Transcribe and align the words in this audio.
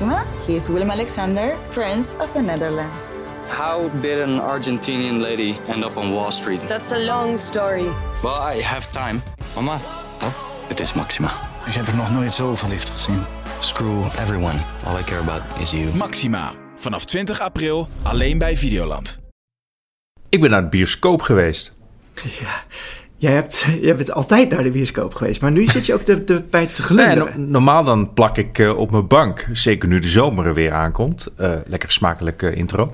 Maxima. 0.00 0.24
He 0.46 0.54
is 0.54 0.68
Willem 0.68 0.90
Alexander, 0.90 1.56
Prince 1.70 2.16
of 2.20 2.32
the 2.32 2.40
Netherlands. 2.40 3.10
How 3.48 3.88
did 4.00 4.18
an 4.20 4.38
Argentinian 4.40 5.20
lady 5.20 5.56
end 5.68 5.84
up 5.84 5.96
on 5.96 6.12
Wall 6.12 6.30
Street? 6.30 6.60
That's 6.68 6.92
a 6.92 6.98
long 6.98 7.38
story. 7.38 7.88
Well, 8.22 8.56
I 8.56 8.62
have 8.62 8.92
time. 8.92 9.22
Mama, 9.54 9.80
Oh, 10.22 10.32
het 10.68 10.80
is 10.80 10.92
Maxima. 10.92 11.30
ik 11.66 11.72
heb 11.74 11.86
er 11.86 11.96
nog 11.96 12.10
nooit 12.12 12.32
zo 12.32 12.54
verliefd 12.54 12.90
gezien. 12.90 13.24
Screw 13.60 14.04
everyone. 14.18 14.58
All 14.86 14.98
I 14.98 15.02
care 15.02 15.20
about 15.20 15.42
is 15.60 15.70
you. 15.70 15.94
Maxima. 15.94 16.52
Vanaf 16.76 17.04
20 17.04 17.40
april 17.40 17.88
alleen 18.02 18.38
bij 18.38 18.56
Videoland. 18.56 19.18
Ik 20.28 20.40
ben 20.40 20.50
naar 20.50 20.62
de 20.62 20.68
bioscoop 20.68 21.22
geweest. 21.22 21.76
Jij, 23.20 23.32
hebt, 23.32 23.66
jij 23.80 23.96
bent 23.96 24.12
altijd 24.12 24.50
naar 24.50 24.62
de 24.62 24.70
bioscoop 24.70 25.14
geweest, 25.14 25.40
maar 25.40 25.50
nu 25.52 25.66
zit 25.66 25.86
je 25.86 25.94
ook 25.94 26.06
de, 26.06 26.24
de, 26.24 26.42
bij 26.50 26.66
te 26.66 26.80
Nee, 26.94 27.06
glunderen. 27.06 27.40
no- 27.40 27.46
normaal 27.50 27.84
dan 27.84 28.12
plak 28.12 28.36
ik 28.38 28.58
eh, 28.58 28.76
op 28.78 28.90
mijn 28.90 29.06
bank. 29.06 29.46
Zeker 29.52 29.88
nu 29.88 29.98
de 29.98 30.08
zomer 30.08 30.46
er 30.46 30.54
weer 30.54 30.72
aankomt. 30.72 31.28
Eh, 31.36 31.50
lekker 31.66 31.90
smakelijke 31.92 32.54
intro. 32.54 32.92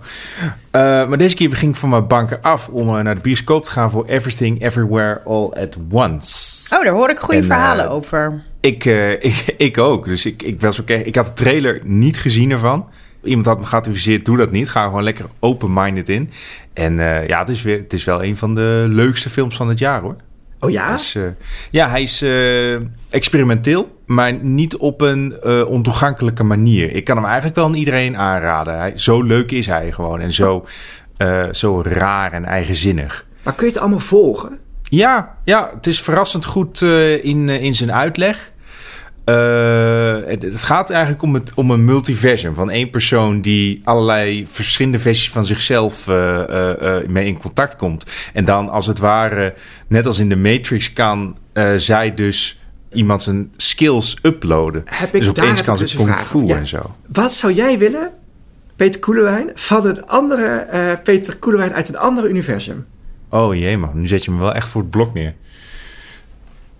Eh, 0.70 0.80
maar 0.80 1.18
deze 1.18 1.36
keer 1.36 1.52
ging 1.56 1.72
ik 1.72 1.78
van 1.78 1.88
mijn 1.88 2.06
bank 2.06 2.38
af 2.42 2.68
om 2.68 2.86
naar 3.02 3.14
de 3.14 3.20
bioscoop 3.20 3.64
te 3.64 3.70
gaan 3.70 3.90
voor 3.90 4.04
Everything 4.06 4.62
Everywhere 4.62 5.20
All 5.24 5.48
at 5.50 5.76
Once. 5.90 6.76
Oh, 6.76 6.84
daar 6.84 6.92
hoor 6.92 7.10
ik 7.10 7.18
goede 7.18 7.40
En, 7.40 7.44
verhalen 7.46 7.90
over. 7.90 8.42
Ik, 8.60 8.84
eh, 8.84 9.10
ik, 9.30 9.54
ik 9.56 9.78
ook. 9.78 10.06
Dus 10.06 10.26
ik, 10.26 10.42
ik 10.42 10.60
was 10.60 10.80
ook 10.80 10.88
ik 10.88 11.16
had 11.16 11.26
de 11.26 11.32
trailer 11.32 11.80
niet 11.82 12.18
gezien 12.18 12.50
ervan. 12.50 12.86
Iemand 13.24 13.46
had 13.46 13.58
me 13.58 13.64
geadviseerd, 13.64 14.24
doe 14.24 14.36
dat 14.36 14.50
niet. 14.50 14.70
Ga 14.70 14.82
er 14.82 14.88
gewoon 14.88 15.02
lekker 15.02 15.26
open-minded 15.38 16.08
in. 16.08 16.30
En 16.72 16.98
eh, 16.98 17.28
ja, 17.28 17.38
het 17.38 17.48
is, 17.48 17.62
weer, 17.62 17.78
het 17.78 17.92
is 17.92 18.04
wel 18.04 18.24
een 18.24 18.36
van 18.36 18.54
de 18.54 18.86
leukste 18.88 19.30
films 19.30 19.56
van 19.56 19.68
het 19.68 19.78
jaar 19.78 20.00
hoor. 20.00 20.16
Oh 20.64 20.70
ja? 20.70 20.86
Hij 20.86 20.94
is, 20.94 21.14
eh, 21.14 21.22
ja, 21.70 21.88
hij 21.88 22.02
is 22.02 22.22
eh, 22.22 22.74
experimenteel, 23.10 23.98
maar 24.06 24.32
niet 24.32 24.76
op 24.76 25.00
een 25.00 25.36
eh, 25.42 25.66
ontoegankelijke 25.66 26.42
manier. 26.42 26.94
Ik 26.94 27.04
kan 27.04 27.16
hem 27.16 27.24
eigenlijk 27.24 27.56
wel 27.56 27.64
aan 27.64 27.74
iedereen 27.74 28.16
aanraden. 28.16 28.78
Hij, 28.78 28.92
zo 28.96 29.22
leuk 29.22 29.50
is 29.50 29.66
hij 29.66 29.92
gewoon 29.92 30.20
en 30.20 30.32
zo, 30.32 30.66
zo 31.50 31.82
raar 31.82 32.32
en 32.32 32.44
eigenzinnig. 32.44 33.26
Maar 33.42 33.54
kun 33.54 33.66
je 33.66 33.72
het 33.72 33.80
allemaal 33.80 33.98
volgen? 33.98 34.58
Ja, 34.82 35.36
ja 35.44 35.70
het 35.74 35.86
is 35.86 36.00
verrassend 36.00 36.44
goed 36.44 36.80
in, 37.22 37.48
in 37.48 37.74
zijn 37.74 37.92
uitleg. 37.92 38.52
Eh, 39.24 40.16
het, 40.26 40.42
het 40.42 40.62
gaat 40.64 40.90
eigenlijk 40.90 41.22
om, 41.22 41.34
het, 41.34 41.52
om 41.54 41.70
een 41.70 41.84
multiversum 41.84 42.54
van 42.54 42.70
één 42.70 42.90
persoon 42.90 43.40
die 43.40 43.80
allerlei 43.84 44.46
verschillende 44.48 44.98
versies 44.98 45.30
van 45.30 45.44
zichzelf 45.44 46.08
eh, 46.08 46.70
mee 47.08 47.26
in 47.26 47.38
contact 47.38 47.76
komt. 47.76 48.06
En 48.32 48.44
dan 48.44 48.68
als 48.68 48.86
het 48.86 48.98
ware, 48.98 49.54
net 49.86 50.06
als 50.06 50.18
in 50.18 50.28
de 50.28 50.36
Matrix, 50.36 50.92
kan 50.92 51.36
zij 51.76 52.14
dus 52.14 52.60
iemand 52.92 53.22
zijn 53.22 53.52
skills 53.56 54.18
uploaden. 54.22 54.82
Heb 54.84 55.14
ik- 55.14 55.20
dus 55.20 55.28
opeens 55.30 55.62
kan 55.62 55.76
ze 55.78 55.84
dus 55.84 55.94
kung 55.94 56.14
fu 56.14 56.44
ja. 56.44 56.56
en 56.56 56.66
zo. 56.66 56.94
Wat 57.12 57.32
zou 57.32 57.52
jij 57.52 57.78
willen, 57.78 58.10
Peter 58.76 59.00
Koelewijn, 59.00 59.50
van 59.54 59.86
een 59.86 60.06
andere 60.06 60.66
Peter 61.04 61.36
Koelewijn 61.36 61.72
uit 61.72 61.88
een 61.88 61.96
ander 61.98 62.28
universum? 62.28 62.86
Oh 63.28 63.54
jee 63.54 63.78
man, 63.78 63.90
nu 63.94 64.06
zet 64.06 64.24
je 64.24 64.30
me 64.30 64.38
wel 64.38 64.54
echt 64.54 64.68
voor 64.68 64.80
het 64.80 64.90
blok 64.90 65.14
neer. 65.14 65.34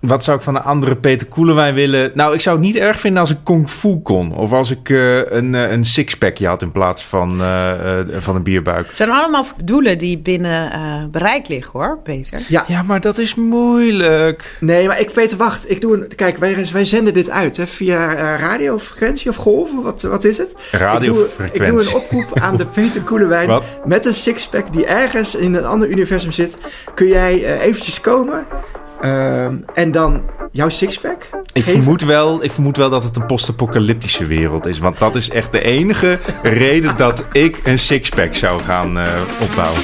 Wat 0.07 0.25
zou 0.25 0.37
ik 0.37 0.43
van 0.43 0.55
een 0.57 0.63
andere 0.63 0.97
Peter 0.97 1.27
Koelewijn 1.27 1.75
willen? 1.75 2.11
Nou, 2.15 2.35
ik 2.35 2.41
zou 2.41 2.57
het 2.57 2.65
niet 2.65 2.77
erg 2.77 3.01
vinden 3.01 3.21
als 3.21 3.31
ik 3.31 3.37
kung 3.45 3.69
fu 3.71 3.97
kon. 4.03 4.35
Of 4.35 4.53
als 4.53 4.71
ik 4.71 4.91
eh, 4.91 5.31
een, 5.33 5.55
eh, 5.55 5.71
een 5.71 5.85
sixpackje 5.85 6.47
had 6.47 6.63
in 6.63 6.73
plaats 6.73 7.05
van, 7.05 7.41
eh, 7.41 8.01
eh, 8.01 8.07
van 8.19 8.37
een 8.37 8.43
bierbuik. 8.43 8.87
Het 8.87 8.97
zijn 8.97 9.11
allemaal 9.11 9.45
doelen 9.65 9.99
die 9.99 10.19
binnen 10.19 10.73
eh, 10.73 11.05
bereik 11.11 11.49
liggen, 11.49 11.73
hoor, 11.81 11.99
Peter. 12.03 12.41
Ja. 12.49 12.65
Ja, 12.67 12.83
maar 12.83 13.01
dat 13.01 13.19
is 13.19 13.35
moeilijk. 13.35 14.57
Nee, 14.61 14.87
maar 14.87 15.01
ik, 15.01 15.13
Peter, 15.13 15.37
wacht. 15.37 15.71
Ik 15.71 15.81
doe 15.81 15.95
een, 15.95 16.09
kijk, 16.17 16.39
wij, 16.39 16.67
wij 16.73 16.85
zenden 16.85 17.15
dit 17.15 17.31
uit 17.31 17.57
hè, 17.57 17.67
via 17.67 18.15
eh, 18.15 18.41
radiofrequentie 18.41 19.31
of 19.31 19.37
golven. 19.37 19.83
Wat, 19.83 20.03
wat 20.03 20.25
is 20.25 20.39
het? 20.39 20.51
Ik 20.51 20.57
doe, 20.71 20.79
Radiofrequentie. 20.79 21.61
ik 21.63 21.67
doe 21.67 21.81
een 21.89 21.95
oproep 21.95 22.41
aan 22.41 22.57
de 22.57 22.67
Peter 22.67 23.03
Koelewijn 23.03 23.49
Wat? 23.49 23.65
met 23.85 24.05
een 24.05 24.15
sixpack 24.15 24.73
die 24.73 24.87
ergens 24.87 25.35
in 25.35 25.55
een 25.55 25.65
ander 25.67 25.89
universum 25.89 26.33
zit. 26.33 26.57
Kun 26.95 27.07
jij 27.07 27.59
eventjes 27.61 28.01
komen 28.01 28.47
ehm, 29.01 29.57
en 29.75 29.91
dan 29.91 30.23
jouw 30.53 30.69
sixpack 30.69 31.29
Ik 31.53 31.63
geven? 31.63 31.73
vermoed, 31.73 32.03
wel, 32.03 32.45
ik 32.45 32.51
vermoed 32.51 32.77
wel 32.77 32.91
dat 32.91 33.05
het 33.05 33.17
een 33.17 33.27
post-apocalyptische 33.27 34.27
wereld 34.27 34.67
is. 34.67 34.79
Want 34.79 34.99
dat 34.99 35.15
is 35.15 35.31
echt 35.31 35.53
de 35.53 35.63
enige 35.63 36.19
reden 36.43 36.97
dat 36.97 37.25
ik 37.33 37.61
een 37.65 37.79
sixpack 37.79 38.35
zou 38.35 38.63
gaan 38.63 38.99
eh, 38.99 39.21
opbouwen. 39.41 39.81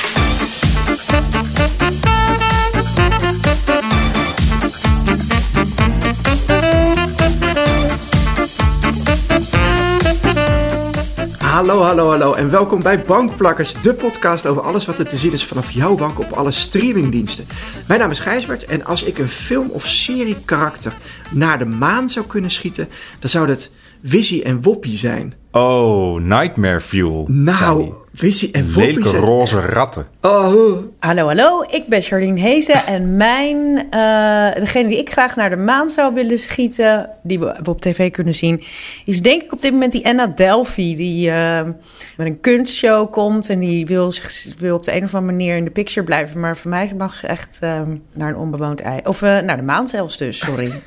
Hallo, 11.50 11.82
hallo, 11.82 12.10
hallo 12.10 12.32
en 12.32 12.50
welkom 12.50 12.82
bij 12.82 13.00
Bankplakkers, 13.00 13.82
de 13.82 13.94
podcast 13.94 14.46
over 14.46 14.62
alles 14.62 14.86
wat 14.86 14.98
er 14.98 15.06
te 15.06 15.16
zien 15.16 15.32
is 15.32 15.44
vanaf 15.44 15.70
jouw 15.70 15.94
bank 15.94 16.18
op 16.18 16.32
alle 16.32 16.50
streamingdiensten. 16.50 17.46
Mijn 17.88 18.00
naam 18.00 18.10
is 18.10 18.18
Gijsbert 18.18 18.64
en 18.64 18.84
als 18.84 19.02
ik 19.02 19.18
een 19.18 19.28
film 19.28 19.70
of 19.70 19.86
serie 19.86 20.36
karakter 20.44 20.92
naar 21.30 21.58
de 21.58 21.64
maan 21.64 22.10
zou 22.10 22.26
kunnen 22.26 22.50
schieten, 22.50 22.88
dan 23.18 23.30
zou 23.30 23.46
dat 23.46 23.70
Wizzy 24.00 24.40
en 24.40 24.62
Woppie 24.62 24.98
zijn. 24.98 25.34
Oh, 25.52 26.20
Nightmare 26.20 26.80
Fuel. 26.80 27.26
Nou, 27.28 27.82
hij. 27.82 27.92
Wizzy 28.10 28.48
en 28.52 28.64
Woppie 28.64 28.86
Lelijke 28.86 29.08
zijn... 29.08 29.22
roze 29.22 29.60
ratten. 29.60 30.06
Oh, 30.20 30.72
Hallo, 30.98 31.26
hallo. 31.26 31.62
Ik 31.62 31.84
ben 31.86 32.02
Charlene 32.02 32.40
Hezen 32.40 32.86
en 32.96 33.16
mijn, 33.16 33.86
eh, 33.90 34.60
degene 34.60 34.88
die 34.88 34.98
ik 34.98 35.10
graag 35.10 35.36
naar 35.36 35.50
de 35.50 35.56
maan 35.56 35.90
zou 35.90 36.14
willen 36.14 36.38
schieten, 36.38 37.10
die 37.22 37.38
we, 37.38 37.58
we 37.62 37.70
op 37.70 37.80
tv 37.80 38.10
kunnen 38.10 38.34
zien, 38.34 38.62
is 39.04 39.22
denk 39.22 39.42
ik 39.42 39.52
op 39.52 39.60
dit 39.60 39.72
moment 39.72 39.92
die 39.92 40.06
Anna 40.06 40.26
Delphi, 40.26 40.94
die 40.94 41.30
eh, 41.30 41.62
met 42.16 42.26
een 42.26 42.40
kunstshow 42.40 43.12
komt 43.12 43.48
en 43.48 43.58
die 43.58 43.86
wil, 43.86 44.12
zich, 44.12 44.54
wil 44.58 44.76
op 44.76 44.84
de 44.84 44.96
een 44.96 45.04
of 45.04 45.14
andere 45.14 45.36
manier 45.36 45.56
in 45.56 45.64
de 45.64 45.70
picture 45.70 46.06
blijven. 46.06 46.40
Maar 46.40 46.56
voor 46.56 46.70
mij 46.70 46.92
mag 46.98 47.16
ze 47.16 47.26
echt 47.26 47.58
eh, 47.60 47.82
naar 48.12 48.28
een 48.28 48.36
onbewoond 48.36 48.80
ei. 48.80 49.00
Of 49.04 49.22
eh, 49.22 49.38
naar 49.38 49.56
de 49.56 49.62
maan 49.62 49.88
zelfs 49.88 50.16
dus, 50.16 50.38
sorry. 50.38 50.72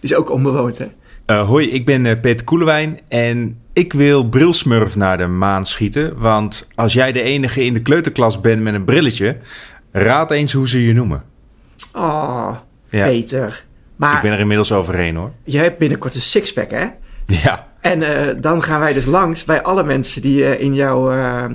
Die 0.00 0.10
is 0.10 0.14
ook 0.14 0.30
onbewoond 0.30 0.78
hè. 0.78 0.86
Eh, 1.30 1.46
hoi, 1.46 1.70
ik 1.70 1.84
ben 1.84 2.06
eh, 2.06 2.20
Peter 2.20 2.44
Koelewijn 2.44 3.00
en 3.08 3.58
ik 3.72 3.92
wil 3.92 4.28
Brilsmurf 4.28 4.96
naar 4.96 5.18
de 5.18 5.26
maan 5.26 5.64
schieten. 5.64 6.18
Want 6.18 6.66
als 6.74 6.92
jij 6.92 7.12
de 7.12 7.22
enige 7.22 7.64
in 7.64 7.74
de 7.74 7.82
kleuterklas 7.82 8.40
bent 8.40 8.62
met 8.62 8.74
een 8.74 8.84
brilletje, 8.84 9.36
raad 9.92 10.30
eens 10.30 10.52
hoe 10.52 10.68
ze 10.68 10.86
je 10.86 10.92
noemen. 10.92 11.22
Oh, 11.92 12.56
Ja. 12.88 13.06
Peter. 13.06 13.64
Maar 13.96 14.16
Ik 14.16 14.22
ben 14.22 14.32
er 14.32 14.38
inmiddels 14.38 14.72
overheen 14.72 15.16
hoor. 15.16 15.30
jij 15.44 15.62
hebt 15.62 15.78
binnenkort 15.78 16.14
een 16.14 16.20
sixpack 16.20 16.70
hè? 16.70 16.86
Ja, 17.26 17.66
En 17.80 18.02
eh, 18.02 18.36
dan 18.40 18.62
gaan 18.62 18.80
wij 18.80 18.92
dus 18.92 19.04
langs 19.04 19.44
bij 19.44 19.62
alle 19.62 19.82
mensen 19.82 20.22
die 20.22 20.58
in 20.58 20.74
jouw, 20.74 21.00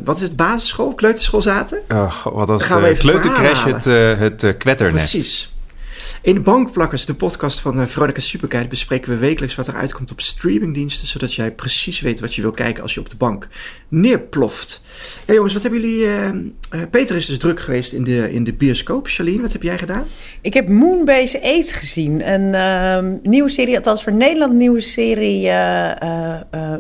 wat 0.04 0.16
is 0.16 0.22
het, 0.22 0.36
basisschool, 0.36 0.94
kleuterschool 0.94 1.42
zaten? 1.42 1.80
Oh, 1.90 2.26
wat 2.26 2.48
was 2.48 2.64
gaan 2.64 2.84
even 2.84 2.98
kleutercrash, 2.98 3.64
het, 3.64 3.86
het 4.20 4.58
kwetternest. 4.58 5.12
Precies. 5.12 5.55
In 6.26 6.44
Bankplakkers, 6.44 7.06
de 7.06 7.14
podcast 7.14 7.60
van 7.60 7.80
eh, 7.80 7.88
Veronica 7.88 8.20
Superkijk, 8.20 8.70
bespreken 8.70 9.12
we 9.12 9.18
wekelijks 9.18 9.56
wat 9.56 9.68
er 9.68 9.76
uitkomt 9.76 10.12
op 10.12 10.22
streamingdiensten, 10.22 11.08
zodat 11.08 11.34
jij 11.34 11.52
precies 11.52 12.00
weet 12.02 12.20
wat 12.20 12.36
je 12.36 12.42
wil 12.42 12.52
kijken 12.52 12.84
als 12.84 12.94
je 12.94 13.00
op 13.00 13.10
de 13.10 13.16
bank 13.18 13.48
neerploft. 13.88 14.82
Ja 15.26 15.34
jongens, 15.34 15.54
wat 15.54 15.62
hebben 15.62 15.82
jullie... 15.82 16.06
eh, 16.06 16.28
eh, 16.28 16.90
Peter 16.90 17.16
is 17.16 17.26
dus 17.26 17.38
druk 17.38 17.60
geweest 17.60 17.94
in 17.94 18.04
de, 18.04 18.32
in 18.34 18.44
de 18.44 18.54
bioscoop. 18.54 19.08
Charlene, 19.08 19.42
wat 19.42 19.52
heb 19.52 19.62
jij 19.62 19.78
gedaan? 19.78 20.06
Ik 20.42 20.54
heb 20.54 20.68
Moonbase 20.68 21.42
8 21.42 21.72
gezien. 21.72 22.32
Een 22.34 22.54
ehm, 22.54 23.18
nieuwe 23.24 23.50
serie, 23.50 23.76
althans 23.76 24.04
voor 24.04 24.14
Nederland 24.14 24.54
nieuwe 24.54 24.82
serie 24.82 25.52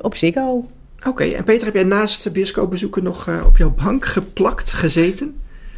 op 0.01 0.15
Ziggo. 0.15 0.69
Oké, 1.07 1.23
en 1.23 1.43
Peter, 1.43 1.65
heb 1.65 1.75
jij 1.75 1.83
naast 1.83 2.23
de 2.23 2.31
bioscoopbezoeken 2.31 3.03
nog 3.03 3.29
op 3.45 3.57
jouw 3.57 3.75
bank 3.83 4.05
geplakt, 4.05 4.73
gezeten? 4.73 5.35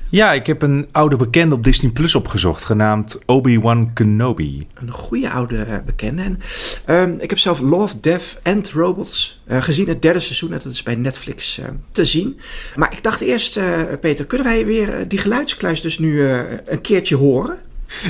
Ja, 0.10 0.34
ik 0.34 0.48
heb 0.48 0.62
een 0.62 0.88
oude 0.92 1.16
bekende 1.16 1.56
op 1.56 1.64
Disney 1.64 1.92
Plus 1.92 2.16
opgezocht, 2.16 2.64
genaamd 2.64 3.20
Obi-Wan 3.26 3.94
Kenobi. 3.94 4.68
Een 4.74 4.92
goede 4.92 5.30
oude 5.30 5.62
eh, 5.62 5.78
bekende. 5.86 6.22
En, 6.22 6.40
ehm, 6.86 7.14
ik 7.20 7.30
heb 7.30 7.40
zelf 7.40 7.60
Love, 7.60 8.00
Death 8.00 8.38
and 8.44 8.70
Robots 8.70 9.42
eh, 9.46 9.62
gezien, 9.62 9.88
het 9.88 10.02
derde 10.02 10.20
seizoen. 10.20 10.52
En 10.52 10.60
dat 10.64 10.72
is 10.72 10.84
bij 10.84 10.96
Netflix 10.96 11.60
eh, 11.60 11.66
te 11.92 12.06
zien. 12.06 12.40
Maar 12.76 12.94
ik 12.94 13.04
dacht 13.04 13.22
eerst, 13.22 13.60
Peter, 14.00 14.26
kunnen 14.26 14.48
wij 14.48 14.66
weer 14.66 15.08
die 15.08 15.20
geluidskluis 15.20 15.82
dus 15.82 16.00
nu 16.00 16.24
een 16.66 16.82
keertje 16.82 17.16
horen? 17.16 17.58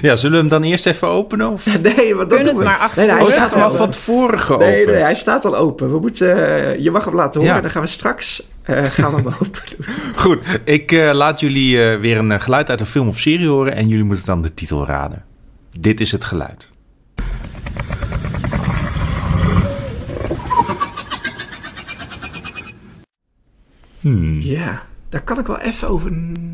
Ja, 0.02 0.16
zullen 0.16 0.36
we 0.36 0.40
hem 0.40 0.62
dan 0.62 0.64
eerst 0.64 0.86
even 0.86 1.08
openen? 1.08 1.52
Of? 1.52 1.66
Nee, 1.82 2.16
want 2.16 2.30
dat 2.30 2.40
Kun 2.40 2.48
doen 2.48 2.48
het 2.48 2.58
we. 2.58 2.64
maar 2.64 2.78
achter 2.78 3.06
nee, 3.08 3.16
nee, 3.16 3.26
hij 3.26 3.32
staat 3.32 3.54
al 3.54 3.72
van 3.72 3.90
tevoren 3.90 4.40
geopend. 4.40 4.70
Nee, 4.70 4.86
nee, 4.86 4.96
hij 4.96 5.16
staat 5.16 5.46
al 5.46 5.58
open. 5.58 5.92
We 5.92 6.00
moeten, 6.00 6.48
eh, 6.48 6.80
je 6.84 6.92
mag 6.92 7.06
hem 7.06 7.16
laten 7.16 7.40
horen. 7.42 7.56
Ja. 7.56 7.62
Dan 7.62 7.72
gaan 7.72 7.82
we 7.82 7.88
straks 7.88 8.44
eh, 8.68 8.84
gaan 8.84 9.12
we 9.12 9.18
hem 9.18 9.28
open 9.42 9.62
doen. 9.78 9.86
Goed, 10.16 10.40
ik 10.64 10.92
eh, 10.92 11.14
laat 11.14 11.40
jullie 11.40 11.84
eh, 11.84 12.00
weer 12.00 12.18
een 12.18 12.42
geluid 12.42 12.70
uit 12.70 12.80
een 12.80 12.86
film 12.86 13.08
of 13.08 13.20
serie 13.20 13.48
horen 13.48 13.74
en 13.74 13.88
jullie 13.88 14.04
moeten 14.04 14.26
dan 14.26 14.42
de 14.42 14.54
titel 14.54 14.86
raden. 14.86 15.26
Dit 15.80 16.00
is 16.00 16.12
het 16.12 16.24
geluid. 16.24 16.70
Hmm. 24.00 24.40
Ja, 24.42 24.86
daar 25.10 25.24
kan 25.24 25.40
ik 25.40 25.48
wel 25.48 25.60
even 25.60 25.88
over 25.88 26.12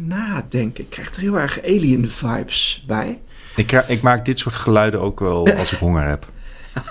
nadenken. 0.07 0.83
Ik 0.83 0.89
krijg 0.89 1.15
er 1.15 1.21
heel 1.21 1.39
erg 1.39 1.63
alien 1.63 2.09
vibes 2.09 2.83
bij. 2.87 3.19
Ik, 3.55 3.71
ik 3.71 4.01
maak 4.01 4.25
dit 4.25 4.39
soort 4.39 4.55
geluiden 4.55 5.01
ook 5.01 5.19
wel 5.19 5.47
als 5.57 5.71
ik 5.71 5.79
honger 5.79 6.07
heb. 6.07 6.27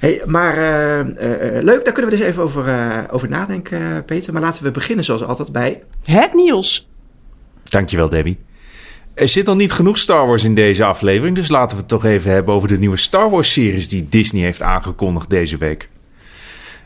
Hey, 0.00 0.22
maar 0.26 0.56
eh, 0.56 1.00
eh, 1.00 1.56
eh, 1.56 1.64
leuk, 1.64 1.84
daar 1.84 1.92
kunnen 1.92 2.10
we 2.10 2.16
dus 2.16 2.26
even 2.26 2.42
over, 2.42 2.68
eh, 2.68 3.04
over 3.10 3.28
nadenken, 3.28 3.80
eh, 3.80 4.04
Peter. 4.06 4.32
Maar 4.32 4.42
laten 4.42 4.62
we 4.62 4.70
beginnen 4.70 5.04
zoals 5.04 5.22
altijd 5.22 5.52
bij... 5.52 5.82
Het 6.04 6.34
nieuws. 6.34 6.88
Dankjewel, 7.62 8.08
Debbie. 8.08 8.38
Er 9.14 9.28
zit 9.28 9.48
al 9.48 9.56
niet 9.56 9.72
genoeg 9.72 9.98
Star 9.98 10.26
Wars 10.26 10.44
in 10.44 10.54
deze 10.54 10.84
aflevering, 10.84 11.36
dus 11.36 11.48
laten 11.48 11.76
we 11.76 11.82
het 11.82 11.88
toch 11.88 12.04
even 12.04 12.30
hebben 12.30 12.54
over 12.54 12.68
de 12.68 12.78
nieuwe 12.78 12.96
Star 12.96 13.30
Wars-series 13.30 13.88
die 13.88 14.08
Disney 14.08 14.42
heeft 14.42 14.62
aangekondigd 14.62 15.30
deze 15.30 15.56
week. 15.56 15.88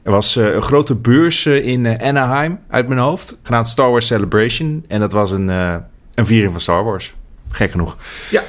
Er 0.04 0.10
was 0.10 0.36
eh, 0.36 0.54
een 0.54 0.62
grote 0.62 0.94
beurs 0.94 1.46
eh, 1.46 1.66
in 1.66 1.86
eh, 1.86 2.08
Anaheim 2.08 2.58
uit 2.68 2.88
mijn 2.88 3.00
hoofd, 3.00 3.38
genaamd 3.42 3.68
Star 3.68 3.90
Wars 3.90 4.06
Celebration. 4.06 4.84
En 4.88 5.00
dat 5.00 5.12
was 5.12 5.30
een, 5.30 5.48
een 5.48 6.26
viering 6.26 6.50
van 6.50 6.60
Star 6.60 6.84
Wars. 6.84 7.14
Gek 7.50 7.70
genoeg. 7.70 7.96
Ja, 8.30 8.42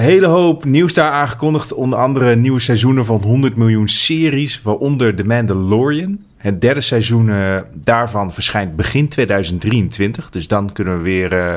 hele 0.00 0.26
hoop 0.26 0.64
nieuws 0.64 0.94
daar 0.94 1.10
aangekondigd. 1.10 1.72
Onder 1.74 1.98
andere 1.98 2.36
nieuwe 2.36 2.60
seizoenen 2.60 3.04
van 3.04 3.22
100 3.22 3.56
miljoen 3.56 3.88
series, 3.88 4.62
waaronder 4.62 5.14
The 5.14 5.24
Mandalorian. 5.24 6.18
Het 6.36 6.60
derde 6.60 6.80
seizoen 6.80 7.32
daarvan 7.74 8.32
verschijnt 8.32 8.76
begin 8.76 9.08
2023. 9.08 10.30
Dus 10.30 10.46
dan 10.46 10.72
kunnen 10.72 10.96
we 10.96 11.02
weer 11.02 11.32
eh 11.32 11.54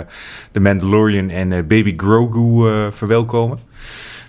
The 0.52 0.60
Mandalorian 0.60 1.30
en 1.30 1.50
Baby 1.50 1.94
Grogu 1.98 2.70
verwelkomen. 2.92 3.60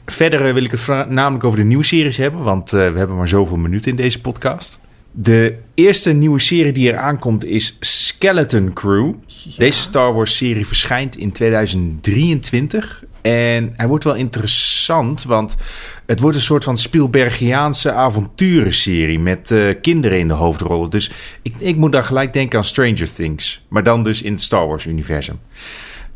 Verder 0.06 0.54
wil 0.54 0.64
ik 0.64 0.70
het 0.70 0.80
vra- 0.80 1.06
namelijk 1.08 1.44
over 1.44 1.58
de 1.58 1.64
nieuwe 1.64 1.84
series 1.84 2.16
hebben, 2.16 2.42
want 2.42 2.70
we 2.70 2.78
hebben 2.78 3.16
maar 3.16 3.28
zoveel 3.28 3.56
minuten 3.56 3.90
in 3.90 3.96
deze 3.96 4.20
podcast. 4.20 4.80
De 5.16 5.56
eerste 5.74 6.12
nieuwe 6.12 6.38
serie 6.38 6.72
die 6.72 6.92
er 6.92 6.98
aankomt 6.98 7.44
is 7.44 7.76
Skeleton 7.80 8.72
Crew. 8.72 9.12
Deze 9.56 9.80
Star 9.80 10.14
Wars 10.14 10.36
serie 10.36 10.66
verschijnt 10.66 11.16
in 11.16 11.32
2023. 11.32 13.04
En 13.22 13.72
hij 13.76 13.88
wordt 13.88 14.04
wel 14.04 14.14
interessant, 14.14 15.24
want 15.24 15.56
het 16.06 16.20
wordt 16.20 16.36
een 16.36 16.42
soort 16.42 16.64
van 16.64 16.76
Spielbergiaanse 16.76 17.92
avonturenserie 17.92 19.18
met 19.18 19.50
eh, 19.50 19.60
kinderen 19.82 20.18
in 20.18 20.28
de 20.28 20.34
hoofdrollen. 20.34 20.90
Dus 20.90 21.10
ik, 21.42 21.54
ik 21.58 21.76
moet 21.76 21.92
daar 21.92 22.04
gelijk 22.04 22.32
denken 22.32 22.58
aan 22.58 22.64
Stranger 22.64 23.12
Things, 23.12 23.64
maar 23.68 23.82
dan 23.82 24.04
dus 24.04 24.22
in 24.22 24.32
het 24.32 24.42
Star 24.42 24.66
Wars-universum. 24.66 25.38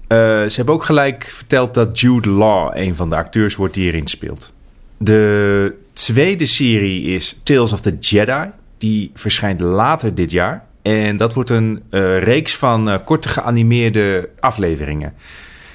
Eh, 0.06 0.18
ze 0.18 0.52
hebben 0.54 0.74
ook 0.74 0.84
gelijk 0.84 1.24
verteld 1.24 1.74
dat 1.74 2.00
Jude 2.00 2.28
Law 2.28 2.70
een 2.74 2.96
van 2.96 3.10
de 3.10 3.16
acteurs 3.16 3.56
wordt 3.56 3.74
die 3.74 3.86
erin 3.86 4.06
speelt. 4.06 4.52
De 4.96 5.74
tweede 5.92 6.46
serie 6.46 7.02
is 7.02 7.38
Tales 7.42 7.72
of 7.72 7.80
the 7.80 7.96
Jedi. 8.00 8.50
Die 8.78 9.10
verschijnt 9.14 9.60
later 9.60 10.14
dit 10.14 10.30
jaar. 10.30 10.66
En 10.82 11.16
dat 11.16 11.34
wordt 11.34 11.50
een 11.50 11.82
eh, 11.90 12.22
reeks 12.22 12.56
van 12.56 12.90
eh, 12.90 12.96
korte 13.04 13.28
geanimeerde 13.28 14.28
afleveringen. 14.40 15.14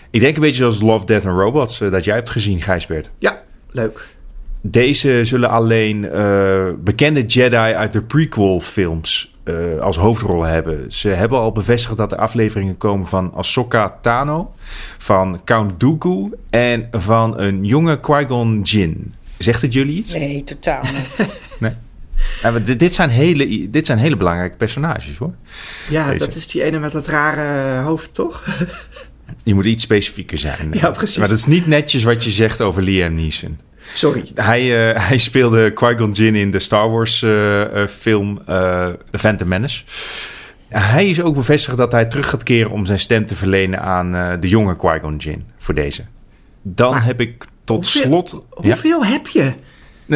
Ik 0.09 0.19
denk 0.19 0.35
een 0.35 0.41
beetje 0.41 0.57
zoals 0.57 0.81
Love, 0.81 1.05
Death 1.05 1.25
and 1.25 1.37
Robots, 1.39 1.81
eh, 1.81 1.91
dat 1.91 2.03
jij 2.03 2.15
hebt 2.15 2.29
gezien, 2.29 2.61
Gijsbert. 2.61 3.11
ja, 3.19 3.41
leuk. 3.71 4.11
Deze 4.61 5.19
zullen 5.23 5.49
alleen 5.49 6.09
eh, 6.09 6.65
bekende 6.77 7.25
Jedi 7.25 7.55
uit 7.55 7.93
de 7.93 8.01
prequel-films 8.01 9.33
eh, 9.43 9.55
als 9.81 9.97
hoofdrollen 9.97 10.49
hebben. 10.49 10.91
Ze 10.91 11.09
hebben 11.09 11.39
al 11.39 11.51
bevestigd 11.51 11.97
dat 11.97 12.11
er 12.11 12.17
afleveringen 12.17 12.77
komen 12.77 13.07
van 13.07 13.33
Ahsoka 13.33 13.97
Tano, 14.01 14.53
van 14.97 15.41
Count 15.45 15.79
Dooku 15.79 16.29
en 16.49 16.87
van 16.91 17.39
een 17.39 17.65
jonge 17.65 17.99
Qui-Gon 17.99 18.61
Jinn. 18.61 19.13
Zegt 19.37 19.61
het 19.61 19.73
jullie 19.73 19.97
iets? 19.97 20.13
Nee, 20.13 20.43
totaal 20.43 20.81
niet. 20.93 21.41
Nee. 21.59 21.71
Ja, 22.41 22.51
maar 22.51 22.63
dit, 22.63 22.79
dit 22.79 22.93
zijn 22.93 23.09
hele, 23.09 23.69
dit 23.69 23.85
zijn 23.85 23.97
hele 23.97 24.17
belangrijke 24.17 24.55
personages 24.55 25.17
hoor. 25.17 25.33
Ja, 25.89 26.11
Deze. 26.11 26.25
dat 26.25 26.35
is 26.35 26.47
die 26.47 26.63
ene 26.63 26.79
met 26.79 26.91
dat 26.91 27.07
rare 27.07 27.81
hoofd, 27.81 28.13
toch? 28.13 28.43
Je 29.43 29.53
moet 29.53 29.65
iets 29.65 29.83
specifieker 29.83 30.37
zijn. 30.37 30.69
Ja, 30.71 30.91
precies. 30.91 31.17
Maar 31.17 31.27
dat 31.27 31.37
is 31.37 31.45
niet 31.45 31.67
netjes 31.67 32.03
wat 32.03 32.23
je 32.23 32.29
zegt 32.29 32.61
over 32.61 32.81
Liam 32.81 33.15
Neeson. 33.15 33.59
Sorry. 33.93 34.23
Hij, 34.35 34.91
eh, 34.93 35.07
hij 35.07 35.17
speelde 35.17 35.71
Qui-Gon 35.73 36.11
Jinn 36.11 36.35
in 36.35 36.51
de 36.51 36.59
Star 36.59 36.89
Wars 36.91 37.21
eh, 37.23 37.81
eh, 37.81 37.87
film 37.89 38.41
The 38.45 38.97
Phantom 39.17 39.47
Menace. 39.47 39.83
Hij 40.69 41.09
is 41.09 41.21
ook 41.21 41.35
bevestigd 41.35 41.77
dat 41.77 41.91
hij 41.91 42.05
terug 42.05 42.29
gaat 42.29 42.43
keren 42.43 42.71
om 42.71 42.85
zijn 42.85 42.99
stem 42.99 43.25
te 43.25 43.35
verlenen 43.35 43.81
aan 43.81 44.39
de 44.39 44.47
jonge 44.47 44.75
Qui-Gon 44.75 45.15
Jinn 45.17 45.43
voor 45.59 45.73
deze. 45.73 46.03
Dan 46.61 46.91
Maar 46.91 47.05
heb 47.05 47.21
ik 47.21 47.45
tot 47.63 47.77
hoeveel- 47.93 48.01
slot... 48.01 48.45
Ja? 48.61 48.69
Hoeveel 48.69 49.05
heb 49.05 49.27
je? 49.27 49.53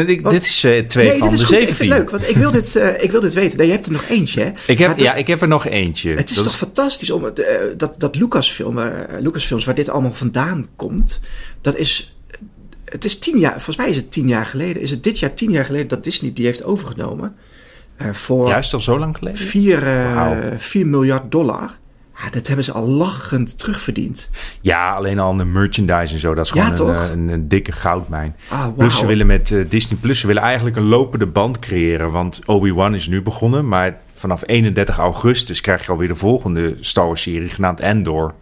Nee, 0.06 0.22
dit 0.22 0.44
is 0.44 0.64
eh, 0.64 0.86
twee 0.86 1.10
nee, 1.10 1.18
van 1.18 1.30
dit 1.30 1.40
is 1.40 1.48
de 1.48 1.56
goed. 1.56 1.62
Ik 1.62 1.68
vind 1.68 1.78
17. 1.80 1.90
het 1.90 1.98
leuk, 2.00 2.10
want 2.10 2.30
ik 2.30 2.36
wil 2.36 2.52
dit, 2.52 2.76
eh, 2.76 3.04
ik 3.04 3.12
wil 3.12 3.22
dit 3.22 3.34
weten. 3.34 3.58
Nee, 3.58 3.68
je 3.68 3.74
hebt 3.74 3.86
er 3.86 3.92
nog 3.92 4.10
eentje, 4.10 4.42
hè? 4.42 4.52
Ik 4.68 4.78
heb, 4.80 4.90
dat- 4.90 5.00
ja, 5.00 5.14
ik 5.16 5.28
heb 5.28 5.42
er 5.42 5.48
nog 5.48 5.66
eentje. 5.68 6.10
Het 6.16 6.30
is 6.30 6.36
Dat 6.36 6.46
toch 6.46 6.56
fantastisch 6.56 7.12
om 7.12 7.26
eh, 7.26 7.32
dat, 7.78 8.00
dat 8.00 8.16
Lucasfilm, 8.16 8.80
Lucasfilms, 9.20 9.66
waar 9.66 9.76
dit 9.76 9.90
allemaal 9.90 10.14
vandaan 10.14 10.68
komt, 10.76 11.20
dat 11.62 11.76
is. 11.76 12.16
Het 12.86 13.06
is 13.06 13.20
tien 13.20 13.40
jaar, 13.40 13.54
volgens 13.54 13.78
mij 13.78 13.90
is 13.90 13.96
het 13.96 14.12
tien 14.12 14.28
jaar 14.28 14.46
geleden. 14.46 14.82
Is 14.82 14.92
het 14.92 15.04
dit 15.04 15.20
jaar 15.20 15.34
tien 15.34 15.52
jaar 15.52 15.66
geleden 15.66 15.88
dat 15.88 16.04
Disney 16.04 16.34
die 16.34 16.46
heeft 16.46 16.64
overgenomen? 16.64 17.36
voor 18.12 18.48
Juist 18.48 18.74
al 18.74 18.80
zo 18.80 19.00
lang 19.00 19.18
geleden? 19.18 19.40
4, 19.40 19.84
eh, 19.84 20.14
Wauw. 20.14 20.54
4 20.58 20.88
miljard 20.88 21.32
dollar. 21.32 21.78
Ja, 22.24 22.30
dat 22.30 22.48
hebben 22.48 22.66
ze 22.66 22.72
al 22.72 22.88
lachend 22.88 23.58
terugverdiend. 23.58 24.30
Ja, 24.62 24.94
alleen 24.94 25.20
al 25.20 25.38
de 25.38 25.46
merchandise 25.46 26.14
en 26.14 26.20
zo. 26.20 26.34
Dat 26.34 26.46
is 26.46 26.52
Ja, 26.52 26.64
gewoon 26.64 26.96
een, 26.96 27.02
eh, 27.02 27.12
een, 27.12 27.28
een 27.28 27.48
dikke 27.48 27.72
goudmijn. 27.72 28.36
Ah. 28.50 28.68
Plus 28.78 28.98
ze 28.98 29.06
willen 29.06 29.28
met 29.28 29.52
eh, 29.52 29.70
Disney 29.70 30.00
Plus, 30.02 30.20
ze 30.20 30.28
willen 30.28 30.42
eigenlijk 30.42 30.76
een 30.76 30.88
lopende 30.88 31.26
band 31.28 31.60
creëren. 31.60 32.12
Want 32.12 32.42
Obi-Wan 32.46 32.96
is 32.96 33.08
nu 33.08 33.22
begonnen, 33.22 33.68
maar 33.68 33.98
vanaf 34.14 34.44
31 34.46 34.98
augustus 34.98 35.62
krijg 35.62 35.86
je 35.86 35.92
alweer 35.92 36.08
de 36.08 36.16
volgende 36.16 36.76
Star 36.80 37.06
Wars 37.06 37.22
serie 37.22 37.50
genaamd 37.50 37.80
Endor. 37.80 38.34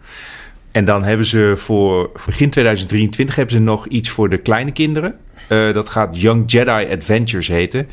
En 0.72 0.84
dan 0.84 1.04
hebben 1.04 1.26
ze 1.26 1.52
voor 1.56 2.10
voor 2.14 2.26
begin 2.26 2.50
2023 2.50 3.36
hebben 3.36 3.54
ze 3.54 3.60
nog 3.60 3.86
iets 3.86 4.08
voor 4.10 4.28
de 4.28 4.38
kleine 4.38 4.72
kinderen. 4.72 5.14
Eh, 5.48 5.72
dat 5.72 5.88
gaat 5.88 6.20
Young 6.20 6.50
Jedi 6.50 6.86
Adventures 6.92 7.48
heten. 7.48 7.88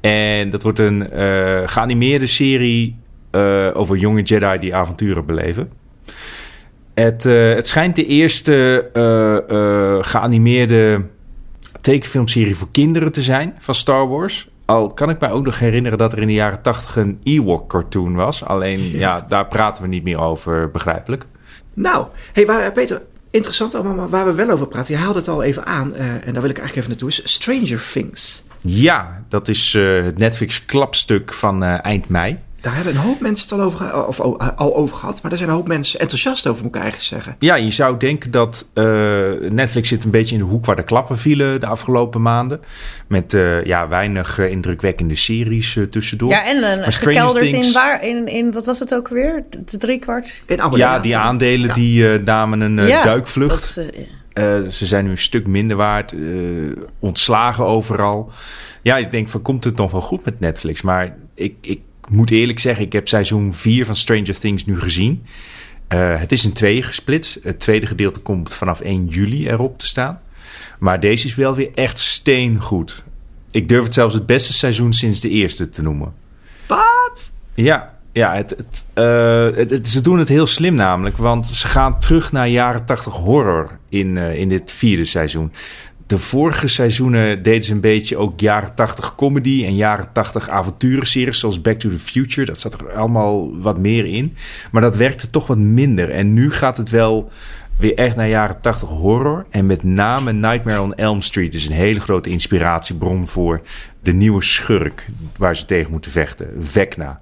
En 0.00 0.50
dat 0.50 0.62
wordt 0.62 0.78
een 0.78 1.10
eh, 1.10 1.62
geanimeerde 1.66 2.26
serie 2.26 2.96
eh, 3.30 3.68
over 3.72 3.96
jonge 3.96 4.22
Jedi 4.22 4.58
die 4.58 4.74
avonturen 4.74 5.26
beleven. 5.26 5.70
Het, 6.94 7.26
eh, 7.26 7.54
het 7.54 7.66
schijnt 7.66 7.96
de 7.96 8.06
eerste 8.06 8.88
eh, 8.92 10.08
geanimeerde 10.10 11.04
tekenfilmserie 11.80 12.56
voor 12.56 12.68
kinderen 12.70 13.12
te 13.12 13.22
zijn 13.22 13.54
van 13.58 13.74
Star 13.74 14.08
Wars. 14.08 14.48
Al 14.64 14.88
kan 14.88 15.10
ik 15.10 15.20
mij 15.20 15.30
ook 15.30 15.44
nog 15.44 15.58
herinneren 15.58 15.98
dat 15.98 16.12
er 16.12 16.18
in 16.18 16.26
de 16.26 16.32
jaren 16.32 16.62
80 16.62 16.96
een 16.96 17.20
Ewok-cartoon 17.22 18.14
was. 18.14 18.44
Alleen, 18.44 18.90
ja. 18.90 19.24
daar 19.28 19.46
praten 19.46 19.82
we 19.82 19.88
niet 19.88 20.02
meer 20.02 20.18
over, 20.18 20.70
begrijpelijk. 20.70 21.26
Nou, 21.74 22.06
hey, 22.32 22.46
waar, 22.46 22.72
Peter, 22.72 23.02
interessant 23.30 23.74
allemaal, 23.74 23.94
maar 23.94 24.08
waar 24.08 24.26
we 24.26 24.32
wel 24.32 24.50
over 24.50 24.68
praten. 24.68 24.94
Je 24.94 25.00
haalde 25.00 25.18
het 25.18 25.28
al 25.28 25.42
even 25.42 25.66
aan, 25.66 25.94
en 25.94 26.32
daar 26.32 26.42
wil 26.42 26.50
ik 26.50 26.58
eigenlijk 26.58 26.76
even 26.76 26.88
naartoe, 26.88 27.08
is 27.08 27.32
Stranger 27.32 27.82
Things. 27.92 28.42
Ja, 28.60 29.24
dat 29.28 29.48
is 29.48 29.72
het 30.04 30.18
Netflix-klapstuk 30.18 31.32
van 31.32 31.62
eind 31.62 32.08
mei. 32.08 32.38
Daar 32.60 32.74
hebben 32.74 32.94
een 32.94 33.00
hoop 33.00 33.20
mensen 33.20 33.48
het 33.48 33.58
al 33.58 33.64
over, 33.66 34.06
of, 34.06 34.20
oh, 34.20 34.48
al 34.56 34.76
over 34.76 34.96
gehad, 34.96 35.20
maar 35.22 35.30
daar 35.30 35.38
zijn 35.38 35.50
een 35.50 35.56
hoop 35.56 35.68
mensen 35.68 36.00
enthousiast 36.00 36.46
over, 36.46 36.62
moet 36.64 36.74
ik 36.74 36.80
eigenlijk 36.80 37.10
zeggen. 37.12 37.34
Ja, 37.38 37.54
je 37.54 37.70
zou 37.70 37.96
denken 37.96 38.30
dat 38.30 38.68
eh, 38.74 38.84
Netflix 39.50 39.88
zit 39.88 40.04
een 40.04 40.10
beetje 40.10 40.34
in 40.34 40.40
de 40.40 40.46
hoek 40.46 40.64
waar 40.66 40.76
de 40.76 40.82
klappen 40.84 41.18
vielen 41.18 41.60
de 41.60 41.66
afgelopen 41.66 42.22
maanden. 42.22 42.60
Met 43.08 43.34
eh, 43.34 43.64
ja, 43.64 43.88
weinig 43.88 44.38
eh, 44.38 44.50
indrukwekkende 44.50 45.14
series 45.14 45.76
eh, 45.76 45.84
tussendoor. 45.84 46.28
Ja, 46.30 46.44
en 46.46 46.84
een 46.86 46.92
gekelderd 46.92 47.48
Things- 47.48 47.66
in, 47.66 47.72
waar, 47.72 48.04
in, 48.04 48.26
in, 48.26 48.52
wat 48.52 48.66
was 48.66 48.78
het 48.78 48.94
ook 48.94 49.08
weer? 49.08 49.44
De 49.64 49.78
drie 49.78 49.98
kwart? 49.98 50.42
In 50.46 50.60
Ja, 50.72 50.98
die 50.98 51.16
aandelen 51.16 51.66
Ja. 51.68 51.74
die 51.74 52.12
eh, 52.12 52.24
namen 52.24 52.60
een 52.60 52.78
eh, 52.78 52.88
Ja, 52.88 53.02
duikvlucht. 53.02 53.74
dat, 53.74 53.84
eh, 53.84 54.00
Eh, 54.32 54.68
ze 54.68 54.86
zijn 54.86 55.04
nu 55.04 55.10
een 55.10 55.18
stuk 55.18 55.46
minder 55.46 55.76
waard. 55.76 56.12
eh, 56.12 56.18
ontslagen 56.98 57.64
overal. 57.66 58.30
Ja, 58.82 58.96
ik 58.96 59.10
denk 59.10 59.28
van 59.28 59.42
komt 59.42 59.64
het 59.64 59.76
nog 59.76 59.90
wel 59.90 60.00
goed 60.00 60.24
met 60.24 60.40
Netflix. 60.40 60.82
Maar 60.82 61.16
ik, 61.34 61.54
ik 61.60 61.80
moet 62.10 62.30
eerlijk 62.30 62.58
zeggen, 62.60 62.84
ik 62.84 62.92
heb 62.92 63.08
seizoen 63.08 63.54
4 63.54 63.86
van 63.86 63.96
Stranger 63.96 64.38
Things 64.38 64.64
nu 64.66 64.80
gezien. 64.80 65.24
Eh, 65.88 66.18
het 66.18 66.32
is 66.32 66.44
in 66.44 66.52
tweeën 66.52 66.82
gesplitst. 66.82 67.38
Het 67.42 67.60
tweede 67.60 67.86
gedeelte 67.86 68.20
komt 68.20 68.54
vanaf 68.54 68.80
1 68.80 69.06
juli 69.06 69.48
erop 69.48 69.78
te 69.78 69.86
staan. 69.86 70.20
Maar 70.78 71.00
deze 71.00 71.26
is 71.26 71.34
wel 71.34 71.54
weer 71.54 71.70
echt 71.74 71.98
steengoed. 71.98 73.02
Ik 73.50 73.68
durf 73.68 73.84
het 73.84 73.94
zelfs 73.94 74.14
het 74.14 74.26
beste 74.26 74.52
seizoen 74.52 74.92
sinds 74.92 75.20
de 75.20 75.28
eerste 75.28 75.68
te 75.68 75.82
noemen. 75.82 76.12
Wat? 76.66 77.30
Ja, 77.54 77.94
ja 78.12 78.34
het, 78.34 78.50
het, 78.56 78.84
eh, 78.94 79.44
het- 79.56 79.70
het- 79.70 79.88
ze 79.88 80.00
doen 80.00 80.18
het 80.18 80.28
heel 80.28 80.46
slim 80.46 80.74
namelijk. 80.74 81.16
Want 81.16 81.46
ze 81.46 81.68
gaan 81.68 82.00
terug 82.00 82.32
naar 82.32 82.48
jaren 82.48 82.84
80 82.84 83.12
horror 83.14 83.78
in, 83.88 84.16
eh, 84.18 84.34
in 84.34 84.48
dit 84.48 84.72
vierde 84.72 85.04
seizoen. 85.04 85.52
De 86.08 86.18
vorige 86.18 86.66
seizoenen 86.66 87.42
deden 87.42 87.62
ze 87.62 87.72
een 87.72 87.80
beetje 87.80 88.16
ook 88.16 88.40
jaren 88.40 88.74
80 88.74 89.14
comedy 89.14 89.64
en 89.64 89.76
jaren 89.76 90.12
80 90.12 90.48
avonturenseries 90.48 91.38
zoals 91.38 91.60
Back 91.60 91.78
to 91.78 91.90
the 91.90 91.98
Future. 91.98 92.46
Dat 92.46 92.60
zat 92.60 92.74
er 92.74 92.92
allemaal 92.92 93.60
wat 93.60 93.78
meer 93.78 94.04
in. 94.04 94.36
Maar 94.70 94.82
dat 94.82 94.96
werkte 94.96 95.30
toch 95.30 95.46
wat 95.46 95.58
minder. 95.58 96.10
En 96.10 96.34
nu 96.34 96.50
gaat 96.50 96.76
het 96.76 96.90
wel 96.90 97.30
weer 97.78 97.94
echt 97.94 98.16
naar 98.16 98.28
jaren 98.28 98.60
80 98.60 98.88
horror. 98.88 99.46
En 99.50 99.66
met 99.66 99.82
name 99.82 100.32
Nightmare 100.32 100.82
on 100.82 100.94
Elm 100.94 101.20
Street 101.20 101.54
is 101.54 101.66
een 101.66 101.72
hele 101.72 102.00
grote 102.00 102.30
inspiratiebron 102.30 103.26
voor 103.26 103.60
de 104.02 104.12
nieuwe 104.12 104.42
schurk 104.42 105.06
waar 105.36 105.56
ze 105.56 105.64
tegen 105.64 105.90
moeten 105.90 106.10
vechten, 106.10 106.48
Vecna 106.60 107.20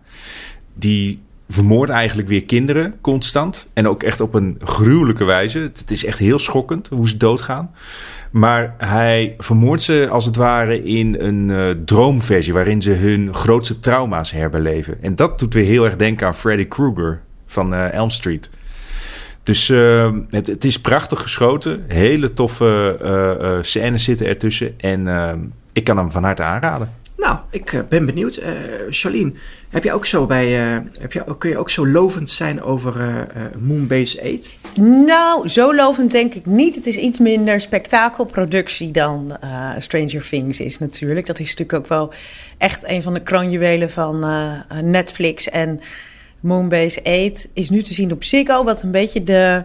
die 0.78 1.20
vermoordt 1.48 1.92
eigenlijk 1.92 2.28
weer 2.28 2.44
kinderen 2.44 2.94
constant. 3.00 3.68
En 3.72 3.88
ook 3.88 4.02
echt 4.02 4.20
op 4.20 4.34
een 4.34 4.58
gruwelijke 4.60 5.24
wijze. 5.24 5.58
Het, 5.58 5.90
is 5.90 6.04
echt 6.04 6.18
heel 6.18 6.38
schokkend 6.38 6.88
hoe 6.88 7.08
ze 7.08 7.16
doodgaan. 7.16 7.70
Maar 8.36 8.74
hij 8.78 9.34
vermoordt 9.38 9.82
ze 9.82 10.08
als 10.10 10.24
het 10.24 10.36
ware 10.36 10.82
in 10.82 11.16
een 11.18 11.48
uh, 11.48 11.70
droomversie 11.84 12.52
waarin 12.52 12.82
ze 12.82 12.90
hun 12.90 13.34
grootste 13.34 13.78
trauma's 13.78 14.30
herbeleven. 14.30 15.02
En 15.02 15.16
dat 15.16 15.38
doet 15.38 15.54
weer 15.54 15.64
heel 15.64 15.84
erg 15.84 15.96
denken 15.96 16.26
aan 16.26 16.34
Freddy 16.34 16.66
Krueger 16.66 17.20
van 17.46 17.74
uh, 17.74 17.92
Elm 17.92 18.10
Street. 18.10 18.50
Dus 19.42 19.68
uh, 19.68 20.12
het, 20.30 20.46
het, 20.46 20.64
is 20.64 20.80
prachtig 20.80 21.20
geschoten. 21.20 21.84
Hele 21.88 22.32
toffe 22.32 23.60
scènes 23.62 24.04
zitten 24.04 24.26
ertussen. 24.26 24.80
En 24.80 25.08
ik 25.72 25.84
kan 25.84 25.96
hem 25.96 26.10
van 26.10 26.24
harte 26.24 26.42
aanraden. 26.42 26.92
Nou, 27.16 27.38
ik 27.50 27.84
ben 27.88 28.06
benieuwd. 28.06 28.42
Charlene, 28.90 29.32
heb 29.68 29.84
je 29.84 29.92
ook 29.92 30.06
zo 30.06 30.26
bij, 30.26 30.48
heb 30.98 31.12
je, 31.12 31.36
kun 31.38 31.50
je 31.50 31.58
ook 31.58 31.70
zo 31.70 31.86
lovend 31.86 32.30
zijn 32.30 32.62
over 32.62 32.94
Moonbase 33.58 34.22
8? 34.22 34.65
Nou, 34.80 35.48
zo 35.48 35.74
lovend 35.74 36.10
denk 36.10 36.34
ik 36.34 36.46
niet. 36.46 36.74
Het 36.74 36.86
is 36.86 36.96
iets 36.96 37.18
minder 37.18 37.60
spektakelproductie 37.60 38.90
dan 38.90 39.36
uh, 39.44 39.70
Stranger 39.78 40.28
Things 40.28 40.60
is 40.60 40.78
natuurlijk. 40.78 41.26
Dat 41.26 41.38
is 41.38 41.48
natuurlijk 41.48 41.78
ook 41.78 41.86
wel 41.86 42.12
echt 42.58 42.88
een 42.88 43.02
van 43.02 43.14
de 43.14 43.22
kroonjuwelen 43.22 43.90
van 43.90 44.24
uh, 44.24 44.80
Netflix. 44.82 45.48
En 45.48 45.80
Moonbase 46.40 47.04
8 47.04 47.48
is 47.52 47.70
nu 47.70 47.82
te 47.82 47.94
zien 47.94 48.12
op 48.12 48.24
Ziggo, 48.24 48.64
wat 48.64 48.82
een 48.82 48.90
beetje 48.90 49.24
de 49.24 49.64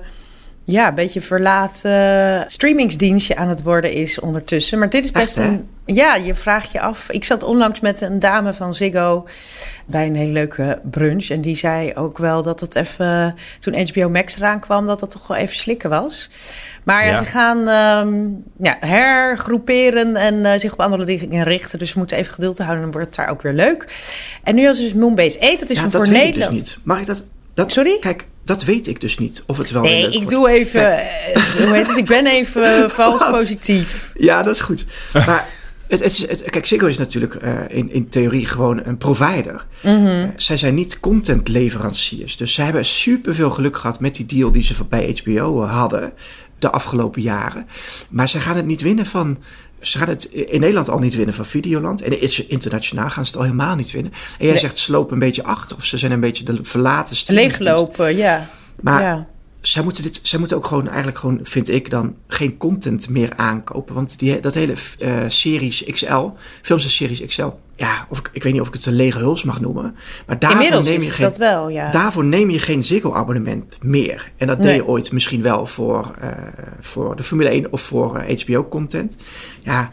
ja, 0.64 0.88
een 0.88 0.96
beetje 0.96 1.22
verlaten 1.22 2.44
streamingsdienstje 2.48 3.36
aan 3.36 3.48
het 3.48 3.64
worden 3.64 3.92
is 3.92 4.20
ondertussen. 4.20 4.80
Maar 4.80 4.90
dit 4.90 5.04
is 5.04 5.12
best 5.12 5.38
een. 5.38 5.70
Ja, 5.86 6.16
je 6.16 6.36
vraagt 6.36 6.72
je 6.72 6.82
af. 6.82 7.10
Ik 7.10 7.24
zat 7.24 7.44
onlangs 7.44 7.80
met 7.80 8.02
een 8.02 8.20
dame 8.20 8.54
van 8.54 8.76
Ziggo 8.76 9.28
bij 9.86 10.06
een 10.06 10.16
hele 10.16 10.32
leuke 10.32 10.82
brunch. 10.84 11.30
En 11.30 11.42
die 11.42 11.56
zei 11.56 11.94
ook 11.96 12.18
wel 12.18 12.42
dat 12.42 12.60
het 12.60 12.76
even. 12.76 13.36
Toen 13.60 13.88
HBO 13.88 14.10
Max 14.10 14.36
eraan 14.36 14.60
kwam, 14.60 14.88
dat 14.88 15.02
het 15.02 15.12
toch 15.12 15.28
wel 15.28 15.38
even 15.38 15.56
slikken 15.56 15.90
was. 15.90 16.30
Maar 16.84 17.06
ja, 17.06 17.18
ze 17.18 17.26
gaan 17.26 17.58
um, 18.08 18.44
ja, 18.58 18.78
hergroeperen 18.80 20.16
en 20.16 20.36
uh, 20.36 20.52
zich 20.58 20.74
op 20.74 20.80
andere 20.80 21.06
dingen 21.06 21.44
richten. 21.44 21.80
Dus 21.80 21.94
we 21.94 22.00
moeten 22.00 22.18
even 22.18 22.34
geduld 22.34 22.58
houden. 22.58 22.82
Dan 22.82 22.92
wordt 22.92 23.08
het 23.08 23.16
daar 23.16 23.30
ook 23.30 23.42
weer 23.42 23.54
leuk. 23.54 23.86
En 24.44 24.56
nu 24.56 24.68
als 24.68 24.78
dus 24.78 24.94
Moonbase 24.94 25.40
Eat, 25.40 25.60
dat 25.60 25.70
is 25.70 25.78
ja, 25.78 25.82
voor 25.82 25.92
dat 25.92 26.10
Nederland. 26.10 26.58
Dus 26.58 26.76
niet. 26.76 26.86
Mag 26.86 27.00
ik 27.00 27.06
dat, 27.06 27.24
dat? 27.54 27.72
Sorry? 27.72 27.98
Kijk, 28.00 28.28
dat 28.44 28.64
weet 28.64 28.88
ik 28.88 29.02
dus 29.02 29.18
niet. 29.18 29.44
Of 29.46 29.58
het 29.58 29.72
wel. 29.72 29.82
Nee, 29.82 30.10
ik 30.10 30.28
doe 30.28 30.50
even. 30.50 30.82
Uh, 30.82 31.66
hoe 31.66 31.76
heet 31.76 31.88
het? 31.88 31.98
Ik 31.98 32.06
ben 32.06 32.28
even 32.28 32.90
vals 32.92 33.24
positief. 33.32 34.12
Ja, 34.14 34.44
dat 34.44 34.56
is 34.56 34.62
goed. 34.62 34.86
Maar. 35.14 35.60
Het, 35.88 36.00
het, 36.00 36.18
het, 36.18 36.44
kijk, 36.50 36.66
Ziggo 36.66 36.88
is 36.88 36.98
natuurlijk 36.98 37.44
uh, 37.44 37.60
in, 37.68 37.92
in 37.92 38.10
theorie 38.10 38.46
gewoon 38.46 38.82
een 38.84 38.98
provider. 38.98 39.66
Mm 39.82 39.96
-hmm. 39.96 40.06
uh, 40.06 40.28
zij 40.36 40.58
zijn 40.58 40.74
niet 40.74 41.00
contentleveranciers. 41.00 42.38
Dus 42.38 42.54
zij 42.54 42.64
hebben 42.64 42.86
superveel 42.86 43.50
geluk 43.50 43.78
gehad 43.78 44.00
met 44.00 44.16
die 44.16 44.26
deal 44.26 44.52
die 44.52 44.64
ze 44.64 44.74
bij 44.90 45.22
HBO 45.24 45.66
hadden 45.66 46.14
de 46.60 46.72
afgelopen 46.72 47.22
jaren. 47.22 47.68
Maar 48.10 48.30
zij 48.30 48.42
gaan 48.42 48.56
het 48.56 48.66
niet 48.66 48.82
winnen 48.82 49.06
van. 49.06 49.38
Ze 49.82 49.98
gaan 49.98 50.10
het 50.10 50.26
in 50.26 50.60
Nederland 50.60 50.90
al 50.90 51.00
niet 51.00 51.16
winnen 51.16 51.36
van 51.36 51.46
Videoland. 51.46 52.02
En 52.02 52.50
internationaal 52.50 53.10
gaan 53.10 53.26
ze 53.26 53.32
het 53.32 53.40
al 53.40 53.46
helemaal 53.46 53.76
niet 53.76 53.92
winnen. 53.92 54.12
En 54.12 54.20
jij 54.38 54.50
nee. 54.50 54.60
zegt 54.60 54.78
ze 54.78 54.92
lopen 54.92 55.14
een 55.14 55.20
beetje 55.20 55.44
achter. 55.44 55.78
Of 55.78 55.86
ze 55.86 55.98
zijn 55.98 56.12
een 56.12 56.20
beetje 56.20 56.44
de 56.44 56.60
verlaten 56.62 57.36
Leeglopen, 57.36 58.16
ja. 58.16 58.50
Maar 58.82 59.02
ja. 59.02 59.28
zij, 59.62 59.84
moeten 59.84 60.04
dit, 60.04 60.20
zij 60.24 60.40
moeten 60.40 60.58
ook 60.58 60.66
gewoon 60.66 60.88
eigenlijk 60.88 61.18
gewoon, 61.18 61.40
vind 61.44 61.70
ik 61.70 61.90
dan, 61.90 62.16
geen 62.28 62.58
content 62.58 63.10
meer 63.10 63.34
aankopen. 63.36 63.96
Want 63.96 64.20
die, 64.20 64.40
dat 64.40 64.54
hele 64.54 64.74
uh, 65.00 65.14
series 65.28 65.84
XL, 65.84 66.30
films 66.62 66.84
en 66.84 66.90
series 66.90 67.26
XL, 67.26 67.50
ja, 67.82 68.06
of 68.10 68.20
ik, 68.20 68.30
ik 68.34 68.44
weet 68.44 68.52
niet 68.54 68.62
of 68.62 68.68
ik 68.68 68.74
het 68.74 68.86
een 68.86 68.94
lege 68.94 69.18
huls 69.18 69.44
mag 69.44 69.60
noemen. 69.62 69.96
Maar 70.26 70.40
daarvoor 70.40 70.84
neem 70.84 71.02
je 71.02 71.12
geen, 71.12 71.26
dat 71.26 71.38
wel, 71.38 71.70
ja. 71.70 71.92
Daarvoor 71.92 72.24
neem 72.24 72.50
je 72.50 72.60
geen 72.60 72.84
Ziggo-abonnement 72.84 73.78
meer. 73.82 74.32
En 74.38 74.48
dat 74.48 74.58
Nee. 74.58 74.68
deed 74.68 74.76
je 74.76 74.88
ooit 74.88 75.12
misschien 75.12 75.42
wel 75.42 75.68
voor, 75.68 76.12
uh, 76.24 76.30
voor 76.80 77.16
de 77.16 77.24
Formule 77.24 77.50
1 77.50 77.72
of 77.72 77.82
voor 77.82 78.24
uh, 78.28 78.40
HBO-content. 78.42 79.18
Ja, 79.60 79.90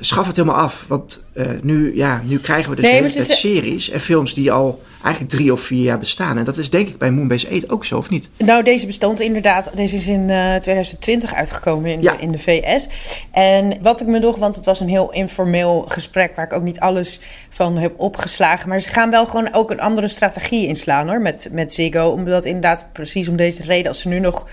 schaf 0.00 0.26
het 0.26 0.36
helemaal 0.36 0.58
af. 0.60 0.84
Want 0.88 1.24
uh, 1.34 1.46
nu, 1.62 1.96
ja, 1.96 2.22
nu 2.24 2.38
krijgen 2.38 2.70
we 2.70 2.76
dus 2.76 2.84
Nee, 2.84 2.94
hele 2.94 3.22
series 3.22 3.90
en 3.90 4.00
films 4.00 4.34
die 4.34 4.52
al 4.52 4.82
eigenlijk 5.02 5.34
drie 5.34 5.52
of 5.52 5.60
vier 5.60 5.82
jaar 5.82 5.98
bestaan. 5.98 6.38
En 6.38 6.44
dat 6.44 6.58
is 6.58 6.70
denk 6.70 6.88
ik 6.88 6.98
bij 6.98 7.10
Moonbase 7.10 7.48
8 7.48 7.70
ook 7.70 7.84
zo, 7.84 7.96
of 7.98 8.10
niet? 8.10 8.30
Nou, 8.36 8.62
deze 8.62 8.86
bestond 8.86 9.20
inderdaad. 9.20 9.70
Deze 9.74 9.96
is 9.96 10.06
in 10.06 10.30
eh, 10.30 10.54
2020 10.54 11.34
uitgekomen 11.34 11.90
in, 11.90 12.02
Ja. 12.02 12.12
de, 12.12 12.18
in 12.22 12.32
de 12.32 12.38
VS. 12.38 12.88
En 13.30 13.78
wat 13.82 14.00
ik 14.00 14.06
me 14.06 14.18
nog, 14.18 14.36
want 14.36 14.54
het 14.54 14.64
was 14.64 14.80
een 14.80 14.88
heel 14.88 15.12
informeel 15.12 15.84
gesprek 15.88 16.36
waar 16.36 16.44
ik 16.44 16.52
ook 16.52 16.62
niet 16.62 16.80
alles 16.80 17.20
van 17.48 17.76
heb 17.76 17.92
opgeslagen. 17.96 18.68
Maar 18.68 18.80
ze 18.80 18.88
gaan 18.88 19.10
wel 19.10 19.26
gewoon 19.26 19.52
ook 19.52 19.70
een 19.70 19.80
andere 19.80 20.08
strategie 20.08 20.66
inslaan 20.66 21.08
hoor, 21.08 21.20
met, 21.20 21.48
met 21.52 21.72
Ziggo. 21.72 22.08
Omdat 22.08 22.44
inderdaad 22.44 22.86
precies 22.92 23.28
om 23.28 23.36
deze 23.36 23.62
reden, 23.62 23.88
als 23.88 24.00
ze 24.00 24.08
nu 24.08 24.18
nog 24.20 24.46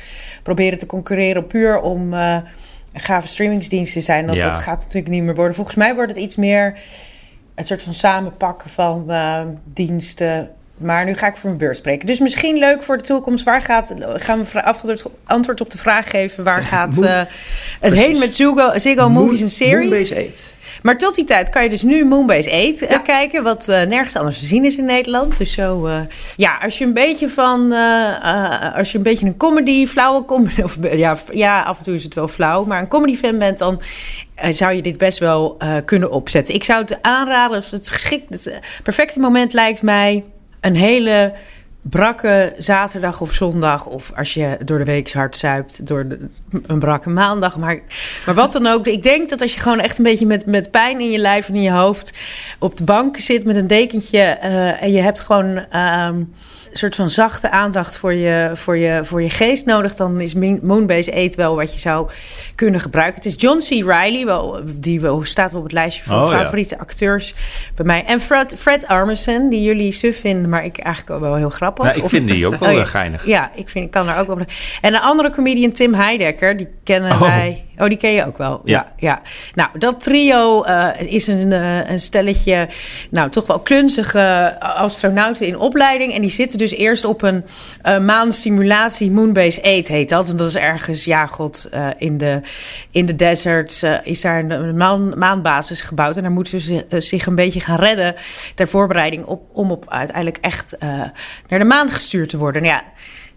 proberen 0.44 0.80
te 0.80 0.86
concurreren 0.86 1.48
puur 1.48 1.82
om 1.82 2.14
eh 2.14 2.38
gave 2.94 3.28
streamingsdiensten 3.28 4.00
te 4.00 4.06
zijn, 4.06 4.28
dat, 4.28 4.36
Ja. 4.36 4.52
dat 4.52 4.62
gaat 4.62 4.80
natuurlijk 4.80 5.14
niet 5.14 5.24
meer 5.24 5.36
worden. 5.36 5.56
Volgens 5.56 5.76
mij 5.76 5.96
wordt 5.96 6.12
het 6.12 6.20
iets 6.20 6.36
meer 6.36 6.80
het 7.56 7.68
soort 7.68 7.84
van 7.84 7.94
samenpakken 7.94 8.70
van 8.70 9.12
eh, 9.12 9.42
diensten. 9.64 10.50
Maar 10.80 11.06
nu 11.06 11.16
ga 11.16 11.28
ik 11.28 11.36
voor 11.36 11.46
mijn 11.50 11.58
beurt 11.58 11.78
spreken. 11.78 12.08
Dus 12.08 12.20
misschien 12.20 12.58
leuk 12.58 12.84
voor 12.84 12.98
de 12.98 13.04
toekomst. 13.04 13.44
Waar 13.44 13.62
gaat, 13.62 13.94
gaan 14.00 14.46
we 14.52 14.64
antwoord, 14.64 15.06
antwoord 15.26 15.62
op 15.62 15.70
de 15.70 15.78
vraag 15.78 16.10
geven. 16.10 16.44
Waar 16.44 16.64
gaat 16.74 17.02
eh, 17.02 17.22
het 17.80 17.94
heen 17.94 18.20
met 18.20 18.36
Ziggo, 18.36 18.78
Ziggo 18.78 19.10
Movies 19.10 19.42
en 19.42 19.50
Series? 19.50 19.90
Moonbase 19.90 20.16
8. 20.16 20.54
Maar 20.82 20.98
tot 20.98 21.16
die 21.16 21.24
tijd 21.24 21.50
kan 21.50 21.64
je 21.64 21.70
dus 21.70 21.82
nu 21.82 22.06
Moonbase 22.06 22.52
8 22.52 22.82
eh, 22.82 22.90
Ja. 22.90 22.98
kijken. 22.98 23.44
Wat 23.44 23.68
eh, 23.68 23.82
nergens 23.82 24.16
anders 24.16 24.40
te 24.40 24.46
zien 24.46 24.66
is 24.66 24.78
in 24.78 24.86
Nederland. 24.86 25.38
Dus 25.38 25.54
zo, 25.54 25.90
ja, 26.36 26.58
als 26.64 26.78
je 26.78 26.86
een 26.86 26.94
beetje 26.94 27.30
van... 27.30 27.72
als 28.76 28.92
je 28.92 28.98
een 28.98 29.04
beetje 29.04 29.26
een 29.26 29.38
comedy, 29.38 29.88
flauwe 29.88 30.26
comedy... 30.26 30.62
Of, 30.62 30.78
ja, 30.92 31.18
ja, 31.32 31.62
af 31.62 31.78
en 31.78 31.84
toe 31.84 31.94
is 31.94 32.04
het 32.04 32.14
wel 32.14 32.28
flauw. 32.28 32.66
Maar 32.66 32.82
een 32.82 32.88
comedy 32.88 33.16
fan 33.16 33.38
bent, 33.38 33.58
dan 33.58 33.82
zou 34.52 34.74
je 34.74 34.82
dit 34.82 34.98
best 34.98 35.20
wel 35.20 35.58
kunnen 35.86 36.12
opzetten. 36.12 36.54
Ik 36.54 36.64
zou 36.64 36.82
het 36.82 37.02
aanraden, 37.02 37.56
als 37.56 37.72
het 37.72 37.90
geschikt... 37.90 38.30
Het 38.30 38.60
perfecte 38.84 39.20
moment 39.20 39.54
lijkt 39.54 39.82
mij 39.82 40.24
een 40.62 40.76
hele 40.76 41.34
brakke 41.82 42.54
zaterdag 42.58 43.22
of 43.22 43.34
zondag... 43.34 43.86
of 43.86 44.12
als 44.16 44.34
je 44.34 44.58
door 44.66 44.78
de 44.78 44.84
week 44.84 45.12
hard 45.12 45.36
zuipt, 45.36 45.88
door 45.88 46.06
een 46.66 46.80
brakke 46.80 47.10
maandag. 47.10 47.58
Maar, 47.58 47.80
maar 48.26 48.36
wat 48.36 48.52
dan 48.52 48.68
ook. 48.68 48.88
Ik 48.88 49.04
denk 49.04 49.30
dat 49.30 49.42
als 49.42 49.54
je 49.54 49.60
gewoon 49.60 49.80
echt 49.80 49.98
een 49.98 50.04
beetje 50.04 50.26
met, 50.26 50.46
met 50.46 50.72
pijn 50.72 51.00
in 51.00 51.12
je 51.12 51.18
lijf 51.18 51.48
en 51.48 51.56
in 51.56 51.62
je 51.62 51.72
hoofd... 51.72 52.18
op 52.60 52.78
de 52.78 52.84
bank 52.84 53.18
zit 53.18 53.46
met 53.46 53.56
een 53.56 53.68
dekentje... 53.68 54.20
eh, 54.20 54.82
en 54.82 54.92
je 54.92 55.02
hebt 55.02 55.20
gewoon... 55.20 55.66
ehm, 55.70 56.24
soort 56.72 56.96
van 56.96 57.10
zachte 57.10 57.52
aandacht 57.52 57.98
voor 57.98 58.14
je, 58.14 58.52
voor 58.54 58.78
je, 58.78 59.00
voor 59.04 59.22
je 59.22 59.30
geest 59.30 59.66
nodig... 59.66 59.96
dan 59.96 60.22
is 60.22 60.34
Moon- 60.34 60.60
Moonbase 60.62 61.12
Eat 61.12 61.36
wel 61.36 61.56
wat 61.56 61.74
je 61.74 61.80
zou 61.80 62.10
kunnen 62.56 62.80
gebruiken. 62.80 63.16
Het 63.16 63.26
is 63.26 63.36
John 63.38 63.58
C. 63.58 63.86
Reilly, 63.86 64.26
wel, 64.26 64.60
die 64.66 65.02
wel, 65.02 65.26
staat 65.26 65.50
wel 65.52 65.60
op 65.60 65.66
het 65.66 65.76
lijstje 65.76 66.04
van 66.04 66.24
Oh, 66.24 66.32
ja. 66.32 66.38
favoriete 66.44 66.78
acteurs 66.80 67.34
bij 67.76 67.86
mij. 67.86 68.04
En 68.06 68.22
Fred, 68.22 68.54
Fred 68.58 68.88
Armisen, 68.88 69.50
die 69.50 69.62
jullie 69.62 69.92
suf 69.92 70.20
vinden... 70.20 70.50
maar 70.50 70.66
ik 70.66 70.78
eigenlijk 70.78 71.16
ook 71.16 71.22
wel 71.22 71.36
heel 71.36 71.50
grappig. 71.50 71.84
Nou, 71.86 71.98
ik 71.98 72.04
Of- 72.04 72.10
vind 72.10 72.28
die 72.28 72.48
ook 72.48 72.56
wel 72.60 72.76
Oh, 72.76 72.86
geinig. 72.86 73.26
Ja, 73.26 73.52
ik, 73.56 73.70
vind, 73.70 73.86
ik 73.86 73.92
kan 73.92 74.06
daar 74.06 74.20
ook 74.20 74.28
wel. 74.28 74.38
En 74.82 74.94
een 74.94 75.02
andere 75.02 75.30
comedian, 75.32 75.72
Tim 75.72 75.94
Heidecker, 75.94 76.58
die 76.58 76.68
kennen 76.84 77.12
Oh. 77.12 77.22
wij. 77.22 77.66
Oh, 77.80 77.88
die 77.88 77.98
ken 77.98 78.12
je 78.12 78.26
ook 78.26 78.38
wel. 78.38 78.62
Ja, 78.64 78.92
ja. 78.98 79.22
Nou, 79.54 79.70
dat 79.78 80.02
trio 80.02 80.64
eh, 80.64 80.90
is 81.00 81.28
een, 81.28 81.54
eh, 81.54 81.90
een 81.90 82.00
stelletje, 82.00 82.70
nou, 83.10 83.30
toch 83.30 83.48
wel 83.48 83.60
klunzige 83.60 84.56
astronauten 84.60 85.46
in 85.46 85.58
opleiding. 85.58 86.14
En 86.14 86.22
die 86.22 86.30
zitten 86.30 86.58
dus 86.58 86.72
eerst 86.72 87.06
op 87.06 87.22
een 87.22 87.44
eh 87.82 88.00
maansimulatie, 88.00 89.12
Moonbase 89.12 89.64
8 89.64 89.88
heet 89.88 90.10
dat. 90.10 90.30
En 90.30 90.38
dat 90.38 90.48
is 90.48 90.56
ergens, 90.56 91.04
ja, 91.04 91.26
god, 91.26 91.70
in, 91.98 92.18
de, 92.18 92.42
in 92.92 93.06
de 93.06 93.16
desert 93.16 93.84
is 94.04 94.22
daar 94.22 94.44
een, 94.44 94.78
maan, 94.78 95.18
maanbasis 95.18 95.82
gebouwd. 95.82 96.18
En 96.18 96.22
daar 96.22 96.32
moeten 96.32 96.60
ze 96.60 96.86
zich 97.00 97.26
een 97.26 97.36
beetje 97.36 97.60
gaan 97.60 97.80
redden 97.80 98.16
ter 98.56 98.68
voorbereiding 98.68 99.26
op, 99.26 99.42
om 99.54 99.72
op 99.72 99.86
uiteindelijk 99.90 100.38
echt 100.42 100.76
naar 101.48 101.60
de 101.60 101.64
maan 101.64 101.90
gestuurd 101.90 102.30
te 102.30 102.38
worden. 102.38 102.62
Nou 102.62 102.74
ja, 102.74 102.84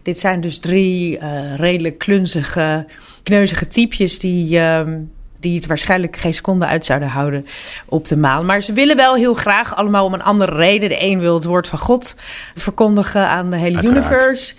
dit 0.02 0.20
zijn 0.20 0.40
dus 0.40 0.58
drie 0.58 1.18
redelijk 1.56 1.98
klunzige, 1.98 2.86
kneuzige 3.22 3.66
typjes 3.66 4.18
die, 4.18 4.58
ehm, 4.58 4.98
die 5.42 5.56
het 5.56 5.66
waarschijnlijk 5.66 6.16
geen 6.16 6.34
seconde 6.34 6.66
uit 6.66 6.84
zouden 6.84 7.08
houden 7.08 7.46
op 7.86 8.08
de 8.08 8.16
maan. 8.16 8.46
Maar 8.46 8.60
ze 8.60 8.72
willen 8.72 8.96
wel 8.96 9.14
heel 9.14 9.34
graag 9.34 9.76
allemaal 9.76 10.04
om 10.04 10.14
een 10.14 10.22
andere 10.22 10.54
reden. 10.54 10.88
De 10.88 11.04
een 11.04 11.20
wil 11.20 11.34
het 11.34 11.44
woord 11.44 11.68
van 11.68 11.78
God 11.78 12.16
verkondigen 12.54 13.28
aan 13.28 13.50
de 13.50 13.56
hele 13.56 13.76
Uiteraard. 13.76 14.04
universe. 14.04 14.54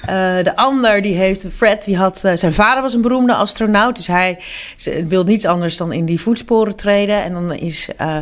Eh, 0.00 0.44
de 0.44 0.56
ander, 0.56 1.02
die 1.02 1.14
heeft, 1.14 1.46
Fred, 1.54 1.84
die 1.84 1.96
had, 1.96 2.24
eh, 2.24 2.36
zijn 2.36 2.52
vader 2.52 2.82
was 2.82 2.94
een 2.94 3.02
beroemde 3.02 3.34
astronaut. 3.34 3.96
Dus 3.96 4.06
hij 4.06 4.38
wil 5.04 5.24
niets 5.24 5.44
anders 5.44 5.76
dan 5.76 5.92
in 5.92 6.04
die 6.04 6.20
voetsporen 6.20 6.76
treden. 6.76 7.22
En 7.22 7.32
dan 7.32 7.52
is 7.52 7.88
eh, 7.96 8.18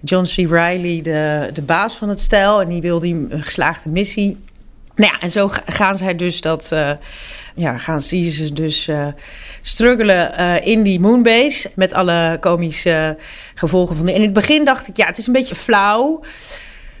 John 0.00 0.24
C. 0.24 0.50
Reilly 0.50 1.02
de, 1.02 1.50
de 1.52 1.62
baas 1.62 1.96
van 1.96 2.08
het 2.08 2.20
stel. 2.20 2.60
En 2.60 2.68
die 2.68 2.80
wil 2.80 2.98
die 2.98 3.14
een 3.14 3.42
geslaagde 3.42 3.90
missie 3.90 4.38
nou 4.94 5.12
ja, 5.12 5.20
en 5.20 5.30
zo 5.30 5.48
ga- 5.48 5.62
gaan 5.66 5.96
zij 5.96 6.16
dus 6.16 6.40
dat. 6.40 6.72
eh, 6.72 6.90
ja, 7.56 7.76
gaan 7.78 8.00
ze 8.02 8.50
dus 8.52 8.88
eh 8.88 9.06
struggelen 9.62 10.36
eh, 10.36 10.66
in 10.66 10.82
die 10.82 11.00
moonbase. 11.00 11.70
Met 11.74 11.92
alle 11.92 12.36
komische 12.40 13.16
gevolgen 13.54 13.96
van 13.96 14.04
die. 14.04 14.14
En 14.14 14.20
in 14.20 14.26
het 14.26 14.34
begin 14.34 14.64
dacht 14.64 14.88
ik, 14.88 14.96
ja, 14.96 15.06
het 15.06 15.18
is 15.18 15.26
een 15.26 15.32
beetje 15.32 15.54
flauw. 15.54 16.20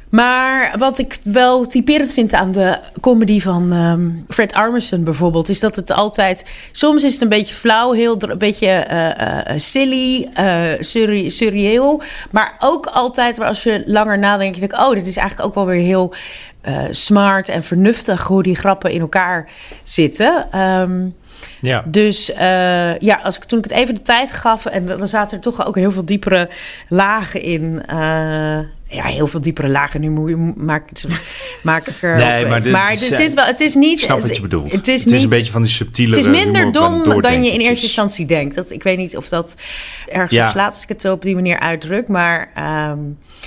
Maar 0.08 0.74
wat 0.78 0.98
ik 0.98 1.16
wel 1.22 1.66
typerend 1.66 2.12
vind 2.12 2.32
aan 2.32 2.52
de 2.52 2.78
comedy 3.00 3.40
van 3.40 3.72
ehm, 3.72 4.10
Fred 4.28 4.52
Armisen 4.52 5.04
bijvoorbeeld, 5.04 5.48
is 5.48 5.60
dat 5.60 5.76
het 5.76 5.90
altijd. 5.90 6.44
Soms 6.72 7.02
is 7.02 7.12
het 7.12 7.22
een 7.22 7.28
beetje 7.28 7.54
flauw, 7.54 7.92
heel 7.92 8.16
een 8.22 8.38
beetje 8.38 8.86
silly, 9.56 10.28
surreëel. 11.30 12.02
Maar 12.30 12.56
ook 12.58 12.86
altijd, 12.86 13.40
als 13.40 13.62
je 13.62 13.82
langer 13.86 14.18
nadenkt, 14.18 14.58
denk 14.60 14.72
ik, 14.72 14.78
oh, 14.78 14.94
dit 14.94 15.06
is 15.06 15.16
eigenlijk 15.16 15.48
ook 15.48 15.54
wel 15.54 15.66
weer 15.66 15.80
heel 15.84 16.14
eh, 16.64 16.82
smart 16.90 17.48
en 17.48 17.62
vernuftig 17.62 18.22
hoe 18.22 18.42
die 18.42 18.54
grappen 18.56 18.90
in 18.90 19.00
elkaar 19.00 19.48
zitten. 19.82 20.46
Ehm, 20.50 21.06
Ja. 21.60 21.82
dus 21.86 22.32
eh, 22.32 22.98
ja, 22.98 23.20
als 23.22 23.36
ik, 23.36 23.44
toen 23.44 23.58
ik 23.58 23.64
het 23.64 23.72
even 23.72 23.94
de 23.94 24.02
tijd 24.02 24.32
gaf... 24.32 24.66
en 24.66 24.86
dan 24.86 25.08
zaten 25.08 25.36
er 25.36 25.42
toch 25.42 25.66
ook 25.66 25.74
heel 25.76 25.90
veel 25.92 26.04
diepere 26.04 26.48
lagen 26.88 27.42
in. 27.42 27.82
eh, 27.86 28.58
ja, 28.88 29.04
heel 29.04 29.26
veel 29.26 29.40
diepere 29.40 29.68
lagen. 29.68 30.00
Nu 30.00 30.10
moet 30.10 30.28
je, 30.28 30.52
maak, 30.56 30.90
ik- 30.90 31.04
maak 31.62 31.86
ik 31.86 32.02
er... 32.02 32.16
Nee, 32.16 32.46
maar 32.46 32.62
dit 32.62 32.72
maar 32.72 32.90
er 32.90 32.96
zijn- 32.96 33.12
zit 33.22 33.34
wel... 33.34 33.44
Het 33.44 33.60
is 33.60 33.74
niet... 33.74 33.98
Ik 33.98 34.04
snap 34.04 34.16
het, 34.18 34.26
wat 34.26 34.36
je 34.36 34.42
bedoelt. 34.42 34.72
Het 34.72 34.88
is, 34.88 35.04
het 35.04 35.12
niet, 35.12 35.22
een 35.22 35.28
beetje 35.28 35.52
van 35.52 35.62
die 35.62 35.70
subtiele 35.70 36.16
het 36.16 36.24
is 36.24 36.30
minder 36.30 36.72
dom 36.72 37.20
dan 37.20 37.44
je 37.44 37.52
in 37.52 37.60
eerste 37.60 37.84
instantie 37.84 38.26
denkt. 38.26 38.54
Dat, 38.54 38.70
ik 38.70 38.82
weet 38.82 38.96
niet 38.98 39.16
of 39.16 39.28
dat 39.28 39.54
ergens 40.08 40.32
Ja. 40.34 40.50
slaat 40.50 40.72
als 40.72 40.82
ik 40.82 40.88
het 40.88 41.00
zo 41.00 41.12
op 41.12 41.22
die 41.22 41.34
manier 41.34 41.58
uitdruk. 41.58 42.08
Maar 42.08 42.50
ehm, 42.54 42.98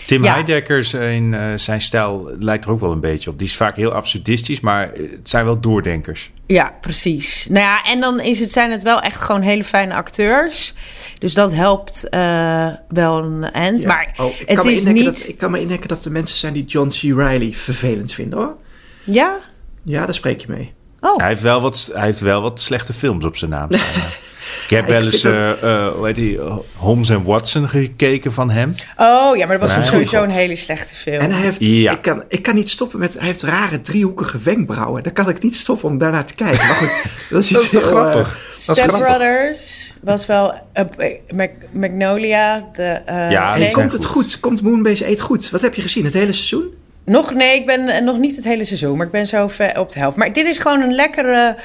Tim 0.06 0.24
Ja. 0.24 0.34
Heidekkers 0.34 0.94
in 0.94 1.34
eh, 1.34 1.48
zijn 1.56 1.82
stijl 1.82 2.32
lijkt 2.40 2.66
er 2.66 2.72
ook 2.72 2.80
wel 2.80 2.92
een 2.92 3.00
beetje 3.00 3.30
op. 3.30 3.38
Die 3.40 3.48
is 3.48 3.56
vaak 3.56 3.76
heel 3.76 3.92
absurdistisch, 3.92 4.60
maar 4.60 4.92
het 4.94 5.30
zijn 5.30 5.46
wel 5.46 5.60
doordenkers. 5.60 6.32
Ja, 6.46 6.74
precies. 6.82 7.48
Nou 7.50 7.66
ja, 7.66 7.84
en 7.84 8.00
dan 8.00 8.20
is 8.20 8.40
het, 8.40 8.52
zijn 8.52 8.72
het 8.72 8.84
wel 8.84 9.02
echt 9.02 9.22
gewoon 9.22 9.42
hele 9.42 9.64
fijne 9.64 9.94
acteurs. 9.94 10.74
Dus 11.20 11.34
dat 11.34 11.54
helpt 11.54 12.10
eh, 12.10 12.68
wel 12.90 13.24
een 13.24 13.52
eind. 13.52 13.82
Ja. 13.82 13.88
Maar 13.88 14.14
Oh, 14.18 14.32
ik, 14.40 14.48
het 14.48 14.58
kan 14.58 14.66
me 14.66 14.72
is 14.72 14.78
indenken 14.78 15.04
niet... 15.04 15.18
dat, 15.20 15.28
ik 15.28 15.38
kan 15.38 15.52
me 15.52 15.60
indenken 15.60 15.88
dat 15.88 16.06
er 16.06 16.12
mensen 16.12 16.38
zijn 16.38 16.54
die 16.54 16.66
John 16.66 16.90
C. 16.90 17.18
Reilly 17.18 17.54
vervelend 17.54 18.14
vinden 18.14 18.40
hoor. 18.40 18.56
Ja? 19.04 19.38
Ja, 19.84 20.06
daar 20.06 20.14
spreek 20.14 20.42
je 20.42 20.48
mee. 20.50 20.74
Oh, 21.00 21.18
Hij, 21.18 21.28
heeft 21.28 21.42
wel 21.42 21.62
wat, 21.62 21.90
hij 21.94 22.06
heeft 22.06 22.20
wel 22.20 22.42
wat 22.42 22.60
slechte 22.60 22.94
films 22.94 23.26
op 23.26 23.38
zijn 23.38 23.52
naam 23.52 23.68
staan. 23.72 24.10
Ik 24.64 24.70
heb 24.70 24.86
Ja, 24.86 24.92
wel 24.92 25.04
eens 25.04 25.22
vind 25.22 25.34
eh, 25.34 25.52
eh, 25.86 25.94
hoe 25.94 26.06
heet 26.06 26.16
die, 26.16 26.38
eh, 26.40 26.56
Holmes 26.76 27.10
en 27.10 27.24
Watson 27.24 27.70
gekeken 27.70 28.34
van 28.34 28.50
hem. 28.50 28.76
oh 28.98 29.38
ja, 29.38 29.46
maar 29.48 29.60
dat 29.60 29.70
was 29.70 29.76
Nee, 29.78 29.86
sowieso 29.86 30.20
goed. 30.20 30.30
een 30.30 30.36
hele 30.36 30.56
slechte 30.56 30.96
film. 30.96 31.20
En 31.20 31.32
hij 31.32 31.42
heeft, 31.42 31.66
Ja. 31.66 31.92
ik, 31.92 32.02
kan, 32.02 32.24
ik 32.28 32.42
kan 32.44 32.56
niet 32.56 32.70
stoppen 32.70 33.00
met, 33.00 33.14
hij 33.14 33.26
heeft 33.28 33.42
rare 33.42 33.82
driehoekige 33.82 34.38
wenkbrauwen. 34.44 35.04
Daar 35.04 35.14
kan 35.14 35.30
ik 35.30 35.44
niet 35.44 35.56
stoppen 35.56 35.90
om 35.90 35.98
daarnaar 35.98 36.26
te 36.26 36.36
kijken. 36.36 36.68
Maar 36.68 36.76
goed, 36.76 36.90
dat 37.30 37.44
is, 37.44 37.50
Dat 37.50 37.62
iets 37.62 37.74
is 37.74 37.80
toch 37.80 37.90
heel, 37.90 37.98
eh, 37.98 38.10
grappig? 38.12 38.34
Dat 38.34 38.58
is 38.58 38.64
Step 38.64 38.76
grappig. 38.92 39.08
Brothers 39.18 39.94
was 40.02 40.26
wel... 40.26 40.54
eh, 40.74 40.84
Mac- 41.30 41.52
Magnolia, 41.72 42.70
de... 42.74 42.84
eh, 42.84 43.32
Ja, 43.32 43.58
nee, 43.58 43.72
komt 43.72 43.92
het 43.92 44.06
goed. 44.06 44.24
goed? 44.24 44.40
Komt 44.40 44.62
Moonbase 44.62 45.08
Eet 45.10 45.22
goed? 45.22 45.50
Wat 45.50 45.62
heb 45.62 45.74
je 45.76 45.82
gezien? 45.82 46.06
Het 46.06 46.14
hele 46.14 46.34
seizoen? 46.34 46.74
Nog, 47.10 47.34
nee, 47.34 47.56
ik 47.60 47.66
ben 47.66 47.88
eh, 47.88 48.02
nog 48.04 48.18
niet 48.18 48.36
het 48.36 48.46
hele 48.46 48.66
seizoen, 48.66 48.98
maar 48.98 49.06
ik 49.06 49.12
ben 49.12 49.28
zo 49.28 49.48
ver 49.48 49.80
op 49.80 49.90
de 49.94 50.00
helft. 50.00 50.18
Maar 50.18 50.34
dit 50.34 50.46
is 50.48 50.58
gewoon 50.58 50.82
een 50.82 50.94
lekkere. 50.96 51.56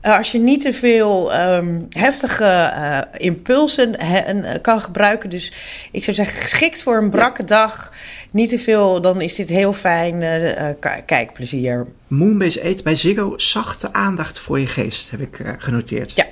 eh, 0.00 0.16
als 0.18 0.32
je 0.32 0.38
niet 0.38 0.60
te 0.60 0.72
veel 0.72 1.32
ehm, 1.32 1.80
heftige 1.90 2.44
eh, 2.44 3.00
impulsen 3.16 4.00
he- 4.00 4.58
kan 4.60 4.80
gebruiken. 4.80 5.30
Dus 5.30 5.52
ik 5.92 6.04
zou 6.04 6.16
zeggen, 6.16 6.40
geschikt 6.42 6.82
voor 6.82 6.96
een 6.96 7.10
brakke 7.10 7.44
dag. 7.44 7.92
Niet 8.30 8.48
te 8.48 8.58
veel, 8.58 9.00
dan 9.00 9.20
is 9.20 9.34
dit 9.34 9.48
heel 9.48 9.72
fijn 9.72 10.20
k- 10.80 11.02
kijkplezier. 11.06 11.86
Moonbase 12.06 12.64
Eet 12.66 12.82
bij 12.84 12.94
Ziggo. 12.96 13.32
Zachte 13.38 13.92
aandacht 13.92 14.38
voor 14.38 14.60
je 14.60 14.66
geest, 14.66 15.10
heb 15.10 15.20
ik 15.20 15.40
genoteerd. 15.58 16.12
Ja. 16.14 16.24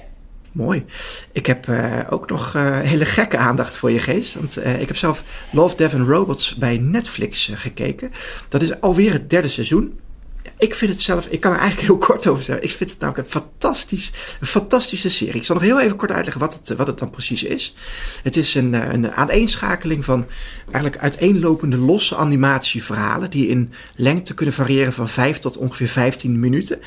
Mooi. 0.54 0.84
Ik 1.32 1.46
heb 1.46 1.68
eh, 1.68 1.98
ook 2.10 2.30
nog 2.30 2.54
eh, 2.54 2.80
hele 2.80 3.04
gekke 3.04 3.36
aandacht 3.36 3.76
voor 3.76 3.90
je 3.90 3.98
geest. 3.98 4.34
Want 4.34 4.56
eh, 4.56 4.80
ik 4.80 4.88
heb 4.88 4.96
zelf 4.96 5.22
Love, 5.50 5.84
and 5.84 6.08
Robots 6.08 6.54
bij 6.54 6.78
Netflix 6.78 7.50
gekeken. 7.54 8.12
Dat 8.48 8.62
is 8.62 8.80
alweer 8.80 9.12
het 9.12 9.30
derde 9.30 9.48
seizoen. 9.48 9.98
Ik 10.58 10.74
vind 10.74 10.92
het 10.92 11.02
zelf, 11.02 11.26
ik 11.26 11.40
kan 11.40 11.52
er 11.52 11.58
eigenlijk 11.58 11.88
heel 11.90 11.98
kort 11.98 12.26
over 12.26 12.44
zeggen. 12.44 12.64
Ik 12.64 12.70
vind 12.70 12.90
het 12.90 12.98
namelijk 12.98 13.26
een, 13.26 13.40
fantastisch, 13.40 14.36
een 14.40 14.46
fantastische 14.46 15.10
serie. 15.10 15.34
Ik 15.34 15.44
zal 15.44 15.54
nog 15.54 15.64
heel 15.64 15.80
even 15.80 15.96
kort 15.96 16.12
uitleggen 16.12 16.40
wat 16.40 16.52
het, 16.52 16.76
wat 16.76 16.86
het 16.86 16.98
dan 16.98 17.10
precies 17.10 17.42
is. 17.42 17.74
Het 18.22 18.36
is 18.36 18.54
een, 18.54 18.72
een 18.72 19.12
aaneenschakeling 19.12 20.04
van 20.04 20.26
eigenlijk 20.70 21.02
uiteenlopende 21.02 21.76
losse 21.76 22.16
animatieverhalen. 22.16 23.30
die 23.30 23.48
in 23.48 23.72
lengte 23.96 24.34
kunnen 24.34 24.54
variëren 24.54 24.92
van 24.92 25.08
5 25.08 25.38
tot 25.38 25.56
ongeveer 25.56 25.88
15 25.88 26.40
minuten. 26.40 26.80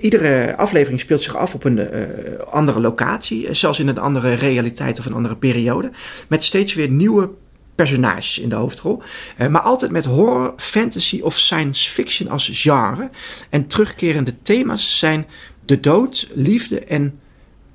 Iedere 0.00 0.56
aflevering 0.56 1.00
speelt 1.00 1.22
zich 1.22 1.36
af 1.36 1.54
op 1.54 1.64
een 1.64 1.78
eh, 1.78 2.38
andere 2.50 2.80
locatie, 2.80 3.46
eh, 3.46 3.54
zelfs 3.54 3.78
in 3.78 3.88
een 3.88 3.98
andere 3.98 4.32
realiteit 4.32 4.98
of 4.98 5.06
een 5.06 5.14
andere 5.14 5.36
periode. 5.36 5.90
Met 6.28 6.44
steeds 6.44 6.74
weer 6.74 6.88
nieuwe 6.88 7.30
personages 7.74 8.38
in 8.38 8.48
de 8.48 8.54
hoofdrol. 8.54 9.02
Eh, 9.36 9.48
maar 9.48 9.60
altijd 9.60 9.90
met 9.90 10.04
horror, 10.04 10.54
fantasy 10.56 11.20
of 11.20 11.38
science 11.38 11.90
fiction 11.90 12.28
als 12.28 12.50
genre. 12.52 13.10
En 13.50 13.66
terugkerende 13.66 14.34
thema's 14.42 14.98
zijn 14.98 15.26
de 15.64 15.80
dood, 15.80 16.28
liefde 16.34 16.80
en 16.80 17.18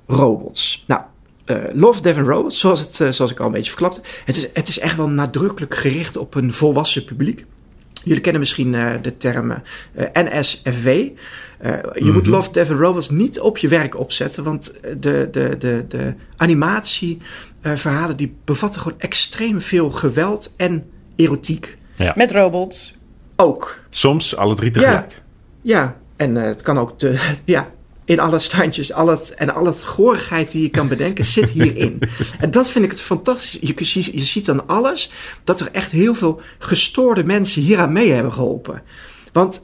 robots. 0.06 0.84
Nou, 0.86 1.00
Love, 1.72 2.02
Death 2.02 2.16
and 2.16 2.26
Robots, 2.26 2.58
zoals, 2.58 2.80
het, 2.80 3.14
zoals 3.14 3.30
ik 3.30 3.40
al 3.40 3.46
een 3.46 3.52
beetje 3.52 3.70
verklapte. 3.70 4.00
Het 4.24 4.36
is, 4.36 4.48
het 4.52 4.68
is 4.68 4.78
echt 4.78 4.96
wel 4.96 5.08
nadrukkelijk 5.08 5.74
gericht 5.74 6.16
op 6.16 6.34
een 6.34 6.52
volwassen 6.52 7.04
publiek. 7.04 7.44
Jullie 8.04 8.20
kennen 8.20 8.40
misschien 8.40 8.72
de 9.02 9.16
term 9.16 9.50
eh, 9.50 10.06
NSFW. 10.12 10.88
Eh, 11.62 11.78
je 11.94 12.12
moet 12.12 12.26
Love, 12.26 12.50
Death 12.50 12.70
and 12.70 12.80
Robots 12.80 13.10
niet 13.10 13.40
op 13.40 13.58
je 13.58 13.68
werk 13.68 13.98
opzetten, 13.98 14.44
want 14.44 14.72
de, 15.00 15.28
de, 15.30 15.56
de, 15.58 15.84
de 15.88 16.14
animatieverhalen 16.36 18.16
die 18.16 18.34
bevatten 18.44 18.80
gewoon 18.80 19.00
extreem 19.00 19.60
veel 19.60 19.90
geweld 19.90 20.52
en 20.56 20.90
erotiek. 21.16 21.76
Met 22.14 22.32
robots. 22.32 22.98
Ook. 23.36 23.78
Soms 23.90 24.36
alle 24.36 24.54
drie 24.54 24.70
tegelijk. 24.70 25.22
Ja, 25.60 25.96
en 26.16 26.36
eh, 26.36 26.44
het 26.44 26.62
kan 26.62 26.78
ook 26.78 26.98
de, 26.98 27.18
ja, 27.44 27.70
in 28.04 28.20
alle 28.20 28.38
standjes, 28.38 28.92
al 28.92 29.08
het, 29.08 29.34
en 29.34 29.54
al 29.54 29.66
het 29.66 29.84
gorigheid 29.84 30.50
die 30.50 30.62
je 30.62 30.68
kan 30.68 30.88
bedenken, 30.88 31.24
zit 31.24 31.50
hierin. 31.50 31.98
En 32.38 32.50
dat 32.50 32.70
vind 32.70 32.84
ik 32.84 32.90
het 32.90 33.00
fantastisch. 33.00 33.58
Je, 33.60 33.74
je, 33.76 34.18
je 34.18 34.24
ziet 34.24 34.50
aan 34.50 34.66
alles 34.66 35.10
dat 35.44 35.60
er 35.60 35.68
echt 35.72 35.92
heel 35.92 36.14
veel 36.14 36.40
gestoorde 36.58 37.24
mensen 37.24 37.62
hieraan 37.62 37.92
mee 37.92 38.12
hebben 38.12 38.32
geholpen. 38.32 38.82
Want 39.32 39.62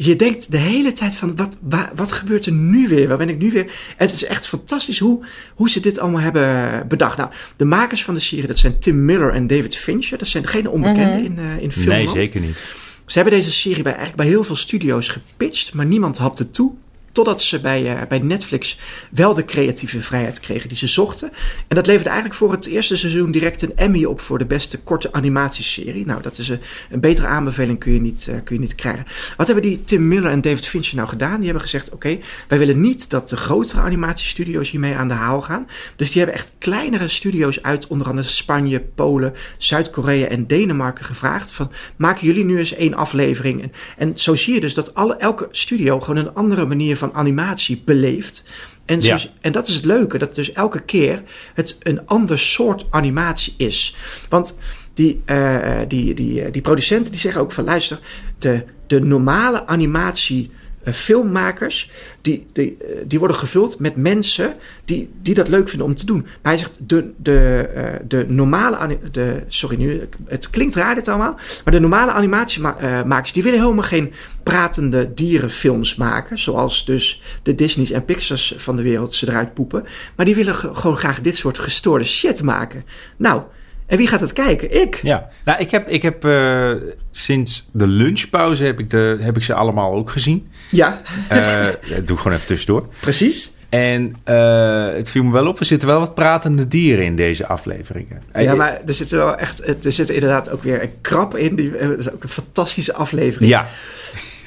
je 0.00 0.16
denkt 0.16 0.50
de 0.50 0.56
hele 0.56 0.92
tijd 0.92 1.16
van, 1.16 1.36
wat, 1.36 1.56
wa- 1.60 1.92
wat 1.94 2.12
gebeurt 2.12 2.46
er 2.46 2.52
nu 2.52 2.88
weer? 2.88 3.08
Waar 3.08 3.16
ben 3.16 3.28
ik 3.28 3.38
nu 3.38 3.50
weer? 3.50 3.64
En 3.96 4.06
het 4.06 4.12
is 4.12 4.24
echt 4.24 4.48
fantastisch 4.48 4.98
hoe, 4.98 5.26
hoe 5.54 5.70
ze 5.70 5.80
dit 5.80 5.98
allemaal 5.98 6.20
hebben 6.20 6.88
bedacht. 6.88 7.16
Nou, 7.16 7.30
de 7.56 7.64
makers 7.64 8.04
van 8.04 8.14
de 8.14 8.20
serie, 8.20 8.46
dat 8.46 8.58
zijn 8.58 8.78
Tim 8.78 9.04
Miller 9.04 9.32
en 9.32 9.46
David 9.46 9.76
Fincher. 9.76 10.18
Dat 10.18 10.28
zijn 10.28 10.46
geen 10.46 10.68
onbekenden 10.68 11.24
in, 11.24 11.38
eh 11.38 11.44
in 11.52 11.58
Nee, 11.58 11.70
filmland. 11.70 12.10
zeker 12.10 12.40
niet. 12.40 12.62
Ze 13.06 13.18
hebben 13.18 13.38
deze 13.38 13.50
serie 13.52 13.82
bij, 13.82 13.92
eigenlijk 13.92 14.16
bij 14.22 14.26
heel 14.30 14.44
veel 14.44 14.56
studio's 14.56 15.08
gepitcht, 15.08 15.74
maar 15.74 15.86
niemand 15.86 16.18
hapte 16.18 16.50
toe. 16.50 16.72
Totdat 17.18 17.42
ze 17.42 17.60
bij, 17.60 17.96
eh, 17.96 18.06
bij 18.06 18.18
Netflix 18.18 18.78
wel 19.10 19.34
de 19.34 19.44
creatieve 19.44 20.02
vrijheid 20.02 20.40
kregen 20.40 20.68
die 20.68 20.78
ze 20.78 20.86
zochten. 20.86 21.32
En 21.68 21.76
dat 21.76 21.86
leverde 21.86 22.08
eigenlijk 22.08 22.38
voor 22.38 22.52
het 22.52 22.66
eerste 22.66 22.96
seizoen 22.96 23.30
direct 23.30 23.62
een 23.62 23.76
Emmy 23.76 24.04
op 24.04 24.20
voor 24.20 24.38
de 24.38 24.44
beste 24.44 24.78
korte 24.78 25.12
animatieserie. 25.12 26.06
Nou, 26.06 26.22
dat 26.22 26.38
is 26.38 26.48
een, 26.48 26.60
een 26.90 27.00
betere 27.00 27.26
aanbeveling 27.26 27.78
kun 27.78 27.92
je, 27.92 28.00
niet, 28.00 28.28
eh, 28.28 28.34
kun 28.44 28.54
je 28.54 28.60
niet 28.60 28.74
krijgen. 28.74 29.06
Wat 29.36 29.46
hebben 29.46 29.64
die 29.64 29.84
Tim 29.84 30.08
Miller 30.08 30.30
en 30.30 30.40
David 30.40 30.68
Fincher 30.68 30.96
nou 30.96 31.08
gedaan? 31.08 31.36
Die 31.36 31.44
hebben 31.44 31.62
gezegd, 31.62 31.90
oké, 31.92 32.18
wij 32.48 32.58
willen 32.58 32.80
niet 32.80 33.10
dat 33.10 33.28
de 33.28 33.36
grotere 33.36 33.80
animatiestudio's 33.80 34.70
hiermee 34.70 34.94
aan 34.94 35.08
de 35.08 35.14
haal 35.14 35.42
gaan. 35.42 35.68
Dus 35.96 36.12
die 36.12 36.22
hebben 36.22 36.40
echt 36.40 36.52
kleinere 36.58 37.08
studio's 37.08 37.62
uit 37.62 37.86
onder 37.86 38.08
andere 38.08 38.28
Spanje, 38.28 38.80
Polen, 38.80 39.34
Zuid-Korea 39.56 40.26
en 40.26 40.46
Denemarken 40.46 41.04
gevraagd. 41.04 41.52
Van, 41.52 41.70
maken 41.96 42.26
jullie 42.26 42.44
nu 42.44 42.58
eens 42.58 42.74
één 42.74 42.94
aflevering? 42.94 43.62
En, 43.62 43.72
en 43.96 44.12
zo 44.14 44.34
zie 44.34 44.54
je 44.54 44.60
dus 44.60 44.74
dat 44.74 44.94
alle, 44.94 45.16
elke 45.16 45.48
studio 45.50 46.00
gewoon 46.00 46.16
een 46.26 46.34
andere 46.34 46.66
manier 46.66 46.96
van 46.96 47.06
animatie 47.14 47.82
beleeft. 47.84 48.42
En, 48.84 49.00
Ja. 49.00 49.18
en 49.40 49.52
dat 49.52 49.68
is 49.68 49.74
het 49.74 49.84
leuke, 49.84 50.18
dat 50.18 50.34
dus 50.34 50.52
elke 50.52 50.80
keer 50.80 51.22
het 51.54 51.76
een 51.82 52.06
ander 52.06 52.38
soort 52.38 52.86
animatie 52.90 53.54
is. 53.56 53.94
Want 54.28 54.54
die, 54.94 55.22
eh, 55.24 55.78
die, 55.88 56.14
die, 56.14 56.50
die 56.50 56.62
producenten 56.62 57.10
die 57.12 57.20
zeggen 57.20 57.40
ook 57.40 57.52
van 57.52 57.64
luister, 57.64 57.98
de, 58.38 58.64
de 58.86 59.00
normale 59.00 59.66
animatie 59.66 60.50
filmmakers, 60.94 61.90
die, 62.20 62.46
die, 62.52 62.76
eh, 62.80 62.96
die 63.06 63.18
worden 63.18 63.36
gevuld 63.36 63.78
met 63.78 63.96
mensen 63.96 64.54
die, 64.84 65.10
die 65.22 65.34
dat 65.34 65.48
leuk 65.48 65.68
vinden 65.68 65.86
om 65.86 65.94
te 65.94 66.06
doen. 66.06 66.20
Maar 66.22 66.52
hij 66.52 66.58
zegt, 66.58 66.78
de, 66.88 67.10
de, 67.16 67.68
eh, 67.74 67.84
de 68.08 68.24
normale... 68.28 68.98
De, 69.12 69.42
sorry, 69.46 69.76
nu, 69.76 70.08
het 70.26 70.50
klinkt 70.50 70.74
raar 70.74 70.94
dit 70.94 71.08
allemaal. 71.08 71.36
Maar 71.64 71.74
de 71.74 71.80
normale 71.80 72.10
animatiemakers, 72.10 73.32
die 73.32 73.42
willen 73.42 73.60
helemaal 73.60 73.84
geen 73.84 74.12
pratende 74.42 75.14
dierenfilms 75.14 75.94
maken. 75.94 76.38
Zoals 76.38 76.84
dus 76.84 77.22
de 77.42 77.54
Disney's 77.54 77.90
en 77.90 78.04
Pixar's 78.04 78.54
van 78.56 78.76
de 78.76 78.82
wereld 78.82 79.14
ze 79.14 79.28
eruit 79.28 79.54
poepen. 79.54 79.84
Maar 80.16 80.26
die 80.26 80.34
willen 80.34 80.54
ge- 80.54 80.74
gewoon 80.74 80.96
graag 80.96 81.20
dit 81.20 81.36
soort 81.36 81.58
gestoorde 81.58 82.04
shit 82.04 82.42
maken. 82.42 82.82
Nou, 83.16 83.42
en 83.88 83.96
wie 83.96 84.06
gaat 84.06 84.20
het 84.20 84.32
kijken? 84.32 84.80
Ik. 84.80 85.00
Ja, 85.02 85.28
nou, 85.44 85.60
ik 85.60 85.70
heb, 85.70 85.88
ik 85.88 86.02
heb 86.02 86.24
eh, 86.24 86.72
sinds 87.10 87.68
de 87.72 87.86
lunchpauze 87.86 88.64
heb 88.64 88.80
ik, 88.80 88.90
de, 88.90 89.18
heb 89.20 89.36
ik 89.36 89.44
ze 89.44 89.54
allemaal 89.54 89.94
ook 89.94 90.10
gezien. 90.10 90.48
Ja, 90.70 91.00
ja, 91.30 92.00
doe 92.04 92.16
gewoon 92.16 92.32
even 92.32 92.46
tussendoor. 92.46 92.86
precies. 93.00 93.52
En 93.68 94.16
eh, 94.24 94.88
het 94.92 95.10
viel 95.10 95.24
me 95.24 95.32
wel 95.32 95.46
op, 95.46 95.58
er 95.58 95.64
zitten 95.64 95.88
wel 95.88 96.00
wat 96.00 96.14
pratende 96.14 96.68
dieren 96.68 97.04
in 97.04 97.16
deze 97.16 97.46
afleveringen. 97.46 98.22
Ja, 98.34 98.54
maar 98.54 98.80
er 98.86 98.94
zit 98.94 99.10
wel 99.10 99.36
echt, 99.36 99.84
er 99.84 99.92
zit 99.92 100.10
inderdaad 100.10 100.50
ook 100.50 100.62
weer 100.62 100.82
een 100.82 100.92
krap 101.00 101.36
in. 101.36 101.54
Die, 101.54 101.70
dat 101.78 101.98
is 101.98 102.10
ook 102.10 102.22
een 102.22 102.28
fantastische 102.28 102.94
aflevering. 102.94 103.50
Ja, 103.50 103.66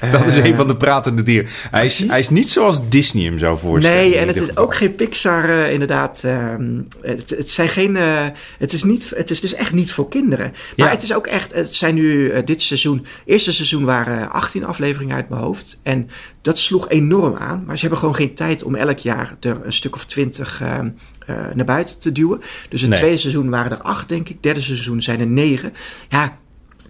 dat 0.10 0.26
is 0.26 0.36
Eh, 0.36 0.44
een 0.44 0.56
van 0.56 0.66
de 0.66 0.76
pratende 0.76 1.22
dieren. 1.22 1.50
Hij 1.70 1.84
is, 1.84 1.98
hij 2.08 2.18
is 2.18 2.28
niet 2.28 2.50
zoals 2.50 2.88
Disney 2.88 3.24
hem 3.24 3.38
zou 3.38 3.58
voorstellen. 3.58 3.98
Nee, 3.98 4.16
en 4.16 4.26
het 4.26 4.36
is 4.36 4.46
geval. 4.46 4.64
ook 4.64 4.74
geen 4.76 4.94
Pixar 4.94 5.48
eh, 5.64 5.72
inderdaad. 5.72 6.20
ehm, 6.24 6.80
het, 7.02 7.30
het 7.30 7.50
zijn 7.50 7.68
geen. 7.68 7.96
eh, 7.96 8.26
het, 8.58 8.72
is 8.72 8.82
niet, 8.84 9.12
het 9.16 9.30
is 9.30 9.40
dus 9.40 9.54
echt 9.54 9.72
niet 9.72 9.92
voor 9.92 10.08
kinderen. 10.08 10.50
Maar 10.76 10.86
Ja. 10.86 10.92
het 10.92 11.02
is 11.02 11.14
ook 11.14 11.26
echt. 11.26 11.54
Het 11.54 11.74
zijn 11.74 11.94
nu 11.94 12.42
dit 12.44 12.62
seizoen. 12.62 13.06
Eerste 13.24 13.52
seizoen 13.52 13.84
waren 13.84 14.30
18 14.32 14.64
afleveringen 14.64 15.14
uit 15.16 15.28
mijn 15.28 15.42
hoofd. 15.42 15.80
En 15.82 16.08
dat 16.42 16.58
sloeg 16.58 16.88
enorm 16.88 17.36
aan. 17.36 17.62
Maar 17.66 17.74
ze 17.74 17.80
hebben 17.80 17.98
gewoon 17.98 18.14
geen 18.14 18.34
tijd 18.34 18.62
om 18.62 18.74
elk 18.74 18.98
jaar 18.98 19.36
er 19.40 19.56
een 19.64 19.72
stuk 19.72 19.94
of 19.94 20.04
20 20.04 20.60
ehm, 20.62 20.88
eh, 21.26 21.36
naar 21.54 21.64
buiten 21.64 21.98
te 22.00 22.12
duwen. 22.12 22.40
Dus 22.68 22.80
het 22.80 22.90
Nee. 22.90 22.98
tweede 22.98 23.16
seizoen 23.18 23.50
waren 23.50 23.70
er 23.72 23.82
acht, 23.82 24.08
denk 24.08 24.28
ik. 24.28 24.42
Derde 24.42 24.60
seizoen 24.60 25.02
zijn 25.02 25.20
er 25.20 25.26
negen. 25.26 25.72
Ja. 26.08 26.38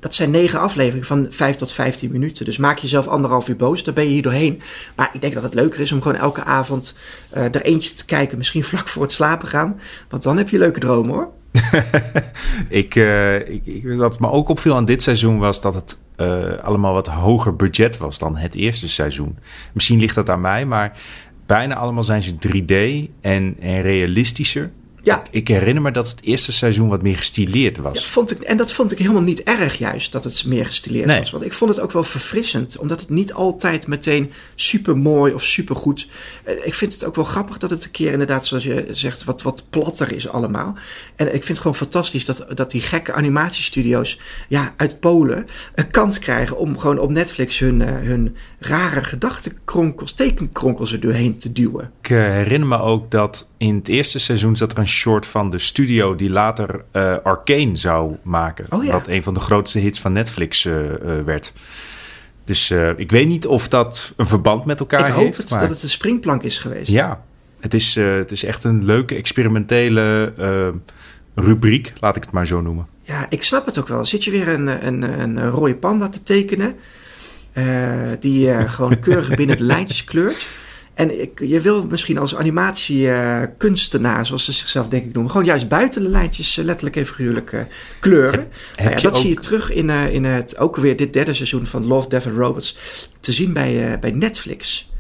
Dat 0.03 0.15
zijn 0.15 0.31
negen 0.31 0.61
afleveringen 0.61 1.07
van 1.07 1.27
5 1.29 1.57
tot 1.57 1.73
15 1.73 2.11
minuten. 2.11 2.45
Dus 2.45 2.57
maak 2.57 2.79
jezelf 2.79 3.07
anderhalf 3.07 3.49
uur 3.49 3.57
boos. 3.57 3.85
Dan 3.85 3.95
ben 3.95 4.05
je 4.05 4.11
hier 4.11 4.23
doorheen. 4.23 4.63
Maar 4.97 5.11
ik 5.13 5.21
denk 5.21 5.35
dat 5.35 5.43
het 5.43 5.55
leuker 5.55 5.81
is 5.81 5.93
om 5.93 6.03
gewoon 6.03 6.19
elke 6.19 6.43
avond 6.43 6.97
eh, 7.31 7.45
er 7.45 7.63
eentje 7.63 7.93
te 7.93 8.05
kijken. 8.05 8.39
Misschien 8.39 8.65
vlak 8.65 8.89
voor 8.89 9.03
het 9.03 9.13
slapen 9.13 9.49
gaan. 9.49 9.81
Want 10.09 10.23
dan 10.23 10.37
heb 10.37 10.49
je 10.49 10.59
leuke 10.59 10.81
dromen 10.81 11.15
hoor. 11.15 11.29
Ik, 12.69 12.95
eh, 12.95 13.35
ik, 13.35 13.67
ik, 13.67 13.83
wat 13.97 14.21
me 14.21 14.31
ook 14.31 14.49
opviel 14.49 14.75
aan 14.75 14.85
dit 14.85 15.03
seizoen 15.03 15.39
was 15.39 15.61
dat 15.61 15.75
het 15.75 15.99
eh, 16.17 16.59
allemaal 16.63 16.93
wat 16.93 17.07
hoger 17.07 17.57
budget 17.57 17.99
was 17.99 18.19
dan 18.19 18.37
het 18.37 18.55
eerste 18.55 18.89
seizoen. 18.89 19.39
Misschien 19.73 20.01
ligt 20.01 20.15
dat 20.15 20.31
aan 20.31 20.41
mij, 20.41 20.67
maar 20.67 20.99
bijna 21.47 21.75
allemaal 21.75 22.03
zijn 22.03 22.23
ze 22.23 22.35
3D 22.35 23.11
en, 23.21 23.57
en 23.61 23.83
realistischer. 23.83 24.71
Ja. 25.03 25.23
Ik, 25.23 25.29
ik 25.31 25.49
herinner 25.49 25.83
me 25.83 25.91
dat 25.91 26.09
het 26.11 26.23
eerste 26.23 26.53
seizoen 26.53 26.89
wat 26.89 27.03
meer 27.03 27.17
gestileerd 27.17 27.77
Ja, 27.77 27.83
was. 27.83 28.07
vond 28.07 28.31
ik, 28.31 28.41
en 28.41 28.57
dat 28.57 28.73
vond 28.73 28.93
ik 28.93 28.99
helemaal 28.99 29.23
niet 29.23 29.43
erg 29.43 29.79
juist, 29.79 30.13
dat 30.13 30.25
het 30.25 30.45
meer 30.45 30.67
gestileerd 30.67 31.07
Nee. 31.07 31.19
was. 31.19 31.31
Want 31.31 31.45
ik 31.45 31.53
vond 31.53 31.71
het 31.71 31.81
ook 31.81 31.93
wel 31.93 32.05
verfrissend, 32.05 32.79
omdat 32.79 33.01
het 33.01 33.11
niet 33.11 33.33
altijd 33.33 33.87
meteen 33.87 34.33
super 34.55 34.97
mooi 34.97 35.33
of 35.35 35.43
super 35.45 35.77
goed. 35.77 36.09
Ik 36.65 36.75
vind 36.75 36.93
het 36.93 37.05
ook 37.05 37.15
wel 37.17 37.25
grappig 37.25 37.59
dat 37.59 37.71
het 37.71 37.85
een 37.85 37.91
keer 37.91 38.13
inderdaad, 38.13 38.47
zoals 38.47 38.65
je 38.65 38.87
zegt, 38.91 39.25
wat, 39.25 39.43
wat 39.43 39.67
platter 39.71 40.13
is 40.13 40.29
allemaal. 40.29 40.75
En 41.17 41.27
ik 41.27 41.33
vind 41.33 41.49
het 41.49 41.59
gewoon 41.59 41.77
fantastisch 41.77 42.25
dat, 42.25 42.47
dat 42.55 42.71
die 42.71 42.81
gekke 42.83 43.13
animatiestudio's 43.13 44.19
ja, 44.49 44.75
uit 44.77 45.01
Polen 45.01 45.47
een 45.75 45.91
kans 45.91 46.19
krijgen 46.19 46.59
om 46.59 46.79
gewoon 46.79 46.99
op 46.99 47.11
Netflix 47.11 47.59
hun, 47.59 47.83
eh, 47.83 47.89
hun 47.89 48.37
rare 48.59 49.05
gedachtenkronkels, 49.05 50.13
tekenkronkels 50.13 50.93
er 50.93 51.01
doorheen 51.01 51.37
te 51.37 51.53
duwen. 51.53 51.91
Ik 52.03 52.11
eh, 52.11 52.17
herinner 52.19 52.69
me 52.69 52.79
ook 52.81 53.11
dat 53.11 53.49
in 53.57 53.75
het 53.75 53.89
eerste 53.89 54.19
seizoen 54.19 54.57
zat 54.57 54.73
er 54.73 54.79
een 54.79 54.87
short 54.93 55.27
van 55.27 55.51
de 55.51 55.59
studio 55.59 56.15
die 56.15 56.31
later 56.31 56.85
eh, 56.91 57.17
Arcane 57.23 57.77
zou 57.77 58.17
maken. 58.23 58.67
Oh 58.71 58.85
ja. 58.85 58.93
Wat 58.93 59.09
een 59.09 59.23
van 59.23 59.35
de 59.35 59.41
grootste 59.41 59.79
hits 59.79 60.01
van 60.01 60.13
Netflix 60.13 60.65
eh, 60.65 60.85
eh, 60.85 61.25
werd. 61.25 61.53
Dus 62.45 62.71
ik 62.97 63.11
weet 63.11 63.27
niet 63.27 63.47
of 63.47 63.69
dat 63.69 64.13
een 64.17 64.27
verband 64.27 64.65
met 64.65 64.81
elkaar 64.81 65.09
ik 65.09 65.15
hoop 65.15 65.25
heeft. 65.25 65.37
het, 65.37 65.51
maar- 65.51 65.61
dat 65.61 65.69
het 65.71 65.83
een 65.83 65.89
springplank 65.89 66.43
is 66.43 66.59
geweest. 66.59 66.91
Ja, 66.91 67.23
het 67.61 67.75
is, 67.75 67.95
het 67.95 68.31
is 68.31 68.45
echt 68.45 68.65
een 68.65 68.85
leuke 68.85 69.15
experimentele 69.15 70.33
rubriek, 71.35 71.93
laat 72.01 72.17
ik 72.17 72.23
het 72.23 72.33
maar 72.33 72.47
zo 72.47 72.61
noemen. 72.61 72.87
Ja, 73.03 73.27
ik 73.29 73.43
snap 73.43 73.67
het 73.67 73.79
ook 73.79 73.89
wel. 73.89 74.07
Zit 74.07 74.25
je 74.25 74.31
weer 74.31 74.49
een, 74.49 74.87
een, 74.87 75.21
een 75.21 75.51
rode 75.51 75.75
panda 75.75 76.09
te 76.09 76.23
tekenen, 76.23 76.75
die 78.19 78.69
gewoon 78.69 78.99
keurig 79.01 79.37
binnen 79.37 79.57
de 79.57 79.65
lijntjes 79.65 80.05
kleurt. 80.05 80.47
En 80.95 81.21
ik, 81.21 81.41
je 81.45 81.61
wil 81.61 81.87
misschien 81.87 82.19
als 82.19 82.37
animatiekunstenaar, 82.37 84.27
zoals 84.27 84.45
ze 84.45 84.53
zichzelf 84.53 84.89
denk 84.89 85.05
ik 85.05 85.13
noemen, 85.13 85.31
gewoon 85.33 85.47
juist 85.47 85.69
buiten 85.69 86.03
de 86.03 86.09
lijntjes 86.09 86.59
eh, 86.59 86.65
letterlijk 86.65 86.97
en 86.97 87.07
figuurlijk 87.07 87.53
eh, 87.53 87.61
kleuren. 88.01 88.41
Heb 88.41 88.79
Nou 88.85 88.91
ja, 88.91 89.03
dat 89.03 89.15
ook- 89.15 89.21
zie 89.21 89.29
je 89.31 89.37
terug 89.37 89.71
in, 89.71 89.91
eh, 89.91 90.15
in 90.15 90.25
het, 90.25 90.59
ook 90.59 90.77
weer 90.77 90.97
dit 90.97 91.13
derde 91.13 91.35
seizoen 91.35 91.67
van 91.67 91.87
Love, 91.87 92.09
Death 92.09 92.27
and 92.27 92.37
Robots, 92.37 92.77
te 93.21 93.33
zien 93.33 93.53
bij, 93.53 93.93
eh, 93.93 93.99
bij 93.99 94.11
Netflix. 94.11 94.91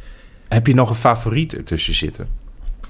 Heb 0.49 0.67
je 0.67 0.75
nog 0.75 0.89
een 0.89 0.95
favoriet 0.95 1.57
ertussen 1.57 1.95
zitten? 1.95 2.29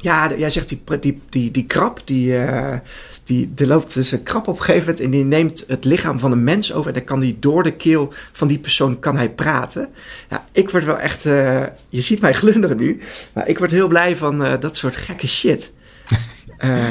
Ja, 0.03 0.35
jij 0.37 0.51
zegt 0.51 0.69
die, 0.69 0.83
die, 1.01 1.21
die, 1.29 1.51
die 1.51 1.65
krab, 1.65 2.01
die, 2.05 2.37
eh, 2.37 2.79
die, 3.25 3.53
er 3.57 3.67
loopt 3.67 3.95
dus 3.95 4.13
een 4.13 4.23
krab 4.23 4.49
op 4.49 4.59
een 4.59 4.65
gegeven 4.65 4.81
moment 4.81 5.01
en 5.01 5.11
die 5.11 5.25
neemt 5.25 5.65
het 5.67 5.85
lichaam 5.85 6.19
van 6.19 6.33
een 6.33 6.45
mens 6.45 6.73
over 6.73 6.89
en 6.89 6.95
dan 6.95 7.05
kan 7.05 7.21
die 7.21 7.37
door 7.41 7.63
de 7.63 7.73
keel 7.73 8.13
van 8.33 8.49
die 8.49 8.59
persoon 8.59 8.99
kan 8.99 9.17
hij 9.17 9.31
praten. 9.31 9.89
Ja, 10.31 10.47
ik 10.53 10.71
word 10.71 10.85
wel 10.85 10.99
echt, 10.99 11.27
eh, 11.27 11.63
je 11.89 12.01
ziet 12.01 12.21
mij 12.21 12.33
glunderen 12.33 12.77
nu, 12.77 13.01
maar 13.35 13.49
ik 13.49 13.59
word 13.59 13.71
heel 13.71 13.89
blij 13.89 14.17
van 14.17 14.45
eh, 14.45 14.61
dat 14.61 14.77
soort 14.77 14.97
gekke 14.97 15.27
shit. 15.27 15.73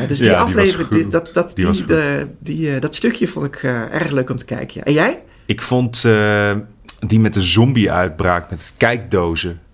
Dus 0.07 0.17
die 0.17 0.27
Ja, 0.27 0.39
aflevering, 0.39 0.89
die, 0.89 1.07
dat, 1.07 1.29
dat, 1.33 1.55
Die 1.55 1.85
de, 1.85 2.27
die, 2.39 2.79
dat 2.79 2.95
stukje 2.95 3.27
vond 3.27 3.45
ik 3.45 3.63
erg 3.91 4.11
leuk 4.11 4.29
om 4.29 4.37
te 4.37 4.45
kijken. 4.45 4.79
Ja. 4.79 4.83
En 4.83 4.93
jij? 4.93 5.21
Ik 5.45 5.61
vond 5.61 6.01
die 6.99 7.19
met 7.19 7.33
de 7.33 7.41
zombie-uitbraak, 7.41 8.49
met 8.49 8.59
het 8.59 8.73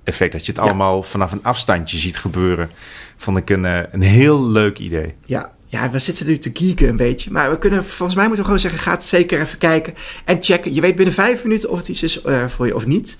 kijkdozen-effect, 0.08 0.32
dat 0.32 0.46
je 0.46 0.52
het 0.52 0.62
Ja. 0.62 0.68
allemaal 0.68 1.04
vanaf 1.04 1.32
een 1.32 1.44
afstandje 1.44 1.98
ziet 1.98 2.18
gebeuren, 2.18 2.70
vond 3.16 3.38
ik 3.38 3.50
een, 3.50 3.66
eh, 3.66 3.80
een 3.92 4.02
heel 4.02 4.48
leuk 4.48 4.80
idee. 4.80 5.14
Ja, 5.26 5.52
ja, 5.70 5.90
we 5.90 6.00
zitten 6.00 6.28
nu 6.28 6.38
te 6.38 6.52
geeken 6.54 6.90
een 6.90 6.96
beetje. 6.96 7.32
Maar 7.32 7.50
we 7.50 7.58
kunnen, 7.58 7.84
volgens 7.84 8.16
mij 8.18 8.28
moeten 8.28 8.44
we 8.44 8.50
gewoon 8.50 8.60
zeggen, 8.70 8.80
ga 8.80 8.92
het 8.92 9.04
zeker 9.04 9.42
even 9.42 9.58
kijken. 9.58 9.94
En 10.26 10.38
checken. 10.44 10.74
Je 10.74 10.82
weet 10.82 10.96
binnen 10.96 11.14
vijf 11.14 11.44
minuten 11.44 11.70
of 11.70 11.78
het 11.78 11.88
iets 11.88 12.04
is 12.04 12.22
eh, 12.22 12.46
voor 12.48 12.66
je 12.66 12.76
of 12.76 12.86
niet. 12.86 13.18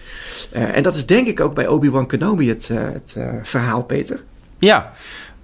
Eh, 0.52 0.76
en 0.76 0.84
dat 0.84 0.96
is 0.96 1.06
denk 1.06 1.28
ik 1.28 1.40
ook 1.40 1.54
bij 1.54 1.68
Obi-Wan 1.68 2.08
Kenobi 2.08 2.50
het, 2.50 2.68
het 2.68 3.18
verhaal, 3.44 3.84
Peter. 3.84 4.24
Ja, 4.60 4.94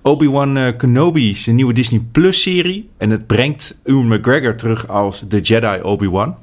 Obi-Wan 0.01 0.73
Kenobi 0.77 1.29
is 1.29 1.47
een 1.47 1.56
nieuwe 1.56 1.73
Disney 1.73 2.01
Plus 2.12 2.41
serie. 2.41 2.89
En 2.97 3.10
het 3.10 3.27
brengt 3.27 3.75
Ewan 3.84 4.08
McGregor 4.08 4.56
terug 4.56 4.88
als 4.88 5.23
de 5.27 5.39
Jedi 5.41 5.82
Obi-Wan. 5.82 6.38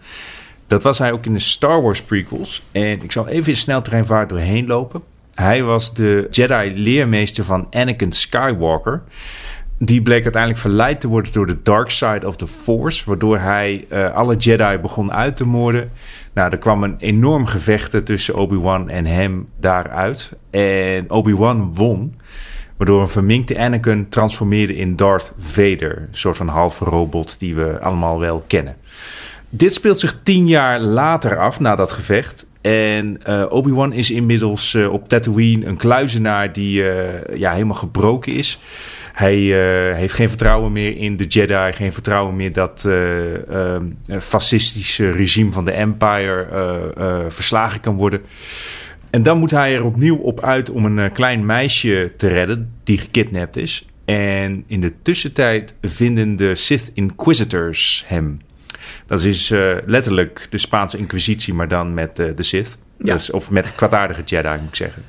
Dat 0.71 0.83
was 0.83 0.99
hij 0.99 1.13
ook 1.13 1.27
in 1.27 1.35
de 1.35 1.41
Star 1.41 1.83
Wars 1.83 2.03
prequels. 2.03 2.63
En 2.73 3.03
ik 3.03 3.13
zal 3.13 3.29
even 3.29 3.53
in 3.53 3.59
sneltreinvaart 3.59 4.29
doorheen 4.29 4.67
lopen. 4.67 5.03
Hij 5.35 5.63
was 5.63 5.95
de 5.95 6.29
Jedi-leermeester 6.31 7.45
van 7.45 7.67
Anakin 7.71 8.13
Skywalker. 8.13 9.03
Die 9.79 10.03
bleek 10.03 10.23
uiteindelijk 10.23 10.63
verleid 10.63 11.01
te 11.01 11.09
worden 11.09 11.33
door 11.33 11.47
de 11.47 11.63
dark 11.63 11.91
side 11.91 12.27
of 12.27 12.37
the 12.37 12.47
Force. 12.47 13.05
Waardoor 13.07 13.39
hij 13.39 13.87
eh, 13.89 14.15
alle 14.15 14.37
Jedi 14.37 14.79
begon 14.79 15.13
uit 15.13 15.37
te 15.37 15.47
moorden. 15.47 15.91
Nou, 16.33 16.51
er 16.51 16.59
kwam 16.59 16.83
een 16.83 16.97
enorm 16.99 17.47
gevecht 17.47 18.07
tussen 18.07 18.35
Obi-Wan 18.35 18.89
en 18.89 19.07
hem 19.07 19.49
daaruit. 19.61 20.33
En 20.51 21.11
Obi-Wan 21.11 21.75
won. 21.75 22.15
Waardoor 22.77 23.01
een 23.01 23.09
verminkte 23.09 23.59
Anakin 23.59 24.09
transformeerde 24.09 24.77
in 24.77 24.97
Darth 24.97 25.33
Vader. 25.39 25.97
Een 25.99 26.09
soort 26.11 26.37
van 26.37 26.49
halve 26.49 26.85
robot 26.85 27.39
die 27.39 27.55
we 27.55 27.81
allemaal 27.81 28.19
wel 28.19 28.45
kennen. 28.47 28.77
Dit 29.53 29.75
speelt 29.75 30.01
zich 30.01 30.21
tien 30.23 30.47
jaar 30.47 30.81
later 30.81 31.39
af, 31.39 31.61
na 31.61 31.75
dat 31.75 31.93
gevecht. 31.93 32.47
En 32.61 33.25
eh, 33.25 33.45
Obi-Wan 33.49 33.93
is 33.93 34.11
inmiddels 34.11 34.75
eh, 34.75 34.93
op 34.93 35.09
Tatooine 35.09 35.67
een 35.67 35.77
kluizenaar 35.77 36.53
die 36.53 36.91
eh, 36.91 37.39
ja, 37.39 37.53
helemaal 37.53 37.77
gebroken 37.77 38.33
is. 38.33 38.59
Hij 39.13 39.37
heeft 39.95 40.15
geen 40.15 40.29
vertrouwen 40.29 40.73
meer 40.73 40.97
in 40.97 41.17
de 41.17 41.25
Jedi, 41.25 41.73
geen 41.73 41.93
vertrouwen 41.93 42.37
meer 42.37 42.53
dat 42.53 42.85
eh, 42.85 43.75
eh, 43.75 43.83
fascistische 44.21 45.11
regime 45.11 45.53
van 45.53 45.65
de 45.65 45.71
Empire 45.71 46.47
verslagen 47.29 47.81
kan 47.81 47.97
worden. 47.97 48.21
En 49.11 49.23
dan 49.23 49.39
moet 49.39 49.51
hij 49.51 49.75
er 49.75 49.85
opnieuw 49.85 50.17
op 50.17 50.41
uit 50.41 50.71
om 50.71 50.85
een 50.85 51.13
klein 51.13 51.47
meisje 51.47 52.13
te 52.17 52.29
redden 52.29 52.73
die 52.85 52.99
gekidnapt 52.99 53.57
is. 53.57 53.87
En 54.05 54.65
in 54.67 54.81
de 54.81 54.93
tussentijd 55.03 55.75
vinden 55.83 56.37
de 56.37 56.55
Sith 56.55 56.91
Inquisitors 56.95 58.05
hem. 58.07 58.39
Dat 59.11 59.25
is 59.25 59.51
eh, 59.51 59.77
letterlijk 59.87 60.47
de 60.51 60.59
Spaanse 60.59 60.99
Inquisitie, 60.99 61.55
maar 61.55 61.69
dan 61.69 61.95
met 61.95 62.19
eh, 62.19 62.27
de 62.37 62.43
Sith. 62.43 62.79
Ja. 62.99 63.13
Dus, 63.13 63.31
of 63.31 63.51
met 63.51 63.75
kwaadaardige 63.75 64.23
Jedi, 64.23 64.49
moet 64.49 64.69
ik 64.69 64.75
zeggen. 64.75 65.03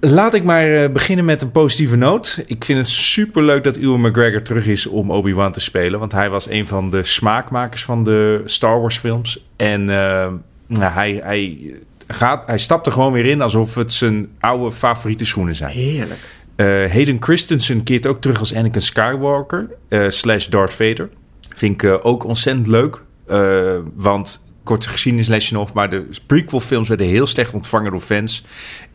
Laat 0.00 0.34
ik 0.34 0.44
maar 0.44 0.74
eh, 0.74 0.90
beginnen 0.90 1.24
met 1.24 1.42
een 1.42 1.50
positieve 1.50 1.96
noot. 1.96 2.42
Ik 2.46 2.64
vind 2.64 2.78
het 2.78 2.88
super 2.88 3.42
leuk 3.42 3.64
dat 3.64 3.76
Ewan 3.76 4.00
McGregor 4.00 4.42
terug 4.42 4.66
is 4.66 4.86
om 4.86 5.10
Obi-Wan 5.10 5.52
te 5.52 5.60
spelen. 5.60 5.98
Want 5.98 6.12
hij 6.12 6.30
was 6.30 6.48
een 6.50 6.66
van 6.66 6.90
de 6.90 7.04
smaakmakers 7.04 7.84
van 7.84 8.04
de 8.04 8.42
Star 8.44 8.80
Wars 8.80 8.98
films. 8.98 9.44
En 9.56 9.84
nou, 9.84 10.92
hij, 10.92 11.20
hij, 11.22 11.74
gaat, 12.06 12.46
hij 12.46 12.58
stapt 12.58 12.86
er 12.86 12.92
gewoon 12.92 13.12
weer 13.12 13.26
in 13.26 13.42
alsof 13.42 13.74
het 13.74 13.92
zijn 13.92 14.28
oude 14.40 14.72
favoriete 14.72 15.24
schoenen 15.24 15.54
zijn. 15.54 15.70
Heerlijk. 15.70 16.20
Eh, 16.56 16.66
Hayden 16.66 17.22
Christensen 17.22 17.82
keert 17.82 18.06
ook 18.06 18.20
terug 18.20 18.38
als 18.38 18.54
Anakin 18.54 18.80
Skywalker 18.80 19.68
slash 20.08 20.46
Darth 20.46 20.72
Vader. 20.72 21.08
Vind 21.56 21.74
ik 21.74 21.82
eh, 21.82 21.94
ook 22.02 22.24
ontzettend 22.24 22.66
leuk. 22.66 23.02
eh, 23.26 23.78
want 23.94 24.44
korte 24.62 24.88
geschiedenislesje 24.88 25.54
nog. 25.54 25.72
Maar 25.72 25.90
de 25.90 26.08
prequel-films 26.26 26.88
werden 26.88 27.06
heel 27.06 27.26
slecht 27.26 27.54
ontvangen 27.54 27.90
door 27.90 28.00
fans. 28.00 28.44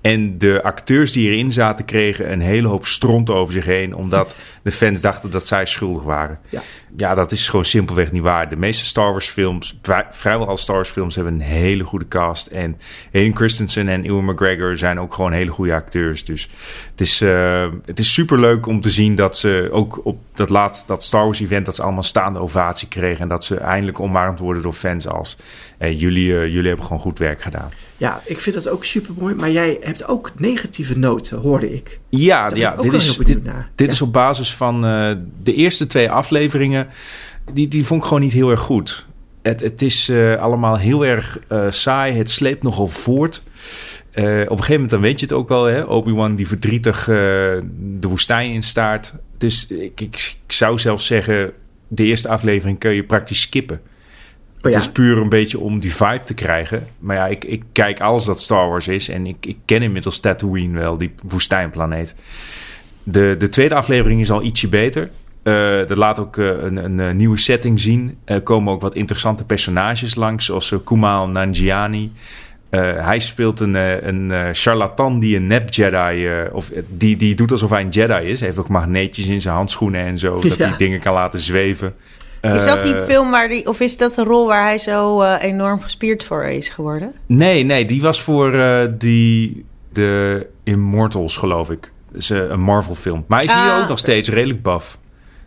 En 0.02 0.38
de 0.38 0.64
acteurs 0.64 1.12
die 1.12 1.30
erin 1.30 1.52
zaten 1.52 1.86
kregen 1.86 2.32
een 2.32 2.42
hele 2.42 2.68
hoop 2.68 2.86
stront 2.86 3.30
over 3.30 3.54
zich 3.54 3.66
heen. 3.66 3.96
Omdat 3.96 4.36
de 4.64 4.72
fans 4.72 5.02
dachten 5.02 5.32
dat 5.32 5.48
zij 5.48 5.66
schuldig 5.66 6.04
waren. 6.04 6.40
Ja. 6.50 6.62
Ja, 6.98 7.16
dat 7.16 7.32
is 7.32 7.50
gewoon 7.50 7.66
simpelweg 7.66 8.12
niet 8.12 8.22
waar. 8.22 8.50
De 8.50 8.56
meeste 8.56 8.86
Star 8.86 9.12
Wars 9.12 9.30
films, 9.30 9.78
vrij- 9.82 10.08
vrijwel 10.12 10.48
alle 10.48 10.58
Star 10.58 10.76
Wars 10.76 10.90
films, 10.90 11.16
hebben 11.16 11.34
een 11.34 11.42
hele 11.42 11.84
goede 11.84 12.08
cast. 12.08 12.48
En 12.48 12.78
Hayden 13.12 13.36
Christensen 13.36 13.88
en 13.88 14.04
Ewan 14.04 14.26
McGregor 14.26 14.78
zijn 14.78 15.00
ook 15.00 15.14
gewoon 15.14 15.32
hele 15.32 15.52
goede 15.52 15.74
acteurs. 15.74 16.26
Dus 16.26 16.50
het 16.92 17.02
is, 17.02 17.22
eh, 17.22 17.66
het 17.86 18.00
is 18.00 18.14
super 18.14 18.40
leuk 18.40 18.66
om 18.66 18.82
te 18.82 18.90
zien 18.90 19.16
dat 19.16 19.38
ze 19.38 19.70
ook 19.72 20.02
op 20.04 20.18
dat 20.34 20.50
laatste, 20.50 20.88
dat 20.88 21.04
Star 21.04 21.24
Wars 21.24 21.40
event, 21.40 21.66
dat 21.66 21.76
ze 21.76 21.84
allemaal 21.84 22.04
staande 22.04 22.40
ovatie 22.40 22.88
kregen. 22.88 23.22
En 23.22 23.28
dat 23.28 23.44
ze 23.44 23.58
eindelijk 23.58 24.00
omarmd 24.00 24.40
worden 24.40 24.64
door 24.64 24.74
fans 24.74 25.08
als, 25.08 25.38
hey, 25.82 25.96
jullie, 25.96 26.38
eh, 26.40 26.48
jullie 26.52 26.68
hebben 26.68 26.86
gewoon 26.86 27.02
goed 27.02 27.20
werk 27.20 27.42
gedaan. 27.42 27.72
Ja, 27.98 28.22
ik 28.26 28.40
vind 28.40 28.56
dat 28.56 28.70
ook 28.70 28.84
super 28.84 29.14
mooi. 29.20 29.36
Maar 29.36 29.52
jij 29.52 29.78
hebt 29.82 30.08
ook 30.08 30.32
negatieve 30.38 30.98
noten, 30.98 31.38
hoorde 31.38 31.74
ik. 31.74 32.00
Ja, 32.10 32.50
Daar 32.50 32.58
ja 32.58 32.74
ik 32.74 32.82
dit, 32.82 32.94
is, 32.94 33.18
dit, 33.18 33.28
dit 33.76 33.88
Ja. 33.88 33.92
is 33.94 34.02
op 34.02 34.14
basis 34.14 34.54
van 34.56 34.86
eh, 34.86 35.12
de 35.44 35.54
eerste 35.54 35.88
twee 35.88 36.10
afleveringen. 36.12 36.88
Die, 37.54 37.68
die 37.68 37.86
vond 37.86 38.02
ik 38.02 38.08
gewoon 38.08 38.24
niet 38.24 38.34
heel 38.34 38.50
erg 38.52 38.60
goed. 38.60 39.06
Het, 39.42 39.60
het 39.62 39.82
is 39.82 40.10
eh, 40.10 40.36
allemaal 40.42 40.78
heel 40.78 41.06
erg 41.06 41.40
eh, 41.48 41.66
saai. 41.72 42.14
Het 42.14 42.30
sleept 42.30 42.64
nogal 42.64 42.88
voort. 42.88 43.44
Eh, 44.12 44.24
op 44.24 44.30
een 44.32 44.48
gegeven 44.50 44.74
moment 44.74 44.90
dan 44.90 45.02
weet 45.02 45.20
je 45.20 45.26
het 45.26 45.36
ook 45.36 45.50
wel. 45.50 45.64
hè, 45.66 45.82
Obi-Wan 45.84 46.36
die 46.36 46.48
verdrietig 46.48 47.00
eh, 47.00 47.16
de 48.00 48.08
woestijn 48.08 48.52
instaart. 48.52 49.14
Dus 49.38 49.68
ik, 49.68 50.02
ik, 50.02 50.36
ik 50.46 50.52
zou 50.54 50.80
zelfs 50.80 51.06
zeggen... 51.06 51.52
de 51.88 52.04
eerste 52.04 52.28
aflevering 52.30 52.80
kun 52.80 52.92
je 52.92 53.04
praktisch 53.04 53.42
skippen. 53.42 53.82
Ja? 54.62 54.70
Het 54.70 54.82
is 54.82 54.92
puur 54.92 55.18
een 55.18 55.30
beetje 55.30 55.60
om 55.60 55.80
die 55.80 55.96
vibe 55.96 56.24
te 56.24 56.34
krijgen. 56.34 56.88
Maar 57.00 57.16
ja, 57.16 57.28
ik, 57.28 57.44
ik 57.44 57.64
kijk 57.72 58.00
alles 58.00 58.26
dat 58.26 58.42
Star 58.42 58.70
Wars 58.70 58.88
is. 58.88 59.10
En 59.10 59.26
ik, 59.26 59.46
ik 59.46 59.58
ken 59.66 59.82
inmiddels 59.82 60.20
Tatooine 60.20 60.80
wel, 60.80 60.98
die 60.98 61.14
woestijnplaneet. 61.24 62.16
De, 63.04 63.36
de 63.38 63.50
tweede 63.50 63.76
aflevering 63.76 64.22
is 64.22 64.32
al 64.32 64.44
ietsje 64.44 64.68
beter. 64.68 65.10
Eh 65.44 65.78
dat 65.88 65.98
laat 65.98 66.20
ook 66.20 66.38
eh, 66.38 66.48
een, 66.48 66.76
een, 66.76 67.00
eh, 67.00 67.12
nieuwe 67.12 67.38
setting 67.38 67.80
zien. 67.80 68.18
Er 68.26 68.42
komen 68.42 68.74
ook 68.74 68.82
wat 68.82 68.96
interessante 68.96 69.46
personages 69.46 70.16
langs, 70.16 70.46
zoals 70.46 70.76
Kumail 70.84 71.28
Nanjiani. 71.28 72.12
Hij 72.98 73.20
speelt 73.20 73.60
een, 73.60 73.74
een 74.08 74.56
charlatan 74.56 75.20
die 75.20 75.36
een 75.36 75.48
nep 75.48 75.74
Jedi, 75.74 76.30
of 76.52 76.72
die, 76.88 77.16
die 77.16 77.36
doet 77.36 77.52
alsof 77.52 77.70
hij 77.70 77.82
een 77.82 77.90
Jedi 77.90 78.14
is. 78.28 78.40
Hij 78.40 78.48
heeft 78.48 78.60
ook 78.60 78.68
magneetjes 78.68 79.28
in 79.28 79.42
zijn 79.42 79.56
handschoenen 79.56 80.02
en 80.02 80.20
zo, 80.20 80.42
dat 80.42 80.58
Ja. 80.58 80.68
hij 80.68 80.78
dingen 80.78 81.00
kan 81.00 81.14
laten 81.14 81.40
zweven. 81.40 81.94
Is 82.42 82.66
dat 82.66 82.82
die 82.82 82.96
Eh, 82.96 83.04
film 83.06 83.32
waar 83.32 83.48
die, 83.48 83.68
of 83.68 83.80
is 83.80 83.98
dat 83.98 84.16
de 84.16 84.24
rol 84.24 84.48
waar 84.48 84.64
hij 84.64 84.78
zo 84.78 85.22
eh, 85.22 85.44
enorm 85.44 85.82
gespierd 85.82 86.24
voor 86.24 86.44
is 86.44 86.70
geworden? 86.70 87.14
Nee, 87.26 87.64
nee, 87.64 87.86
die 87.86 88.02
was 88.02 88.22
voor 88.22 88.54
eh, 88.54 88.82
die, 88.98 89.66
de 89.94 90.48
Immortals, 90.64 91.38
geloof 91.38 91.70
ik. 91.70 91.92
Dus 92.12 92.30
eh, 92.30 92.38
een 92.50 92.60
Marvel-film. 92.62 93.24
Maar 93.28 93.40
hij 93.44 93.48
is 93.56 93.62
hier 93.62 93.72
Ah, 93.72 93.82
ook 93.82 93.88
nog 93.90 94.00
steeds 94.00 94.30
redelijk 94.30 94.62
buff. 94.64 94.98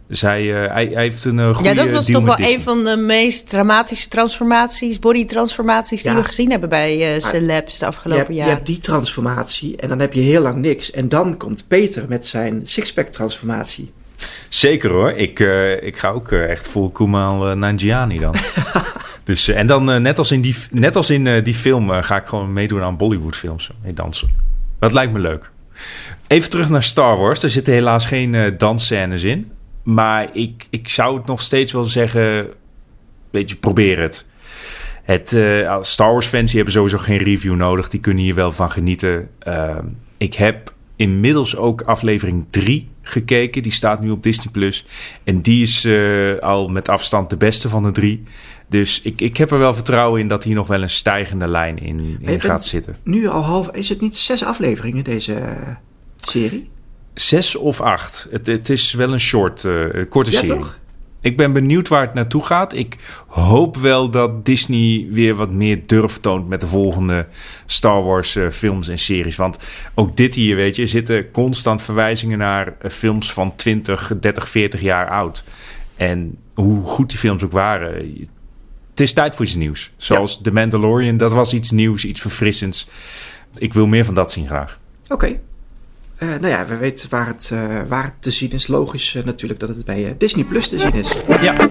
Dus 0.08 0.20
hij, 0.20 0.64
eh, 0.64 0.72
hij, 0.72 0.86
hij 0.92 1.02
heeft 1.02 1.24
een 1.24 1.54
goede 1.54 1.68
Ja, 1.68 1.74
dat 1.74 1.90
was 1.92 2.06
deal 2.06 2.18
toch 2.18 2.28
wel 2.28 2.36
Disney. 2.36 2.54
een 2.54 2.60
van 2.62 2.84
de 2.84 2.96
meest 2.96 3.48
dramatische 3.48 4.08
transformaties, 4.08 4.98
body-transformaties 4.98 6.02
die 6.02 6.10
Ja. 6.12 6.16
we 6.18 6.24
gezien 6.24 6.50
hebben 6.50 6.68
bij 6.68 7.14
eh 7.14 7.20
celebs 7.20 7.78
de 7.78 7.86
afgelopen 7.86 8.18
hebt, 8.22 8.32
je 8.34 8.38
jaren. 8.38 8.54
hebt 8.54 8.66
die 8.66 8.78
transformatie 8.78 9.76
en 9.76 9.88
dan 9.88 9.98
heb 9.98 10.12
je 10.12 10.20
heel 10.20 10.42
lang 10.42 10.56
niks. 10.56 10.90
En 10.90 11.08
dan 11.08 11.36
komt 11.36 11.64
Peter 11.68 12.04
met 12.08 12.26
zijn 12.26 12.60
sixpack 12.62 13.06
transformatie. 13.06 13.92
Zeker 14.48 14.90
hoor. 14.90 15.10
Ik, 15.10 15.40
eh, 15.40 15.82
ik 15.82 15.96
ga 15.96 16.08
ook 16.08 16.32
eh, 16.32 16.50
echt 16.50 16.68
vol 16.68 16.90
Kumail 16.90 17.50
uh, 17.50 17.56
Nanjiani 17.56 18.18
dan. 18.18 18.34
dus, 19.24 19.48
eh, 19.48 19.58
en 19.58 19.66
dan 19.66 19.90
eh, 19.90 20.00
net 20.00 20.18
als 20.18 20.32
in 20.32 20.40
die, 20.40 20.56
net 20.70 20.96
als 20.96 21.10
in, 21.10 21.26
eh, 21.26 21.44
die 21.44 21.54
film 21.54 21.92
eh, 21.92 22.02
ga 22.02 22.16
ik 22.16 22.26
gewoon 22.26 22.52
meedoen 22.52 22.82
aan 22.82 22.96
Bollywood 22.96 23.36
films. 23.36 23.70
Mee 23.82 23.92
dansen. 23.92 24.28
Dat 24.78 24.92
lijkt 24.92 25.12
me 25.12 25.18
leuk. 25.18 25.50
Even 26.26 26.50
terug 26.50 26.68
naar 26.68 26.82
Star 26.82 27.16
Wars. 27.16 27.42
Er 27.42 27.50
zitten 27.50 27.72
helaas 27.72 28.06
geen 28.06 28.34
eh 28.34 28.52
dansscènes 28.58 29.22
in. 29.22 29.52
Maar 29.82 30.28
ik, 30.32 30.66
ik 30.70 30.88
zou 30.88 31.16
het 31.16 31.26
nog 31.26 31.42
steeds 31.42 31.72
wel 31.72 31.84
zeggen... 31.84 32.48
Weet 33.30 33.50
je, 33.50 33.56
probeer 33.56 34.00
het. 34.00 34.26
Het, 35.02 35.32
eh, 35.32 35.76
Star 35.80 36.12
Wars 36.12 36.26
fans 36.26 36.46
die 36.46 36.56
hebben 36.56 36.74
sowieso 36.74 36.98
geen 36.98 37.18
review 37.18 37.54
nodig. 37.54 37.88
Die 37.88 38.00
kunnen 38.00 38.22
hier 38.22 38.34
wel 38.34 38.52
van 38.52 38.70
genieten. 38.70 39.28
Ehm, 39.38 39.86
ik 40.16 40.34
heb 40.34 40.73
inmiddels 40.96 41.56
ook 41.56 41.82
aflevering 41.82 42.46
3 42.50 42.88
gekeken. 43.02 43.62
Die 43.62 43.72
staat 43.72 44.00
nu 44.00 44.10
op 44.10 44.22
Disney+. 44.22 44.52
Plus. 44.52 44.86
En 45.24 45.40
die 45.40 45.62
is 45.62 45.84
eh, 45.84 46.38
al 46.38 46.68
met 46.68 46.88
afstand 46.88 47.30
de 47.30 47.36
beste 47.36 47.68
van 47.68 47.82
de 47.82 47.90
drie. 47.90 48.22
Dus 48.68 49.00
ik, 49.02 49.20
ik 49.20 49.36
heb 49.36 49.50
er 49.50 49.58
wel 49.58 49.74
vertrouwen 49.74 50.20
in 50.20 50.28
dat 50.28 50.44
hier 50.44 50.54
nog 50.54 50.66
wel 50.66 50.82
een 50.82 50.90
stijgende 50.90 51.46
lijn 51.46 51.78
in, 51.78 52.18
in 52.20 52.40
gaat 52.40 52.64
zitten. 52.64 52.96
Nu 53.02 53.26
al 53.26 53.42
half... 53.42 53.70
Is 53.70 53.88
het 53.88 54.00
niet 54.00 54.16
zes 54.16 54.44
afleveringen, 54.44 55.04
deze 55.04 55.34
eh, 55.34 55.50
serie? 56.16 56.70
Zes 57.14 57.56
of 57.56 57.80
acht. 57.80 58.28
Het, 58.30 58.46
het 58.46 58.70
is 58.70 58.92
wel 58.92 59.12
een 59.12 59.20
short, 59.20 59.64
eh, 59.64 59.86
korte 60.08 60.30
Ja, 60.30 60.38
serie. 60.38 60.54
toch? 60.54 60.78
Ik 61.24 61.36
ben 61.36 61.52
benieuwd 61.52 61.88
waar 61.88 62.00
het 62.02 62.14
naartoe 62.14 62.44
gaat. 62.44 62.74
Ik 62.74 62.96
hoop 63.26 63.76
wel 63.76 64.10
dat 64.10 64.44
Disney 64.44 65.06
weer 65.10 65.34
wat 65.34 65.50
meer 65.50 65.86
durf 65.86 66.20
toont 66.20 66.48
met 66.48 66.60
de 66.60 66.66
volgende 66.66 67.26
Star 67.66 68.02
Wars 68.02 68.36
eh, 68.36 68.48
films 68.48 68.88
en 68.88 68.98
series. 68.98 69.36
Want 69.36 69.58
ook 69.94 70.16
dit 70.16 70.34
hier, 70.34 70.56
weet 70.56 70.76
je, 70.76 70.82
er 70.82 70.88
zitten 70.88 71.30
constant 71.30 71.82
verwijzingen 71.82 72.38
naar 72.38 72.74
eh, 72.78 72.90
films 72.90 73.32
van 73.32 73.56
20, 73.56 74.12
30, 74.20 74.48
40 74.48 74.80
jaar 74.80 75.08
oud. 75.08 75.44
En 75.96 76.38
hoe 76.54 76.82
goed 76.82 77.10
die 77.10 77.18
films 77.18 77.44
ook 77.44 77.52
waren. 77.52 77.94
Het 78.90 79.00
is 79.00 79.12
tijd 79.12 79.34
voor 79.34 79.44
iets 79.44 79.54
nieuws. 79.54 79.90
Zoals 79.96 80.40
The 80.40 80.52
Mandalorian, 80.52 81.16
dat 81.16 81.32
was 81.32 81.52
iets 81.52 81.70
nieuws, 81.70 82.04
iets 82.04 82.20
verfrissends. 82.20 82.88
Ik 83.56 83.72
wil 83.72 83.86
meer 83.86 84.04
van 84.04 84.14
dat 84.14 84.32
zien 84.32 84.46
graag. 84.46 84.78
Oké. 85.08 85.40
Eh, 86.16 86.28
nou 86.28 86.46
ja, 86.46 86.66
we 86.66 86.76
weten 86.76 87.10
waar 87.10 87.26
het, 87.26 87.50
eh, 87.52 87.80
waar 87.88 88.04
het 88.04 88.12
te 88.18 88.30
zien 88.30 88.50
is. 88.50 88.66
Logisch 88.66 89.14
eh, 89.14 89.24
natuurlijk 89.24 89.60
dat 89.60 89.68
het 89.68 89.84
bij 89.84 90.14
Disney 90.18 90.44
Plus 90.44 90.68
te 90.68 90.78
zien 90.78 90.94
is. 90.94 91.08
Ja. 91.40 91.68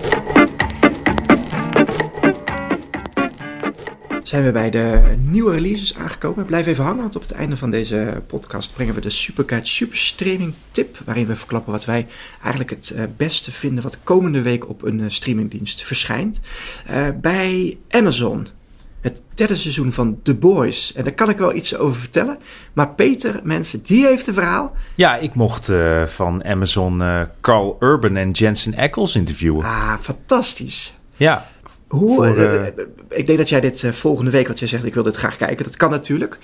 Zijn 4.24 4.44
we 4.44 4.52
bij 4.52 4.70
de 4.70 5.16
nieuwe 5.18 5.54
releases 5.54 5.96
aangekomen. 5.96 6.46
Blijf 6.46 6.66
even 6.66 6.84
hangen, 6.84 7.02
want 7.02 7.16
op 7.16 7.22
het 7.22 7.32
einde 7.32 7.58
van 7.58 7.72
deze 7.72 8.22
podcast 8.28 8.74
brengen 8.74 8.96
we 8.96 9.02
de 9.02 9.10
Superguide 9.10 9.68
Super 9.68 9.98
Streaming 9.98 10.54
Tip. 10.72 10.98
Waarin 11.06 11.26
we 11.26 11.36
verklappen 11.36 11.72
wat 11.72 11.86
wij 11.86 12.08
eigenlijk 12.42 12.70
het 12.70 13.18
beste 13.18 13.52
vinden 13.52 13.84
wat 13.84 14.00
komende 14.04 14.42
week 14.42 14.70
op 14.70 14.84
een 14.84 15.12
streamingdienst 15.12 15.84
verschijnt. 15.84 16.40
Bij 17.22 17.78
Amazon. 17.90 18.48
Het 19.04 19.22
derde 19.34 19.56
seizoen 19.56 19.92
van 19.92 20.20
The 20.22 20.36
Boys. 20.36 20.94
En 20.94 21.04
daar 21.04 21.14
kan 21.14 21.30
ik 21.30 21.38
wel 21.38 21.54
iets 21.54 21.78
over 21.78 22.00
vertellen. 22.00 22.38
Maar 22.74 22.90
Peter, 22.90 23.40
mensen, 23.44 23.84
die 23.84 24.06
heeft 24.06 24.28
een 24.28 24.34
verhaal. 24.34 24.74
Ja, 24.96 25.16
ik 25.18 25.34
mocht 25.34 25.70
eh, 25.70 26.06
van 26.06 26.44
Amazon 26.44 27.02
eh, 27.02 27.22
Carl 27.42 27.78
Urban 27.80 28.16
en 28.16 28.32
Jensen 28.32 28.76
Ackles 28.76 29.16
interviewen. 29.16 29.66
Ah, 29.66 29.94
fantastisch. 30.02 30.94
Ja, 31.16 31.48
Hoe, 31.88 32.16
Voor, 32.16 32.38
eh, 32.38 32.66
ik 33.10 33.26
denk 33.26 33.38
dat 33.38 33.50
jij 33.50 33.60
dit 33.60 33.86
volgende 33.92 34.32
week, 34.32 34.48
want 34.48 34.60
jij 34.60 34.68
zegt 34.68 34.86
ik 34.86 34.94
wil 34.94 35.04
dit 35.04 35.16
graag 35.16 35.36
kijken. 35.36 35.66
Dat 35.66 35.78
kan 35.78 35.90
natuurlijk. 35.90 36.38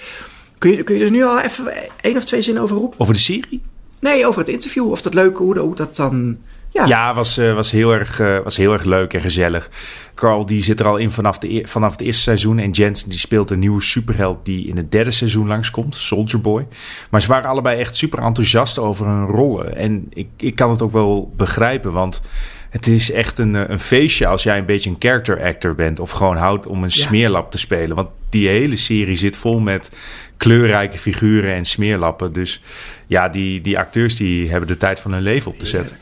Kun 0.57 0.71
je, 0.71 0.83
kun 0.83 0.97
je 0.97 1.05
er 1.05 1.11
nu 1.11 1.23
al 1.23 1.39
even 1.39 1.73
één 2.01 2.17
of 2.17 2.25
twee 2.25 2.41
zinnen 2.41 2.63
over 2.63 2.77
roepen? 2.77 2.99
over 2.99 3.13
de 3.13 3.19
serie? 3.19 3.61
Nee, 3.99 4.27
over 4.27 4.39
het 4.39 4.49
interview. 4.49 4.91
Of 4.91 5.01
dat 5.01 5.13
leuk, 5.13 5.37
hoe, 5.37 5.59
hoe 5.59 5.75
dat 5.75 5.95
dan... 5.95 6.37
Ja, 6.71 6.85
Ja, 6.85 7.13
was, 7.13 7.37
eh, 7.37 7.53
was, 7.53 7.71
heel 7.71 7.93
erg, 7.93 8.19
eh, 8.19 8.37
was 8.43 8.57
heel 8.57 8.73
erg 8.73 8.83
leuk 8.83 9.13
en 9.13 9.21
gezellig. 9.21 9.69
Carl 10.15 10.45
die 10.45 10.63
zit 10.63 10.79
er 10.79 10.87
al 10.87 10.97
in 10.97 11.11
vanaf, 11.11 11.37
de, 11.37 11.53
e- 11.55 11.65
vanaf 11.65 11.91
het 11.91 12.01
eerste 12.01 12.21
seizoen. 12.21 12.59
En 12.59 12.71
Jensen 12.71 13.09
die 13.09 13.19
speelt 13.19 13.51
een 13.51 13.59
nieuwe 13.59 13.81
superheld 13.81 14.45
die 14.45 14.67
in 14.67 14.77
het 14.77 14.91
derde 14.91 15.11
seizoen 15.11 15.47
langskomt. 15.47 15.95
Soldier 15.95 16.41
Boy. 16.41 16.67
Maar 17.09 17.21
ze 17.21 17.27
waren 17.27 17.49
allebei 17.49 17.79
echt 17.79 17.95
super 17.95 18.19
enthousiast 18.19 18.79
over 18.79 19.05
hun 19.05 19.25
rollen. 19.25 19.75
En 19.75 20.07
ik, 20.13 20.27
ik 20.37 20.55
kan 20.55 20.69
het 20.69 20.81
ook 20.81 20.91
wel 20.91 21.33
begrijpen. 21.37 21.91
Want 21.91 22.21
het 22.69 22.87
is 22.87 23.11
echt 23.11 23.39
een, 23.39 23.55
eh, 23.55 23.63
een 23.67 23.79
feestje 23.79 24.27
als 24.27 24.43
jij 24.43 24.57
een 24.57 24.65
beetje 24.65 24.89
een 24.89 24.95
character 24.99 25.43
actor 25.43 25.75
bent. 25.75 25.99
Of 25.99 26.11
gewoon 26.11 26.37
houdt 26.37 26.67
om 26.67 26.77
een 26.83 26.89
Ja. 26.93 27.01
smeerlap 27.03 27.51
te 27.51 27.57
spelen. 27.57 27.95
Want 27.95 28.09
die 28.29 28.47
hele 28.47 28.75
serie 28.75 29.15
zit 29.15 29.37
vol 29.37 29.59
met 29.59 29.91
kleurrijke 30.37 30.97
figuren 30.97 31.53
en 31.53 31.65
smeerlappen. 31.65 32.33
Dus 32.33 32.61
ja, 33.07 33.29
die, 33.29 33.61
die 33.61 33.77
acteurs 33.79 34.15
die 34.15 34.49
hebben 34.49 34.67
de 34.67 34.77
tijd 34.77 34.99
van 34.99 35.13
hun 35.13 35.21
leven 35.21 35.51
op 35.51 35.59
te 35.59 35.65
zetten. 35.65 35.97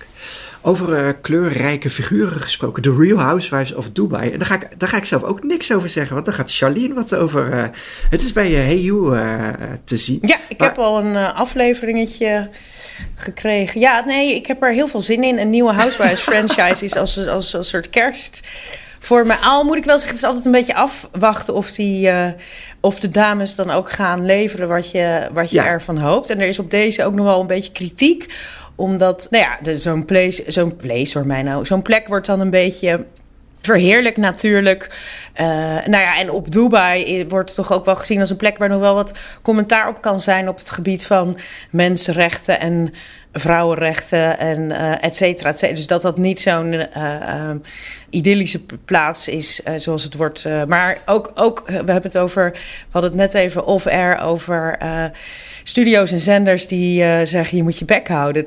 Over 0.68 0.94
eh, 1.08 1.14
kleurrijke 1.22 1.90
figuren 1.90 2.42
gesproken. 2.42 2.82
The 2.84 2.96
Real 3.00 3.18
Housewives 3.18 3.74
of 3.74 3.90
Dubai. 3.90 4.32
En 4.32 4.38
daar 4.38 4.48
ga, 4.48 4.56
ik, 4.56 4.68
daar 4.78 4.90
ga 4.90 4.98
ik 4.98 5.06
zelf 5.06 5.24
ook 5.24 5.44
niks 5.44 5.72
over 5.74 5.90
zeggen. 5.90 6.14
Want 6.14 6.26
daar 6.26 6.36
gaat 6.36 6.52
Charlene 6.56 6.94
wat 6.94 7.16
over... 7.16 7.52
eh, 7.52 7.64
het 8.10 8.22
is 8.22 8.34
bij 8.34 8.52
uh, 8.52 8.58
Hey 8.58 8.78
You 8.80 9.18
te 9.84 9.98
zien. 9.98 10.20
Ja, 10.22 10.38
ik 10.50 10.58
Maar- 10.60 10.68
heb 10.68 10.78
al 10.78 11.00
een 11.00 11.16
afleveringetje 11.16 12.50
gekregen. 13.16 13.80
Ja, 13.80 14.04
nee, 14.06 14.36
ik 14.36 14.46
heb 14.48 14.64
er 14.64 14.72
heel 14.74 14.88
veel 14.88 15.02
zin 15.02 15.24
in. 15.24 15.38
Een 15.40 15.50
nieuwe 15.50 15.74
Housewives 15.74 16.20
franchise 16.34 16.86
is 16.86 16.96
als, 16.96 17.28
als, 17.28 17.54
een 17.54 17.64
soort 17.64 17.90
kerst 17.90 18.42
voor 19.00 19.26
me. 19.26 19.36
Al 19.44 19.64
moet 19.64 19.78
ik 19.78 19.86
wel 19.86 20.00
zeggen, 20.00 20.16
het 20.16 20.24
is 20.24 20.28
altijd 20.28 20.46
een 20.46 20.52
beetje 20.52 20.76
afwachten 20.76 21.54
of, 21.54 21.72
die, 21.72 22.10
of 22.80 23.00
de 23.00 23.10
dames 23.10 23.56
dan 23.56 23.70
ook 23.70 23.92
gaan 23.92 24.26
leveren 24.26 24.68
wat 24.68 24.92
je, 24.92 25.28
wat 25.34 25.50
je 25.50 25.56
Ja. 25.56 25.66
ervan 25.66 25.98
hoopt. 25.98 26.30
En 26.30 26.40
er 26.40 26.48
is 26.48 26.60
op 26.60 26.72
deze 26.72 27.06
ook 27.06 27.14
nog 27.14 27.26
wel 27.26 27.40
een 27.42 27.48
beetje 27.48 27.72
kritiek. 27.72 28.34
Omdat, 28.78 29.28
nou 29.30 29.44
ja, 29.44 29.78
zo'n 29.78 30.06
place, 30.06 30.44
zo'n 30.48 30.76
place, 30.76 31.18
hoor 31.18 31.28
mij 31.28 31.42
nou, 31.42 31.66
zo'n 31.66 31.82
plek 31.82 32.08
wordt 32.08 32.28
dan 32.28 32.40
een 32.40 32.50
beetje 32.50 33.06
verheerlijk 33.62 34.18
natuurlijk. 34.18 34.90
Uh, 35.42 35.48
nou 35.86 36.04
ja, 36.04 36.20
en 36.20 36.32
op 36.32 36.52
Dubai 36.52 37.26
wordt 37.28 37.56
toch 37.56 37.72
ook 37.72 37.86
wel 37.86 37.96
gezien 37.96 38.20
als 38.20 38.30
een 38.30 38.38
plek 38.38 38.58
waar 38.58 38.70
nog 38.70 38.80
wel 38.80 38.94
wat 38.94 39.12
commentaar 39.42 39.88
op 39.88 40.02
kan 40.02 40.20
zijn 40.20 40.50
op 40.50 40.58
het 40.58 40.70
gebied 40.70 41.06
van 41.06 41.38
mensenrechten 41.70 42.60
en 42.60 42.94
vrouwenrechten 43.34 44.38
en 44.38 44.70
uh, 44.70 45.04
et 45.04 45.16
cetera, 45.16 45.50
et 45.50 45.58
cetera. 45.58 45.76
Dus 45.76 45.88
dat 45.88 46.02
dat 46.02 46.18
niet 46.18 46.40
zo'n 46.40 46.74
uh, 46.74 47.52
idyllische 48.10 48.60
plaats 48.86 49.28
is 49.28 49.62
uh, 49.68 49.74
zoals 49.78 50.04
het 50.04 50.16
wordt. 50.16 50.46
maar 50.68 50.98
ook, 51.06 51.32
ook, 51.36 51.64
we 51.68 51.74
hebben 51.74 52.02
het 52.02 52.18
over, 52.18 52.52
we 52.52 52.60
hadden 52.90 53.12
het 53.12 53.20
net 53.20 53.34
even 53.34 53.66
off-air 53.66 54.20
over 54.20 54.78
studio's 55.64 56.12
en 56.12 56.20
zenders 56.20 56.68
die 56.68 57.26
zeggen 57.26 57.58
je 57.58 57.64
moet 57.64 57.80
je 57.80 57.86
bek 57.86 58.08
houden. 58.08 58.46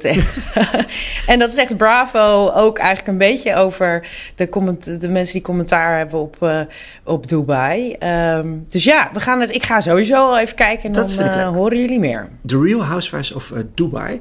en 1.27 1.39
dat 1.39 1.55
zegt 1.55 1.77
Bravo 1.77 2.51
ook 2.55 2.79
eigenlijk 2.79 3.09
een 3.09 3.29
beetje 3.29 3.55
over 3.55 4.07
de, 4.35 4.49
comment, 4.49 5.01
de 5.01 5.09
mensen 5.09 5.33
die 5.33 5.43
commentaar 5.43 5.97
hebben 5.99 6.19
op, 6.21 6.67
op 7.05 7.29
Dubai. 7.29 7.97
Um, 8.37 8.67
dus 8.69 8.85
ja, 8.85 9.11
we 9.13 9.21
gaan 9.21 9.41
het, 9.41 9.55
ik 9.55 9.63
ga 9.63 9.81
sowieso 9.81 10.15
al 10.15 10.39
even 10.39 10.57
kijken 10.57 10.85
en 10.85 10.93
dat 10.93 11.15
dan 11.17 11.55
horen 11.55 11.79
jullie 11.79 12.01
meer. 12.01 12.29
The 12.47 12.61
Real 12.61 12.85
Housewives 12.85 13.33
of 13.33 13.53
Dubai. 13.75 14.21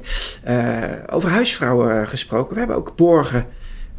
Over 1.10 1.30
huisvrouwen 1.30 2.08
gesproken. 2.08 2.52
We 2.52 2.58
hebben 2.58 2.76
ook 2.76 2.96
Borgen 2.96 3.46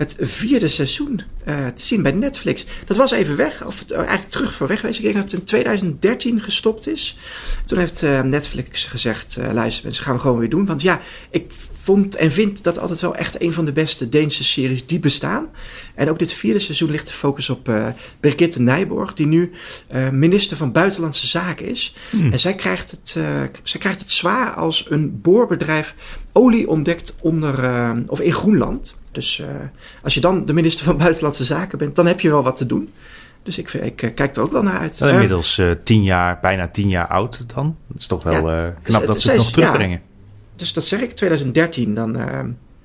het 0.02 0.16
vierde 0.20 0.68
seizoen 0.68 1.22
uh, 1.48 1.68
te 1.68 1.86
zien 1.86 2.02
bij 2.02 2.12
Netflix. 2.12 2.66
Dat 2.86 2.98
was 2.98 3.12
even 3.12 3.36
weg, 3.36 3.66
of 3.66 3.80
het, 3.80 3.92
eigenlijk 3.92 4.30
terug 4.30 4.54
van 4.54 4.68
weg 4.68 4.80
geweest. 4.80 4.98
Ik 4.98 5.04
denk 5.04 5.16
dat 5.16 5.32
het 5.32 5.34
in 5.34 5.46
2013 5.46 6.42
gestopt 6.42 6.88
is. 6.88 7.18
Toen 7.66 7.78
heeft 7.78 8.02
uh, 8.02 8.22
Netflix 8.22 8.86
gezegd: 8.86 9.38
luister, 9.52 9.86
mensen, 9.86 10.04
gaan 10.04 10.16
we 10.16 10.22
gewoon 10.22 10.40
weer 10.40 10.50
doen. 10.50 10.66
Want 10.66 10.82
ja, 10.82 11.02
ik 11.30 11.52
vond 11.74 12.16
en 12.16 12.32
vind 12.32 12.64
dat 12.64 12.80
altijd 12.80 13.02
wel 13.02 13.16
echt 13.16 13.42
een 13.42 13.54
van 13.54 13.66
de 13.66 13.72
beste 13.72 14.10
Deense 14.10 14.44
series 14.44 14.86
die 14.86 15.00
bestaan. 15.00 15.46
En 15.96 16.10
ook 16.10 16.20
dit 16.20 16.34
vierde 16.34 16.60
seizoen 16.60 16.92
ligt 16.92 17.08
de 17.08 17.14
focus 17.14 17.50
op 17.50 17.72
Birgitte 18.20 18.62
Nijborg, 18.62 19.14
die 19.14 19.28
nu 19.28 19.52
minister 20.12 20.58
van 20.58 20.72
Buitenlandse 20.72 21.28
Zaken 21.28 21.66
is. 21.66 21.96
Hmm. 22.10 22.32
En 22.32 22.40
zij 22.40 22.56
krijgt, 22.56 22.92
het, 22.92 23.10
zij 23.64 23.80
krijgt 23.80 24.00
het 24.00 24.12
zwaar 24.12 24.54
als 24.54 24.86
een 24.90 25.22
boorbedrijf 25.22 25.96
olie 26.32 26.70
ontdekt 26.70 27.16
onder, 27.22 27.56
of 28.08 28.20
in 28.20 28.34
Groenland. 28.34 29.00
Dus 29.12 29.42
als 30.04 30.14
je 30.14 30.20
dan 30.20 30.46
de 30.46 30.54
minister 30.54 30.86
van 30.86 30.98
Buitenlandse 30.98 31.44
Zaken 31.44 31.78
bent, 31.78 31.96
dan 31.96 32.06
heb 32.06 32.20
je 32.20 32.30
wel 32.30 32.44
wat 32.44 32.56
te 32.56 32.66
doen. 32.66 32.90
Dus 33.44 33.58
ik, 33.58 33.74
ik 33.74 33.96
kijk 33.96 34.36
er 34.36 34.42
ook 34.42 34.52
wel 34.52 34.64
naar 34.64 34.80
uit. 34.80 35.02
Inmiddels 35.02 35.62
tien 35.84 36.04
jaar, 36.04 36.40
bijna 36.42 36.68
tien 36.68 36.90
jaar 36.90 37.08
oud 37.08 37.56
dan. 37.56 37.78
Dat 37.88 38.02
is 38.02 38.08
toch 38.08 38.24
wel 38.24 38.52
ja, 38.52 38.76
knap 38.82 39.00
dus, 39.00 39.08
dat 39.08 39.22
ze 39.22 39.28
het 39.28 39.38
nog 39.38 39.52
terugbrengen. 39.52 39.98
Ja, 39.98 40.56
dus 40.56 40.74
dat 40.74 40.86
zeg 40.86 41.02
ik, 41.02 41.12
2013. 41.12 41.96
Dan, 41.96 42.16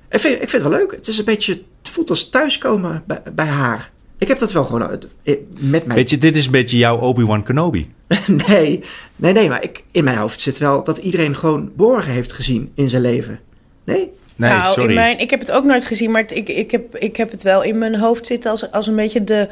ik, 0.09 0.19
vind, 0.19 0.33
ik 0.33 0.49
vind 0.49 0.51
het 0.51 0.61
wel 0.61 0.71
leuk. 0.71 0.91
Het 0.91 1.07
is 1.07 1.17
een 1.17 1.25
beetje, 1.25 1.53
het 1.53 1.89
voelt 1.89 2.09
als 2.09 2.29
thuiskomen 2.29 3.03
bij, 3.05 3.21
bij 3.33 3.45
haar. 3.45 3.91
Ik 4.17 4.27
heb 4.27 4.39
dat 4.39 4.51
wel 4.51 4.65
gewoon 4.65 5.01
eh, 5.23 5.35
met 5.59 5.85
mij. 5.85 5.95
Weet 5.95 6.09
je, 6.09 6.17
dit 6.17 6.35
is 6.35 6.45
een 6.45 6.51
beetje 6.51 6.77
jouw 6.77 6.97
Obi-Wan 6.97 7.43
Kenobi. 7.43 7.93
nee, 8.47 8.83
nee, 9.15 9.33
nee, 9.33 9.49
maar 9.49 9.63
ik, 9.63 9.83
in 9.91 10.03
mijn 10.03 10.17
hoofd 10.17 10.39
zit 10.39 10.57
wel 10.57 10.83
dat 10.83 10.97
iedereen 10.97 11.35
gewoon 11.35 11.71
Borgen 11.75 12.11
heeft 12.11 12.31
gezien 12.31 12.71
in 12.73 12.89
zijn 12.89 13.01
leven. 13.01 13.39
Nee? 13.83 14.11
Nee, 14.37 14.49
nou, 14.49 14.73
sorry. 14.73 14.89
In 14.89 14.95
mijn, 14.95 15.19
ik 15.19 15.29
heb 15.29 15.39
het 15.39 15.51
ook 15.51 15.63
nooit 15.63 15.85
gezien, 15.85 16.11
maar 16.11 16.21
ik, 16.33 16.49
ik, 16.49 16.71
heb, 16.71 16.95
ik 16.95 17.15
heb 17.15 17.31
het 17.31 17.43
wel 17.43 17.63
in 17.63 17.77
mijn 17.77 17.95
hoofd 17.95 18.27
zitten 18.27 18.51
als, 18.51 18.71
als 18.71 18.87
een 18.87 18.95
beetje 18.95 19.23
de 19.23 19.49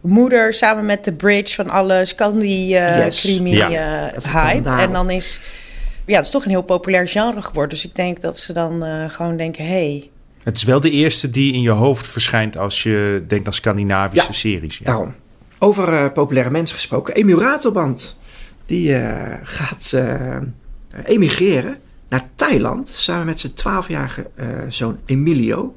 moeder 0.00 0.54
samen 0.54 0.84
met 0.86 1.04
de 1.04 1.12
bridge 1.12 1.54
van 1.54 1.70
alle 1.70 2.04
Scandi-crimi 2.04 3.50
uh, 3.50 3.70
ja. 3.70 4.12
uh, 4.16 4.34
hype. 4.34 4.68
En 4.68 4.92
dan 4.92 5.10
is 5.10 5.40
ja, 6.06 6.16
het 6.16 6.24
is 6.24 6.30
toch 6.30 6.44
een 6.44 6.50
heel 6.50 6.62
populair 6.62 7.08
genre 7.08 7.42
geworden. 7.42 7.68
Dus 7.68 7.84
ik 7.84 7.94
denk 7.94 8.20
dat 8.20 8.38
ze 8.38 8.52
dan 8.52 8.84
uh, 8.84 9.10
gewoon 9.10 9.36
denken, 9.36 9.66
hey. 9.66 10.10
Het 10.42 10.56
is 10.56 10.62
wel 10.62 10.80
de 10.80 10.90
eerste 10.90 11.30
die 11.30 11.52
in 11.52 11.60
je 11.60 11.70
hoofd 11.70 12.06
verschijnt 12.06 12.56
als 12.56 12.82
je 12.82 13.24
denkt 13.28 13.46
aan 13.46 13.52
Scandinavische 13.52 14.26
ja, 14.26 14.32
series. 14.32 14.78
Ja. 14.78 14.84
Daarom. 14.84 15.14
Over 15.58 16.12
populaire 16.12 16.50
mensen 16.50 16.76
gesproken. 16.76 17.14
Emiel 17.14 17.40
Ratelband, 17.40 18.18
die 18.66 18.96
gaat 19.42 19.96
emigreren 21.04 21.78
naar 22.08 22.28
Thailand 22.34 22.88
samen 22.88 23.26
met 23.26 23.40
zijn 23.40 23.52
12-jarige 23.52 24.30
zoon 24.68 24.98
Emilio. 25.06 25.76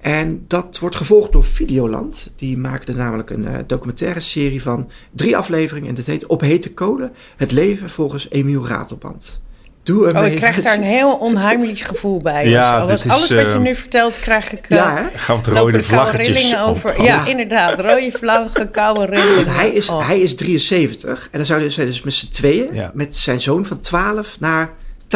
En 0.00 0.44
dat 0.48 0.78
wordt 0.78 0.96
gevolgd 0.96 1.32
door 1.32 1.44
Videoland. 1.44 2.30
Die 2.36 2.58
maakte 2.58 2.94
namelijk 2.94 3.30
een 3.30 3.64
documentaire 3.66 4.20
serie 4.20 4.62
van 4.62 4.90
drie 5.10 5.36
afleveringen. 5.36 5.88
En 5.88 5.94
dat 5.94 6.06
heet 6.06 6.26
Op 6.26 6.40
hete 6.40 6.72
kolen. 6.72 7.12
Het 7.36 7.52
leven 7.52 7.90
volgens 7.90 8.30
Emiel 8.30 8.66
Ratelband. 8.66 9.42
Doe 9.84 10.12
oh, 10.12 10.26
ik 10.26 10.36
krijg 10.36 10.60
daar 10.60 10.76
een 10.76 10.82
heel 10.82 11.14
onheimelijk 11.14 11.78
gevoel 11.78 12.20
bij. 12.20 12.48
Ja, 12.48 12.78
alles, 12.80 13.04
is, 13.04 13.10
alles 13.10 13.30
wat 13.30 13.52
je 13.52 13.58
nu 13.58 13.74
vertelt, 13.74 14.18
krijg 14.18 14.52
ik. 14.52 14.70
Uh, 14.70 14.78
ja? 14.78 15.10
Gaan 15.14 15.36
we 15.36 15.50
het 15.50 15.58
rode 15.58 15.82
vlaggetjes 15.82 16.58
over. 16.58 17.02
Ja, 17.02 17.04
ja, 17.04 17.26
inderdaad. 17.26 17.80
Rode 17.80 18.10
vlaggen, 18.12 18.70
koude 18.70 19.04
rillingen. 19.04 19.54
hij, 19.54 19.70
is, 19.70 19.88
oh. 19.88 20.06
hij 20.06 20.20
is 20.20 20.34
73 20.34 21.28
en 21.30 21.38
dan 21.38 21.46
zouden 21.46 21.72
ze 21.72 21.84
dus 21.84 22.02
met 22.02 22.14
z'n 22.14 22.28
tweeën, 22.28 22.74
ja. 22.74 22.90
met 22.94 23.16
zijn 23.16 23.40
zoon 23.40 23.66
van 23.66 23.80
12, 23.80 24.36
naar 24.40 24.70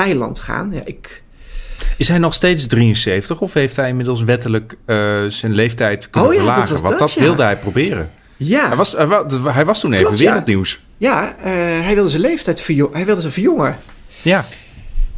Thailand 0.04 0.38
gaan. 0.38 0.70
Ja, 0.72 0.80
ik... 0.84 1.22
Is 1.96 2.08
hij 2.08 2.18
nog 2.18 2.34
steeds 2.34 2.66
73 2.66 3.40
of 3.40 3.52
heeft 3.52 3.76
hij 3.76 3.88
inmiddels 3.88 4.22
wettelijk 4.22 4.76
uh, 4.86 5.24
zijn 5.26 5.52
leeftijd 5.52 6.10
kunnen 6.10 6.30
oh, 6.30 6.36
ja, 6.36 6.42
verlagen? 6.42 6.68
Dat 6.68 6.80
Want 6.80 6.98
dat, 6.98 7.08
dat 7.08 7.18
wilde 7.18 7.42
hij 7.42 7.56
proberen. 7.56 8.10
Ja. 8.36 8.66
Hij 8.66 8.76
was, 8.76 8.92
hij 9.42 9.64
was 9.64 9.80
toen 9.80 9.92
even 9.92 10.06
Klopt, 10.06 10.20
wereldnieuws. 10.20 10.80
Ja, 10.96 11.34
uh, 11.38 11.44
hij 11.84 11.94
wilde 11.94 12.10
zijn 12.10 12.22
leeftijd 12.22 12.60
verjongen. 12.60 12.96
Hij 12.96 13.04
wilde 13.04 13.20
zijn 13.20 13.32
verjongen. 13.32 13.76
Ja. 14.22 14.44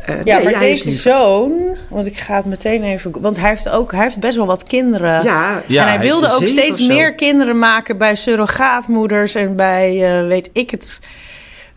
Uh, 0.08 0.24
ja, 0.24 0.36
nee, 0.36 0.44
maar 0.44 0.60
deze 0.60 0.90
zoon, 0.90 1.76
want 1.88 2.06
ik 2.06 2.16
ga 2.16 2.36
het 2.36 2.44
meteen 2.44 2.82
even, 2.82 3.20
want 3.20 3.36
hij 3.36 3.48
heeft 3.48 3.68
ook, 3.68 3.92
hij 3.92 4.02
heeft 4.02 4.18
best 4.18 4.36
wel 4.36 4.46
wat 4.46 4.62
kinderen. 4.62 5.24
Ja, 5.24 5.62
ja 5.66 5.82
en 5.82 5.88
hij, 5.88 5.96
hij 5.96 6.06
wilde 6.06 6.32
ook 6.32 6.46
steeds 6.46 6.80
meer 6.86 7.14
kinderen 7.14 7.58
maken 7.58 7.98
bij 7.98 8.14
surrogaatmoeders 8.14 9.34
en 9.34 9.56
bij, 9.56 10.20
uh, 10.20 10.26
weet 10.28 10.50
ik 10.52 10.70
het, 10.70 11.00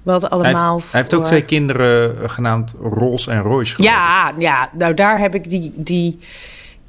wat 0.04 0.30
allemaal. 0.30 0.64
Hij 0.66 0.74
heeft, 0.74 0.92
hij 0.92 1.00
heeft 1.02 1.14
ook 1.14 1.26
twee 1.26 1.44
kinderen 1.44 2.18
uh, 2.22 2.30
genaamd 2.30 2.72
Rolls 2.82 3.28
en 3.28 3.42
Royce. 3.42 3.84
Ja, 3.84 4.34
ja, 4.38 4.70
nou 4.74 4.94
daar 4.94 5.20
heb 5.20 5.36
ik 5.36 5.50
die, 5.50 5.74
die, 5.76 6.20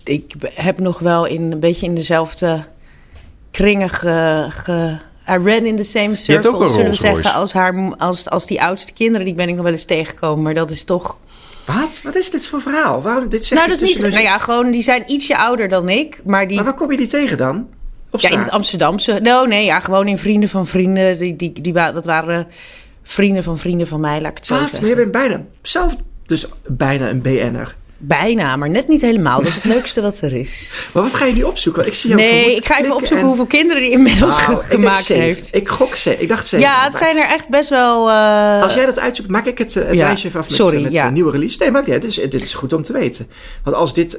ik 0.04 0.34
heb 0.54 0.78
nog 0.78 0.98
wel 0.98 1.24
in 1.24 1.52
een 1.52 1.60
beetje 1.60 1.86
in 1.86 1.94
dezelfde 1.94 2.64
kringen 3.50 3.90
ge, 3.90 4.46
ge 4.48 4.98
I 5.28 5.32
ran 5.32 5.64
in 5.64 5.76
the 5.76 5.82
same 5.82 6.16
circle, 6.16 6.68
zullen 6.68 6.90
we 6.90 6.96
zeggen, 6.96 7.32
als, 7.32 7.52
haar, 7.52 7.94
als, 7.98 8.28
als 8.30 8.46
die 8.46 8.62
oudste 8.62 8.92
kinderen. 8.92 9.26
Die 9.26 9.34
ben 9.34 9.48
ik 9.48 9.54
nog 9.54 9.62
wel 9.62 9.72
eens 9.72 9.84
tegengekomen, 9.84 10.42
maar 10.42 10.54
dat 10.54 10.70
is 10.70 10.84
toch... 10.84 11.18
Wat? 11.64 12.00
Wat 12.04 12.14
is 12.14 12.30
dit 12.30 12.46
voor 12.46 12.60
verhaal? 12.60 13.02
Waarom, 13.02 13.28
dit 13.28 13.50
nou, 13.50 13.68
dat 13.68 13.80
is 13.80 13.98
niet... 13.98 14.10
Nou 14.10 14.22
ja, 14.22 14.38
gewoon, 14.38 14.70
die 14.70 14.82
zijn 14.82 15.04
ietsje 15.06 15.38
ouder 15.38 15.68
dan 15.68 15.88
ik, 15.88 16.20
maar 16.24 16.46
die... 16.46 16.56
Maar 16.56 16.64
waar 16.64 16.74
kom 16.74 16.90
je 16.90 16.96
die 16.96 17.06
tegen 17.06 17.36
dan? 17.36 17.66
Op 18.10 18.20
ja, 18.20 18.30
in 18.30 18.38
het 18.38 18.50
Amsterdamse. 18.50 19.18
Nou, 19.22 19.48
nee, 19.48 19.64
ja, 19.64 19.80
gewoon 19.80 20.08
in 20.08 20.18
Vrienden 20.18 20.48
van 20.48 20.66
Vrienden. 20.66 21.18
Die, 21.18 21.36
die, 21.36 21.60
die, 21.60 21.72
dat 21.72 22.04
waren 22.04 22.46
vrienden 23.04 23.42
van 23.42 23.58
vrienden 23.58 23.86
van 23.86 24.00
mij, 24.00 24.20
laat 24.20 24.30
ik 24.30 24.36
het 24.36 24.46
zo 24.46 24.52
Wat? 24.52 24.62
zeggen. 24.62 24.80
Maar 24.80 24.90
je 24.90 24.96
bent 24.96 25.12
bijna, 25.12 25.44
zelf 25.62 25.96
dus 26.26 26.46
bijna 26.66 27.08
een 27.08 27.22
BN'er. 27.22 27.74
Bijna, 28.06 28.56
maar 28.56 28.70
net 28.70 28.88
niet 28.88 29.00
helemaal. 29.00 29.38
Dat 29.38 29.46
is 29.46 29.54
het 29.54 29.64
leukste 29.64 30.00
wat 30.00 30.20
er 30.20 30.32
is. 30.32 30.84
Maar 30.92 31.02
wat 31.02 31.14
ga 31.14 31.24
je 31.24 31.34
nu 31.34 31.42
opzoeken? 31.42 31.86
Ik 31.86 31.94
zie 31.94 32.10
jou 32.10 32.22
nee, 32.22 32.54
ik 32.54 32.66
ga 32.66 32.80
even 32.80 32.94
opzoeken 32.94 33.18
en... 33.18 33.26
hoeveel 33.26 33.46
kinderen 33.46 33.82
die 33.82 33.90
inmiddels 33.90 34.46
nou, 34.46 34.62
gemaakt 34.62 35.08
heeft. 35.08 35.54
Ik 35.54 35.68
gok 35.68 35.94
ze. 35.94 36.18
Ik 36.18 36.28
dacht 36.28 36.48
zeven. 36.48 36.68
Ja, 36.68 36.84
het 36.84 36.96
zijn 36.96 37.16
er 37.16 37.28
echt 37.28 37.48
best 37.48 37.68
wel... 37.68 38.08
Uh... 38.08 38.62
Als 38.62 38.74
jij 38.74 38.86
dat 38.86 38.98
uitzoekt, 38.98 39.28
maak 39.28 39.46
ik 39.46 39.58
het, 39.58 39.74
uh, 39.74 39.84
het 39.84 39.94
ja. 39.94 40.04
lijstje 40.04 40.28
even 40.28 40.40
af 40.40 40.48
met, 40.48 40.56
Sorry, 40.56 40.82
met 40.82 40.92
ja. 40.92 41.06
een 41.06 41.12
nieuwe 41.12 41.30
release. 41.30 41.58
Nee, 41.58 41.70
maar 41.70 41.84
dit 41.84 42.04
is, 42.04 42.14
dit 42.14 42.42
is 42.42 42.54
goed 42.54 42.72
om 42.72 42.82
te 42.82 42.92
weten. 42.92 43.28
Want 43.64 43.76
als 43.76 43.94
dit 43.94 44.18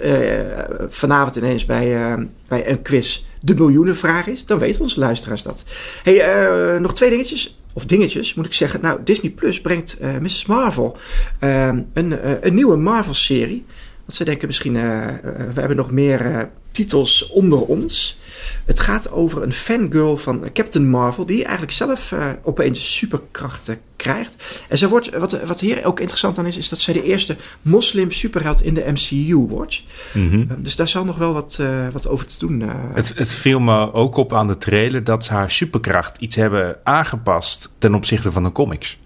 vanavond 0.89 1.35
ineens 1.35 1.65
bij, 1.65 2.17
bij 2.47 2.69
een 2.69 2.81
quiz 2.81 3.21
de 3.41 3.55
miljoenenvraag 3.55 4.27
is, 4.27 4.45
dan 4.45 4.59
weten 4.59 4.81
onze 4.81 4.99
luisteraars 4.99 5.43
dat. 5.43 5.63
hey, 6.03 6.79
nog 6.79 6.93
twee 6.93 7.09
dingetjes 7.09 7.57
of 7.75 7.85
dingetjes, 7.85 8.33
moet 8.33 8.45
ik 8.45 8.53
zeggen. 8.53 8.81
Nou, 8.81 8.99
Disney 9.03 9.31
Plus 9.31 9.61
brengt 9.61 9.97
uh, 10.01 10.17
Mrs. 10.17 10.45
Marvel 10.45 10.97
uh, 11.43 11.67
een, 11.93 12.11
uh, 12.11 12.31
een 12.41 12.53
nieuwe 12.53 12.75
Marvel-serie. 12.75 13.65
Want 13.99 14.17
ze 14.17 14.23
denken 14.23 14.47
misschien, 14.47 14.73
we 14.73 15.59
hebben 15.59 15.77
nog 15.77 15.91
meer 15.91 16.49
titels 16.71 17.27
onder 17.27 17.61
ons. 17.61 18.19
Het 18.65 18.79
gaat 18.79 19.11
over 19.11 19.43
een 19.43 19.53
fangirl 19.53 20.17
van 20.17 20.43
Captain 20.53 20.89
Marvel, 20.89 21.25
die 21.25 21.43
eigenlijk 21.43 21.71
zelf 21.71 22.11
uh, 22.11 22.25
opeens 22.43 22.95
superkrachten 22.95 23.77
krijgt. 23.95 24.65
En 24.69 24.77
ze 24.77 24.89
wordt, 24.89 25.17
wat, 25.17 25.43
wat 25.43 25.59
hier 25.59 25.85
ook 25.85 25.99
interessant 25.99 26.37
aan 26.37 26.45
is, 26.45 26.57
is 26.57 26.69
dat 26.69 26.79
zij 26.79 26.93
de 26.93 27.03
eerste 27.03 27.35
moslim 27.61 28.11
superheld 28.11 28.61
in 28.61 28.73
de 28.73 28.91
MCU 28.91 29.35
wordt. 29.35 29.83
Mm 30.13 30.29
-hmm. 30.29 30.41
uh, 30.41 30.57
dus 30.57 30.75
daar 30.75 30.87
zal 30.87 31.05
nog 31.05 31.17
wel 31.17 31.33
wat, 31.33 31.57
uh, 31.61 31.87
wat 31.91 32.07
over 32.07 32.25
te 32.25 32.39
doen. 32.39 32.63
Het, 32.93 33.13
het 33.15 33.33
viel 33.33 33.59
me 33.59 33.93
ook 33.93 34.15
op 34.15 34.33
aan 34.33 34.47
de 34.47 34.57
trailer 34.57 35.03
dat 35.03 35.23
ze 35.23 35.33
haar 35.33 35.51
superkracht 35.51 36.17
iets 36.17 36.35
hebben 36.35 36.77
aangepast 36.83 37.71
ten 37.77 37.95
opzichte 37.95 38.31
van 38.31 38.43
de 38.43 38.51
comics. 38.51 38.97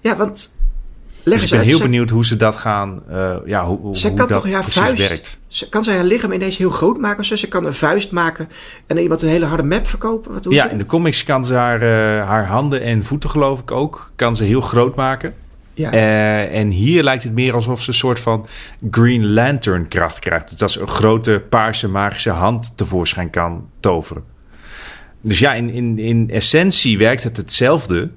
Ja, 0.00 0.16
want 0.16 0.54
dus 1.24 1.42
ik 1.42 1.50
ben 1.50 1.60
heel 1.60 1.78
benieuwd 1.78 2.10
hoe 2.10 2.24
ze 2.24 2.36
dat 2.36 2.56
gaan, 2.56 3.02
uh, 3.10 3.34
ja, 3.46 3.64
hoe, 3.64 3.96
ze 3.96 4.08
hoe 4.08 4.16
kan 4.16 4.26
dat 4.26 4.36
toch, 4.36 4.48
ja, 4.48 4.60
precies 4.60 4.82
vuist, 4.82 5.08
werkt. 5.08 5.38
Ze, 5.48 5.68
kan 5.68 5.84
zij 5.84 5.94
haar 5.94 6.04
lichaam 6.04 6.32
ineens 6.32 6.56
heel 6.56 6.70
groot 6.70 6.98
maken? 6.98 7.24
Zo? 7.24 7.36
Ze 7.36 7.48
kan 7.48 7.66
een 7.66 7.74
vuist 7.74 8.10
maken 8.10 8.48
en 8.86 8.98
iemand 8.98 9.22
een 9.22 9.28
hele 9.28 9.44
harde 9.44 9.62
map 9.62 9.86
verkopen? 9.86 10.32
Wat, 10.32 10.46
ja, 10.48 10.68
in 10.68 10.78
de 10.78 10.86
comics 10.86 11.24
kan 11.24 11.44
ze 11.44 11.54
haar, 11.54 11.82
uh, 11.82 11.88
haar 12.26 12.46
handen 12.46 12.82
en 12.82 13.04
voeten 13.04 13.30
geloof 13.30 13.60
ik 13.60 13.70
ook, 13.70 14.12
kan 14.16 14.36
ze 14.36 14.44
heel 14.44 14.60
groot 14.60 14.94
maken. 14.94 15.34
Ja. 15.74 15.94
Uh, 15.94 16.58
en 16.58 16.70
hier 16.70 17.02
lijkt 17.02 17.22
het 17.22 17.32
meer 17.32 17.54
alsof 17.54 17.82
ze 17.82 17.88
een 17.88 17.94
soort 17.94 18.20
van 18.20 18.46
Green 18.90 19.32
Lantern 19.32 19.88
kracht 19.88 20.18
krijgt. 20.18 20.50
Dus 20.50 20.58
dat 20.58 20.70
ze 20.70 20.80
een 20.80 20.88
grote 20.88 21.42
paarse 21.48 21.88
magische 21.88 22.30
hand 22.30 22.72
tevoorschijn 22.76 23.30
kan 23.30 23.68
toveren. 23.80 24.24
dus 25.20 25.38
ja, 25.38 25.54
in, 25.54 25.70
in, 25.70 25.98
in 25.98 26.30
essentie 26.30 26.98
werkt 26.98 27.22
het 27.22 27.36
hetzelfde. 27.36 28.10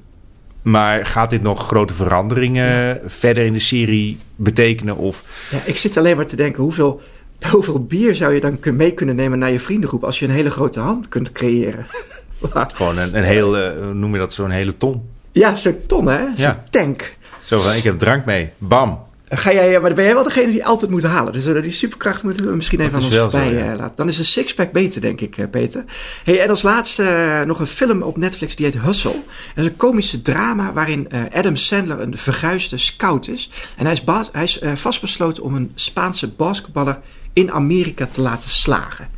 Maar 0.65 1.05
gaat 1.05 1.29
dit 1.29 1.41
nog 1.41 1.67
grote 1.67 1.93
veranderingen 1.93 2.99
verder 3.05 3.45
in 3.45 3.53
de 3.53 3.59
serie 3.59 4.17
betekenen? 4.35 4.97
Of 4.97 5.23
Ja, 5.51 5.57
ik 5.65 5.77
zit 5.77 5.97
alleen 5.97 6.15
maar 6.15 6.25
te 6.25 6.35
denken, 6.35 6.63
hoeveel, 6.63 7.01
hoeveel 7.51 7.83
bier 7.85 8.15
zou 8.15 8.33
je 8.33 8.39
dan 8.39 8.59
mee 8.73 8.91
kunnen 8.91 9.15
nemen 9.15 9.39
naar 9.39 9.51
je 9.51 9.59
vriendengroep 9.59 10.03
als 10.03 10.19
je 10.19 10.25
een 10.25 10.31
hele 10.31 10.49
grote 10.51 10.79
hand 10.79 11.09
kunt 11.09 11.31
creëren? 11.31 11.85
gewoon 12.73 12.97
een, 12.97 13.17
een 13.17 13.23
hele, 13.23 13.75
hoe 13.83 13.93
noem 13.93 14.13
je 14.13 14.19
dat, 14.19 14.33
zo'n 14.33 14.49
hele 14.49 14.77
ton? 14.77 15.01
ja, 15.31 15.55
zo'n 15.55 15.77
ton 15.87 16.07
hè, 16.07 16.23
zo'n 16.23 16.33
Ja. 16.35 16.63
tank. 16.69 17.15
Zo 17.43 17.59
van, 17.61 17.73
ik 17.75 17.83
heb 17.83 17.99
drank 17.99 18.25
mee. 18.25 18.49
Bam. 18.57 18.99
Ga 19.37 19.53
jij, 19.53 19.71
maar 19.71 19.81
dan 19.81 19.93
ben 19.93 20.05
jij 20.05 20.13
wel 20.13 20.23
degene 20.23 20.51
die 20.51 20.65
altijd 20.65 20.91
moet 20.91 21.03
halen. 21.03 21.33
Dus 21.33 21.45
eh, 21.45 21.61
die 21.61 21.71
superkracht 21.71 22.23
moeten 22.23 22.45
we 22.45 22.55
misschien 22.55 22.79
even 22.79 22.93
Dat 22.93 23.01
aan 23.01 23.21
ons 23.21 23.33
zo, 23.33 23.39
ja. 23.39 23.71
eh, 23.71 23.77
laten. 23.77 23.95
Dan 23.95 24.07
is 24.07 24.17
een 24.17 24.25
sixpack 24.25 24.71
beter, 24.71 25.01
denk 25.01 25.21
ik, 25.21 25.37
eh, 25.37 25.45
Peter. 25.49 25.83
Hey, 26.23 26.39
en 26.39 26.49
als 26.49 26.61
laatste 26.61 27.43
nog 27.47 27.59
een 27.59 27.67
film 27.67 28.01
op 28.01 28.17
Netflix 28.17 28.55
die 28.55 28.65
heet 28.65 28.81
Hustle. 28.81 29.11
Dat 29.55 29.65
is 29.65 29.65
een 29.65 29.75
komische 29.75 30.21
drama 30.21 30.73
waarin 30.73 31.07
Adam 31.33 31.55
Sandler 31.55 31.99
een 31.99 32.17
verguisde 32.17 32.77
scout 32.77 33.27
is. 33.27 33.49
En 33.77 33.85
hij 33.85 33.93
is, 33.93 34.29
hij 34.31 34.43
is 34.43 34.59
vastbesloten 34.75 35.43
om 35.43 35.55
een 35.55 35.71
Spaanse 35.75 36.27
basketballer 36.27 36.99
in 37.33 37.51
Amerika 37.51 38.07
te 38.11 38.21
laten 38.21 38.49
slagen. 38.49 39.09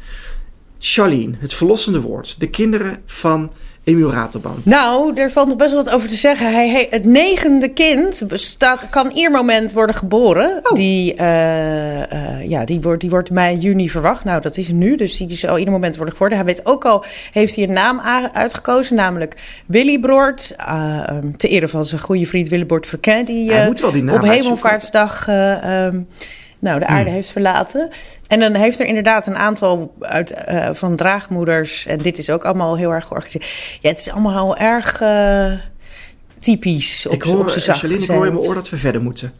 Charlene, 0.79 1.35
het 1.39 1.53
verlossende 1.53 2.01
woord. 2.01 2.39
De 2.39 2.49
kinderen 2.49 3.01
van 3.05 3.51
Emiel. 3.87 4.11
Nou, 4.63 5.13
er 5.15 5.31
valt 5.31 5.47
nog 5.47 5.57
best 5.57 5.71
wel 5.73 5.83
wat 5.83 5.93
over 5.93 6.09
te 6.09 6.15
zeggen. 6.15 6.51
Hij, 6.53 6.69
he- 6.69 6.87
het 6.89 7.05
negende 7.05 7.67
kind 7.67 8.23
bestaat, 8.27 8.89
kan 8.89 9.09
ieder 9.11 9.31
moment 9.31 9.73
worden 9.73 9.95
geboren. 9.95 10.59
Oh. 10.63 10.75
Die, 10.75 11.13
eh, 11.13 12.11
eh, 12.11 12.49
ja, 12.49 12.65
die, 12.65 12.81
wordt, 12.81 13.01
die 13.01 13.09
wordt 13.09 13.31
mei, 13.31 13.57
juni 13.57 13.89
verwacht. 13.89 14.23
Nou, 14.23 14.41
dat 14.41 14.57
is 14.57 14.67
nu, 14.67 14.95
dus 14.95 15.17
die 15.17 15.35
zal 15.37 15.57
ieder 15.57 15.73
moment 15.73 15.95
worden 15.95 16.13
geboren. 16.13 16.35
Hij 16.37 16.45
weet 16.45 16.65
ook 16.65 16.85
al, 16.85 17.03
heeft 17.31 17.55
hij 17.55 17.63
een 17.63 17.73
naam 17.73 17.99
uitgekozen, 18.33 18.95
namelijk 18.95 19.61
Willy 19.65 19.99
Broert. 19.99 20.53
eh, 20.57 21.09
ehm, 21.09 21.31
te 21.31 21.47
ere 21.47 21.67
van 21.67 21.85
zijn 21.85 22.01
goede 22.01 22.25
vriend 22.25 22.47
Willebord 22.47 22.87
Verken, 22.87 23.25
die 23.25 23.51
Hij 23.51 23.65
moet 23.65 23.79
wel 23.79 23.91
die 23.91 24.03
naam 24.03 24.15
op. 24.15 24.23
Hemelvaartsdag... 24.23 25.27
eh, 25.27 25.85
ehm, 25.85 26.01
nou, 26.67 26.79
de 26.79 26.85
Hmm. 26.85 26.95
aarde 26.95 27.09
heeft 27.09 27.31
verlaten. 27.31 27.89
En 28.27 28.39
dan 28.39 28.53
heeft 28.53 28.79
er 28.79 28.85
inderdaad 28.85 29.27
een 29.27 29.37
aantal 29.37 29.95
uit, 29.99 30.31
eh, 30.31 30.69
van 30.73 30.95
draagmoeders. 30.95 31.85
En 31.85 31.97
dit 31.97 32.17
is 32.17 32.29
ook 32.29 32.45
allemaal 32.45 32.77
heel 32.77 32.91
erg 32.91 33.05
georganiseerd. 33.05 33.77
Ja, 33.81 33.89
het 33.89 33.99
is 33.99 34.11
allemaal 34.11 34.33
heel 34.33 34.57
erg 34.57 35.01
eh, 35.01 35.51
typisch. 36.39 37.05
Op, 37.05 37.13
ik 37.13 37.21
hoor, 37.21 37.39
op 37.39 37.49
Charlene, 37.49 38.01
ik 38.01 38.09
hoor 38.09 38.25
in 38.25 38.33
mijn 38.33 38.45
oor 38.45 38.53
dat 38.53 38.69
we 38.69 38.77
verder 38.77 39.01
moeten. 39.01 39.33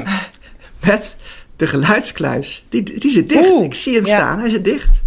Met 0.86 1.16
de 1.56 1.66
geluidskluis. 1.66 2.64
Die, 2.68 2.82
die 2.82 3.10
zit 3.10 3.28
dicht. 3.28 3.50
Oeh, 3.50 3.64
ik 3.64 3.74
zie 3.74 3.94
hem 3.94 4.06
ja. 4.06 4.16
staan. 4.16 4.38
Hij 4.38 4.50
zit 4.50 4.64
dicht. 4.64 5.02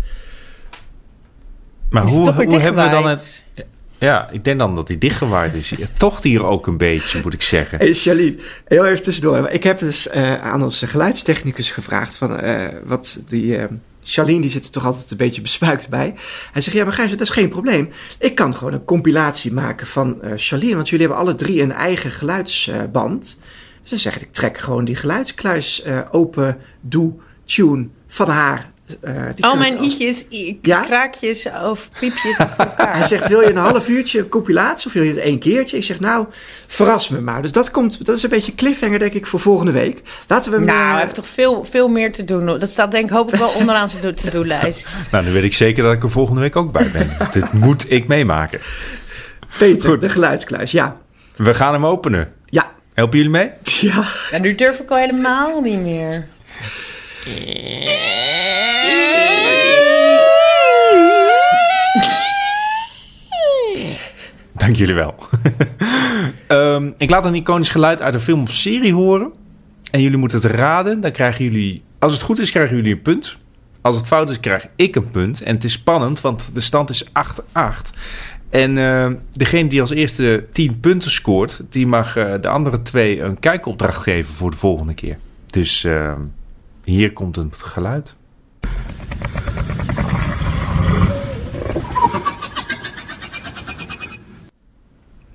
Maar 1.89 2.03
hoe, 2.03 2.31
hoe 2.31 2.59
hebben 2.59 2.83
we 2.83 2.89
dan 2.89 3.07
het... 3.07 3.43
Ja, 3.99 4.29
ik 4.31 4.43
denk 4.43 4.59
dan 4.59 4.75
dat 4.75 4.87
hij 4.87 4.97
dichtgewaaid 4.97 5.53
is. 5.53 5.73
Toch 5.97 6.23
hier 6.23 6.45
ook 6.45 6.67
een 6.67 6.77
beetje, 6.77 7.21
moet 7.23 7.33
ik 7.33 7.41
zeggen. 7.41 7.77
Hey 7.77 8.35
heel 8.65 8.85
even 8.85 9.01
tussendoor. 9.01 9.49
Ik 9.49 9.63
heb 9.63 9.79
dus 9.79 10.07
eh, 10.07 10.41
aan 10.41 10.63
onze 10.63 10.87
geluidstechnicus 10.87 11.71
gevraagd 11.71 12.15
van 12.15 12.39
eh, 12.39 12.67
wat 12.85 13.19
die... 13.27 13.57
Charlene 14.09 14.41
die 14.41 14.49
zit 14.49 14.65
er 14.65 14.71
toch 14.71 14.85
altijd 14.85 15.11
een 15.11 15.17
beetje 15.17 15.41
bespuikt 15.41 15.89
bij. 15.89 16.15
Hij 16.51 16.61
zegt, 16.61 16.77
ja 16.77 16.83
maar 16.83 16.93
Gijs, 16.93 17.09
dat 17.09 17.21
is 17.21 17.29
geen 17.29 17.49
probleem. 17.49 17.89
Ik 18.19 18.35
kan 18.35 18.55
gewoon 18.55 18.73
een 18.73 18.85
compilatie 18.85 19.53
maken 19.53 19.87
van 19.87 20.21
Charlene. 20.35 20.75
Want 20.75 20.89
jullie 20.89 21.05
hebben 21.05 21.23
alle 21.23 21.35
drie 21.35 21.61
een 21.61 21.71
eigen 21.71 22.11
geluidsband. 22.11 23.37
dus 23.89 24.01
zegt 24.01 24.21
ik 24.21 24.31
trek 24.31 24.57
gewoon 24.57 24.85
die 24.85 24.95
geluidskluis 24.95 25.83
open, 26.11 26.57
doe, 26.81 27.13
tune 27.45 27.87
van 28.07 28.29
haar. 28.29 28.71
Eh, 29.01 29.13
Al 29.39 29.55
mijn 29.55 29.83
i'tjes, 29.83 30.25
i- 30.31 30.59
Ja? 30.61 30.81
kraakjes 30.81 31.45
of 31.65 31.89
piepjes 31.99 32.37
achter 32.47 32.65
elkaar. 32.65 32.97
Hij 32.97 33.07
zegt, 33.07 33.27
wil 33.27 33.41
je 33.41 33.49
een 33.49 33.55
half 33.57 33.87
uurtje 33.87 34.27
compilatie 34.27 34.87
of 34.87 34.93
wil 34.93 35.03
je 35.03 35.09
het 35.09 35.19
één 35.19 35.39
keertje? 35.39 35.77
Ik 35.77 35.83
zeg, 35.83 35.99
nou, 35.99 36.25
verras 36.67 37.09
me 37.09 37.21
maar. 37.21 37.41
Dus 37.41 37.51
dat, 37.51 37.71
komt, 37.71 38.05
dat 38.05 38.15
is 38.15 38.23
een 38.23 38.29
beetje 38.29 38.55
cliffhanger, 38.55 38.99
denk 38.99 39.13
ik, 39.13 39.25
voor 39.25 39.39
volgende 39.39 39.71
week. 39.71 40.01
Laten 40.27 40.51
we. 40.51 40.57
Nou, 40.59 40.69
eh, 40.87 40.91
hij 40.91 41.01
heeft 41.01 41.15
toch 41.15 41.27
veel, 41.27 41.65
veel 41.65 41.87
meer 41.87 42.11
te 42.11 42.23
doen. 42.25 42.45
Dat 42.45 42.69
staat 42.69 42.91
denk 42.91 43.05
ik 43.05 43.11
hopelijk 43.11 43.41
wel 43.43 43.53
onderaan 43.59 43.89
zijn 43.89 44.15
to-do-lijst. 44.15 44.87
Nou, 45.11 45.23
dan 45.23 45.33
weet 45.33 45.43
ik 45.43 45.53
zeker 45.53 45.83
dat 45.83 45.93
ik 45.93 46.03
er 46.03 46.09
volgende 46.11 46.41
week 46.41 46.55
ook 46.55 46.71
bij 46.71 46.89
ben. 46.91 47.09
Dit 47.31 47.53
moet 47.53 47.91
ik 47.91 48.07
meemaken. 48.07 48.59
Peter, 49.57 49.89
Goed. 49.89 50.01
de 50.01 50.09
geluidskluis, 50.09 50.71
ja. 50.71 50.97
We 51.35 51.53
gaan 51.53 51.73
hem 51.73 51.85
openen. 51.85 52.33
Ja, 52.45 52.71
Helpen 52.93 53.17
jullie 53.17 53.31
mee? 53.33 53.51
ja. 53.63 54.03
Ja, 54.31 54.37
nu 54.37 54.55
durf 54.55 54.79
ik 54.79 54.89
al 54.91 54.97
helemaal 54.97 55.61
niet 55.61 55.81
meer. 55.81 56.27
Dank 64.57 64.75
jullie 64.75 64.95
wel. 64.95 65.15
Ehm, 66.47 66.89
ik 66.97 67.09
laat 67.09 67.25
een 67.25 67.35
iconisch 67.35 67.69
geluid 67.69 68.01
uit 68.01 68.13
een 68.13 68.19
film 68.19 68.41
of 68.41 68.51
serie 68.51 68.93
horen. 68.93 69.31
En 69.91 70.01
jullie 70.01 70.17
moeten 70.17 70.41
het 70.41 70.51
raden. 70.51 71.01
Dan 71.01 71.11
krijgen 71.11 71.45
jullie... 71.45 71.83
Als 71.99 72.13
het 72.13 72.21
goed 72.21 72.39
is, 72.39 72.51
krijgen 72.51 72.75
jullie 72.75 72.93
een 72.93 73.01
punt. 73.01 73.37
Als 73.81 73.95
het 73.95 74.05
fout 74.05 74.29
is, 74.29 74.39
krijg 74.39 74.67
ik 74.75 74.95
een 74.95 75.11
punt. 75.11 75.41
En 75.41 75.55
het 75.55 75.63
is 75.63 75.71
spannend, 75.71 76.21
want 76.21 76.49
de 76.53 76.59
stand 76.59 76.89
is 76.89 77.05
8-8. 77.05 77.09
En 78.49 78.77
eh, 78.77 79.11
degene 79.31 79.69
die 79.69 79.81
als 79.81 79.89
eerste 79.89 80.45
10 80.51 80.79
punten 80.79 81.11
scoort... 81.11 81.61
die 81.69 81.87
mag 81.87 82.15
eh, 82.15 82.33
de 82.41 82.47
andere 82.47 82.81
twee 82.81 83.21
een 83.21 83.39
kijkopdracht 83.39 84.01
geven 84.01 84.33
voor 84.33 84.51
de 84.51 84.57
volgende 84.57 84.93
keer. 84.93 85.17
Dus 85.45 85.83
eh, 85.83 86.13
hier 86.83 87.13
komt 87.13 87.35
het 87.35 87.57
geluid. 87.57 88.15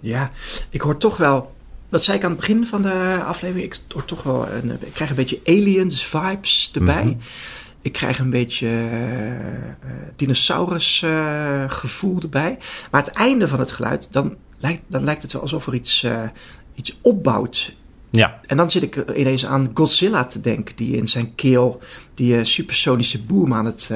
Ja, 0.03 0.30
ik 0.70 0.80
hoor 0.80 0.96
toch 0.96 1.16
wel... 1.16 1.55
Wat 1.88 2.05
zei 2.05 2.16
ik 2.18 2.24
aan 2.24 2.30
het 2.30 2.40
begin 2.40 2.66
van 2.66 2.82
de 2.82 3.22
aflevering? 3.24 3.66
Ik 3.66 3.80
hoor 3.88 4.05
toch 4.05 4.22
wel... 4.22 4.48
Een, 4.48 4.70
ik 4.80 4.92
krijg 4.92 5.11
een 5.11 5.16
beetje 5.16 5.40
aliens 5.44 6.07
vibes 6.07 6.70
erbij. 6.72 7.05
Mhm. 7.05 7.14
Ik 7.82 7.92
krijg 7.92 8.18
een 8.18 8.30
beetje 8.30 8.66
eh, 8.66 9.30
eh, 9.30 9.70
dinosaurus 10.16 11.03
eh, 11.03 11.64
gevoel 11.70 12.20
erbij. 12.20 12.59
Maar 12.90 13.03
het 13.03 13.14
einde 13.14 13.48
van 13.48 13.59
het 13.59 13.72
geluid, 13.72 14.12
dan 14.12 14.36
lijkt, 14.59 14.82
dan 14.86 15.05
lijkt 15.05 15.22
het 15.22 15.32
wel 15.32 15.42
alsof 15.42 15.66
er 15.66 15.74
iets, 15.74 16.07
iets 16.74 16.98
opbouwt. 17.03 17.74
Ja, 18.11 18.40
En 18.46 18.57
dan 18.57 18.70
zit 18.70 18.82
ik 18.82 19.05
ineens 19.16 19.46
aan 19.46 19.70
Godzilla 19.74 20.24
te 20.24 20.40
denken, 20.40 20.76
die 20.76 20.96
in 20.96 21.09
zijn 21.09 21.34
keel 21.34 21.80
die 22.14 22.44
supersonische 22.44 23.22
boom 23.22 23.55
aan 23.55 23.64
het... 23.64 23.90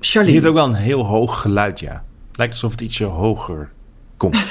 Charlie, 0.00 0.32
heeft 0.32 0.46
ook 0.46 0.54
wel 0.54 0.66
een 0.66 0.74
heel 0.74 1.04
hoog 1.04 1.40
geluid, 1.40 1.80
ja. 1.80 2.04
Het 2.26 2.36
lijkt 2.36 2.52
alsof 2.52 2.70
het 2.70 2.80
ietsje 2.80 3.04
hoger 3.04 3.70
komt. 4.18 4.36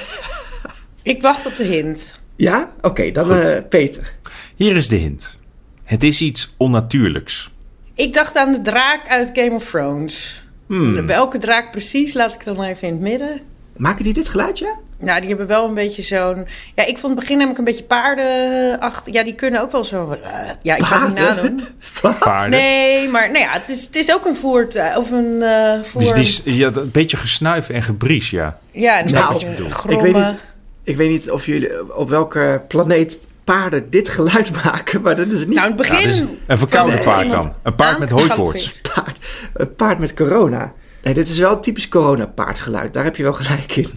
Ik 1.03 1.21
wacht 1.21 1.45
op 1.45 1.55
de 1.55 1.63
hint. 1.63 2.19
ja? 2.35 2.71
Oké, 2.81 3.11
dan 3.11 3.25
Goed. 3.25 3.45
eh, 3.45 3.57
Peter. 3.69 4.13
Hier 4.55 4.75
is 4.75 4.87
de 4.87 4.95
hint. 4.95 5.39
Het 5.83 6.03
is 6.03 6.21
iets 6.21 6.53
onnatuurlijks. 6.57 7.51
Ik 7.95 8.13
dacht 8.13 8.35
aan 8.35 8.53
de 8.53 8.61
draak 8.61 9.07
uit 9.07 9.29
Game 9.33 9.51
of 9.51 9.69
Thrones. 9.69 10.43
Hmm. 10.67 11.05
Welke 11.07 11.37
draak 11.37 11.71
precies, 11.71 12.13
laat 12.13 12.33
ik 12.33 12.43
dan 12.43 12.63
even 12.63 12.87
in 12.87 12.93
het 12.93 13.01
midden. 13.03 13.41
Maken 13.77 14.03
die 14.03 14.13
dit 14.13 14.29
geluidje? 14.29 14.73
Nou, 14.99 15.19
die 15.19 15.29
hebben 15.29 15.47
wel 15.47 15.67
een 15.67 15.73
beetje 15.73 16.01
zo'n... 16.01 16.47
Ja, 16.75 16.85
ik 16.85 16.97
vond 16.97 17.11
het 17.13 17.15
begin 17.19 17.37
namelijk 17.37 17.59
een 17.59 17.65
beetje 17.65 17.83
paardenachtig. 17.83 19.13
Ja, 19.13 19.23
die 19.23 19.35
kunnen 19.35 19.61
ook 19.61 19.71
wel 19.71 19.83
zo... 19.83 20.17
eh, 20.23 20.29
ja, 20.61 20.75
ik 20.75 20.83
ga 20.83 20.99
het 20.99 21.07
niet 21.07 21.17
nadoen. 21.17 21.61
Wat? 22.01 22.19
Paarden. 22.19 22.49
Nee, 22.59 23.07
maar 23.09 23.31
nou 23.31 23.39
ja, 23.39 23.51
het 23.51 23.69
is, 23.69 23.85
het 23.85 23.95
is 23.95 24.13
ook 24.13 24.25
een 24.25 24.35
voertuig. 24.35 24.97
Of 24.97 25.11
een 25.11 25.41
eh 25.41 25.83
voer... 25.83 26.13
Dus 26.13 26.43
die, 26.43 26.63
had 26.63 26.75
een 26.77 26.91
beetje 26.91 27.17
gesnuif 27.17 27.69
en 27.69 27.81
gebries, 27.83 28.29
ja. 28.29 28.57
ja, 28.71 28.99
een 29.03 29.11
Nou, 29.11 29.33
beetje 29.33 29.47
ik 29.47 29.55
bedoel. 29.55 29.71
grommen. 29.71 30.05
Ik 30.05 30.13
weet, 30.13 30.23
niet, 30.25 30.35
ik 30.83 30.97
weet 30.97 31.09
niet 31.09 31.31
of 31.31 31.45
jullie 31.45 31.95
op 31.95 32.09
welke 32.09 32.61
planeet 32.67 33.19
paarden 33.43 33.89
dit 33.89 34.09
geluid 34.09 34.63
maken, 34.63 35.01
maar 35.01 35.15
dat 35.15 35.27
is 35.27 35.45
niet 35.45 35.55
Nou, 35.55 35.71
in 35.71 35.77
het 35.77 35.87
Ja, 35.87 35.93
begin... 35.93 36.07
dus 36.07 36.23
een 36.47 36.57
verkouden 36.57 36.99
paard 36.99 37.31
dan. 37.31 37.53
Een 37.63 37.75
paard 37.75 37.99
met 37.99 38.09
hooikoorts. 38.09 38.73
paard, 38.93 39.17
een 39.53 39.75
paard 39.75 39.99
met 39.99 40.13
corona. 40.13 40.73
Nee, 41.03 41.13
dit 41.13 41.29
is 41.29 41.37
wel 41.37 41.51
een 41.51 41.61
typisch 41.61 41.87
corona-paardgeluid. 41.87 42.93
Daar 42.93 43.03
heb 43.03 43.15
je 43.15 43.23
wel 43.23 43.33
gelijk 43.33 43.75
in. 43.75 43.89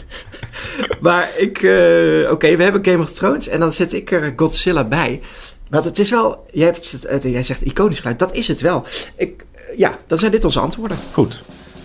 maar 1.00 1.28
ik... 1.36 1.62
eh, 1.62 2.30
Oké, 2.30 2.56
we 2.56 2.62
hebben 2.62 2.84
Game 2.84 3.02
of 3.02 3.12
Thrones 3.12 3.48
en 3.48 3.60
dan 3.60 3.72
zet 3.72 3.92
ik 3.92 4.10
er 4.10 4.32
Godzilla 4.36 4.84
bij. 4.84 5.20
Want 5.70 5.84
het 5.84 5.98
is 5.98 6.10
wel... 6.10 6.46
Jij, 6.50 6.64
hebt 6.64 6.90
het, 6.92 7.02
het- 7.08 7.22
jij 7.22 7.42
zegt 7.42 7.62
iconisch 7.62 7.98
geluid. 7.98 8.18
Dat 8.18 8.34
is 8.34 8.48
het 8.48 8.60
wel. 8.60 8.84
Ik, 9.16 9.44
eh, 9.54 9.78
ja, 9.78 9.98
dan 10.06 10.18
zijn 10.18 10.30
dit 10.30 10.44
onze 10.44 10.60
antwoorden. 10.60 10.96
Goed. 11.12 11.42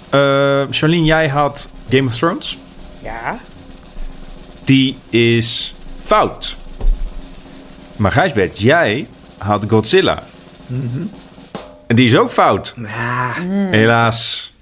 Eh 0.09 0.61
Charlene, 0.69 1.03
jij 1.05 1.27
had 1.27 1.69
Game 1.89 2.07
of 2.07 2.15
Thrones. 2.17 2.57
Ja. 3.03 3.39
Die 4.63 4.97
is 5.09 5.75
fout. 6.05 6.55
Maar 7.95 8.11
Gijsbert, 8.11 8.59
jij 8.59 9.07
had 9.37 9.63
Godzilla. 9.67 10.23
En 11.87 11.95
die 11.95 12.05
is 12.05 12.15
ook 12.17 12.31
fout. 12.31 12.73
Ja, 12.77 13.33
Helaas. 13.71 14.53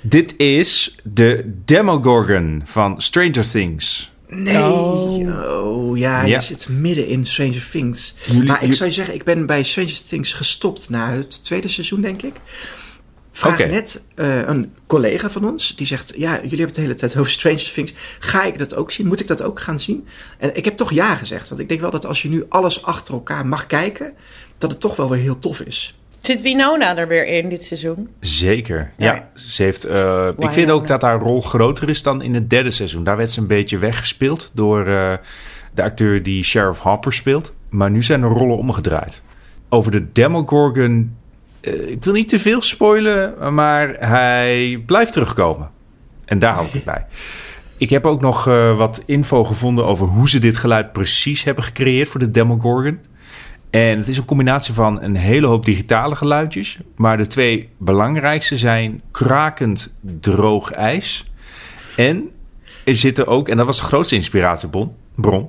Dit 0.00 0.34
is 0.36 0.96
de 1.02 1.52
Demogorgon 1.64 2.62
van 2.64 3.00
Stranger 3.00 3.50
Things. 3.50 4.12
nee. 4.28 4.62
Oh, 4.62 5.98
ja, 5.98 6.24
Ja. 6.24 6.36
je 6.36 6.40
zit 6.44 6.68
midden 6.68 7.06
in 7.06 7.26
Stranger 7.26 7.68
Things. 7.70 8.14
Jullie- 8.26 8.42
maar 8.44 8.64
ik 8.64 8.72
zou 8.72 8.88
je 8.88 8.94
zeggen, 8.94 9.14
ik 9.14 9.24
ben 9.24 9.46
bij 9.46 9.62
Stranger 9.62 9.98
Things 10.08 10.32
gestopt 10.32 10.88
na 10.90 11.12
het 11.12 11.44
tweede 11.44 11.68
seizoen, 11.68 12.00
denk 12.00 12.22
ik. 12.22 12.34
vraag 13.32 13.58
net 13.58 14.02
eh, 14.14 14.38
een 14.48 14.72
collega 14.86 15.30
van 15.30 15.44
ons. 15.50 15.76
Die 15.76 15.86
zegt, 15.86 16.12
ja, 16.16 16.32
jullie 16.34 16.48
hebben 16.48 16.66
het 16.66 16.74
de 16.74 16.80
hele 16.80 16.94
tijd 16.94 17.16
over 17.16 17.30
Stranger 17.32 17.70
Things. 17.74 17.92
Ga 18.18 18.44
ik 18.44 18.58
dat 18.58 18.74
ook 18.74 18.90
zien? 18.92 19.06
Moet 19.06 19.20
ik 19.20 19.26
dat 19.26 19.42
ook 19.42 19.60
gaan 19.60 19.80
zien? 19.80 20.06
En 20.38 20.56
ik 20.56 20.64
heb 20.64 20.76
toch 20.76 20.92
ja 20.92 21.16
gezegd. 21.16 21.48
Want 21.48 21.60
ik 21.60 21.68
denk 21.68 21.80
wel 21.80 21.90
dat 21.90 22.06
als 22.06 22.22
je 22.22 22.28
nu 22.28 22.44
alles 22.48 22.82
achter 22.82 23.14
elkaar 23.14 23.46
mag 23.46 23.66
kijken... 23.66 24.12
dat 24.58 24.70
het 24.70 24.80
toch 24.80 24.96
wel 24.96 25.08
weer 25.10 25.20
heel 25.20 25.38
tof 25.38 25.60
is. 25.60 25.98
Zit 26.20 26.42
Winona 26.42 26.96
er 26.96 27.08
weer 27.08 27.26
in 27.26 27.48
dit 27.48 27.64
seizoen? 27.64 28.08
Zeker. 28.20 28.90
Ja. 28.96 29.14
Ja, 29.14 29.28
ze 29.34 29.62
heeft. 29.62 29.84
eh, 29.84 30.28
ik 30.38 30.52
vind 30.52 30.70
ook 30.70 30.86
dat 30.86 31.02
haar 31.02 31.20
rol 31.20 31.40
groter 31.40 31.88
is 31.88 32.02
dan 32.02 32.22
in 32.22 32.34
het 32.34 32.50
derde 32.50 32.70
seizoen. 32.70 33.04
Daar 33.04 33.16
werd 33.16 33.30
ze 33.30 33.40
een 33.40 33.46
beetje 33.46 33.78
weggespeeld 33.78 34.50
door 34.54 34.86
eh, 34.86 35.12
de 35.74 35.82
acteur 35.82 36.22
die 36.22 36.42
Sheriff 36.44 36.78
Harper 36.80 37.12
speelt. 37.12 37.52
Maar 37.68 37.90
nu 37.90 38.02
zijn 38.02 38.20
de 38.20 38.26
rollen 38.26 38.56
omgedraaid. 38.56 39.22
Over 39.68 39.90
de 39.90 40.12
Demogorgon. 40.12 41.16
eh, 41.60 41.88
ik 41.90 42.04
wil 42.04 42.12
niet 42.12 42.28
te 42.28 42.38
veel 42.38 42.62
spoilen, 42.62 43.54
maar 43.54 43.96
hij 43.98 44.82
blijft 44.86 45.12
terugkomen. 45.12 45.70
En 46.24 46.38
daar 46.38 46.54
hou 46.54 46.66
ik 46.66 46.72
het 46.72 46.84
bij. 46.84 47.06
Ik 47.76 47.90
heb 47.90 48.06
ook 48.06 48.20
nog 48.20 48.44
wat 48.76 49.02
info 49.06 49.44
gevonden 49.44 49.86
over 49.86 50.06
hoe 50.06 50.28
ze 50.28 50.38
dit 50.38 50.56
geluid 50.56 50.92
precies 50.92 51.44
hebben 51.44 51.64
gecreëerd 51.64 52.08
voor 52.08 52.20
de 52.20 52.30
Demogorgon. 52.30 52.98
En 53.70 53.98
het 53.98 54.08
is 54.08 54.18
een 54.18 54.24
combinatie 54.24 54.74
van 54.74 55.02
een 55.02 55.16
hele 55.16 55.46
hoop 55.46 55.64
digitale 55.64 56.16
geluidjes. 56.16 56.78
Maar 56.96 57.16
de 57.16 57.26
twee 57.26 57.68
belangrijkste 57.78 58.56
zijn 58.56 59.02
krakend 59.10 59.94
droog 60.20 60.70
ijs. 60.70 61.32
En 61.96 62.30
er 62.84 62.94
zitten 62.94 63.26
ook, 63.26 63.48
en 63.48 63.56
dat 63.56 63.66
was 63.66 63.78
de 63.78 63.84
grootste 63.84 64.14
inspiratiebron, 64.14 64.92
bron, 65.14 65.48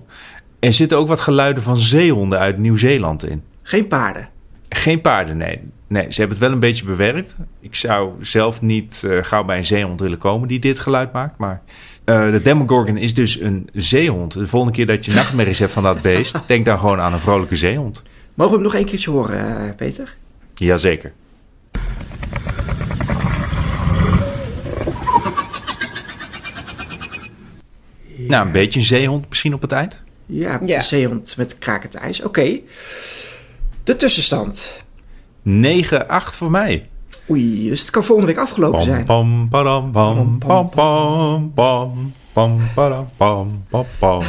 er 0.59 0.73
zitten 0.73 0.97
ook 0.97 1.07
wat 1.07 1.21
geluiden 1.21 1.63
van 1.63 1.77
zeehonden 1.77 2.39
uit 2.39 2.57
Nieuw-Zeeland 2.57 3.25
in. 3.25 3.43
Geen 3.61 3.87
paarden. 3.87 4.29
Geen 4.69 5.01
paarden, 5.01 5.37
nee. 5.37 5.59
Nee, 5.87 6.05
ze 6.09 6.19
hebben 6.19 6.37
het 6.37 6.45
wel 6.45 6.55
een 6.55 6.59
beetje 6.59 6.85
bewerkt. 6.85 7.35
Ik 7.59 7.75
zou 7.75 8.11
zelf 8.19 8.61
niet 8.61 9.03
eh, 9.07 9.17
gauw 9.21 9.43
bij 9.43 9.57
een 9.57 9.65
zeehond 9.65 9.99
willen 9.99 10.17
komen 10.17 10.47
die 10.47 10.59
dit 10.59 10.79
geluid 10.79 11.11
maakt. 11.11 11.37
Maar 11.37 11.61
eh, 12.03 12.31
de 12.31 12.41
Demogorgon 12.41 12.97
is 12.97 13.13
dus 13.13 13.39
een 13.39 13.69
zeehond. 13.73 14.33
De 14.33 14.47
volgende 14.47 14.75
keer 14.75 14.85
dat 14.85 15.05
je 15.05 15.13
nachtmerries 15.21 15.59
hebt 15.59 15.73
van 15.73 15.83
dat 15.83 16.01
beest, 16.01 16.39
denk 16.45 16.65
dan 16.65 16.79
gewoon 16.79 16.99
aan 16.99 17.13
een 17.13 17.19
vrolijke 17.19 17.55
zeehond. 17.55 18.03
Mogen 18.41 18.57
we 18.57 18.63
hem 18.63 18.71
nog 18.71 18.81
een 18.81 18.87
keertje 18.87 19.11
horen, 19.11 19.67
eh, 19.67 19.75
Peter? 19.75 20.15
Jazeker. 20.53 21.13
Nou, 28.27 28.45
een 28.45 28.51
beetje 28.51 28.79
een 28.79 28.85
zeehond 28.85 29.29
misschien 29.29 29.53
op 29.53 29.61
het 29.61 29.71
eind. 29.71 30.01
Ja, 30.25 30.59
Ja. 30.65 30.77
de 30.77 30.83
zeehond 30.83 31.33
met 31.37 31.57
krakend 31.57 31.95
ijs. 31.95 32.21
Oké. 32.21 32.59
De 33.83 33.95
tussenstand. 33.95 34.77
9-8 35.41 36.35
voor 36.37 36.51
mij. 36.51 36.89
Oei, 37.29 37.69
dus 37.69 37.79
het 37.79 37.89
kan 37.89 38.03
volgende 38.03 38.31
week 38.31 38.41
afgelopen 38.41 38.83
zijn. 38.83 39.05
pam, 39.05 39.47
padam, 39.49 39.91
pam, 39.91 40.37
pam, 40.39 40.69
pam, 40.69 41.51
pam, 41.53 42.13
pam, 42.33 42.59
padam, 42.75 43.09
pam, 43.17 43.63
pam, 43.69 43.85
pam. 43.99 44.21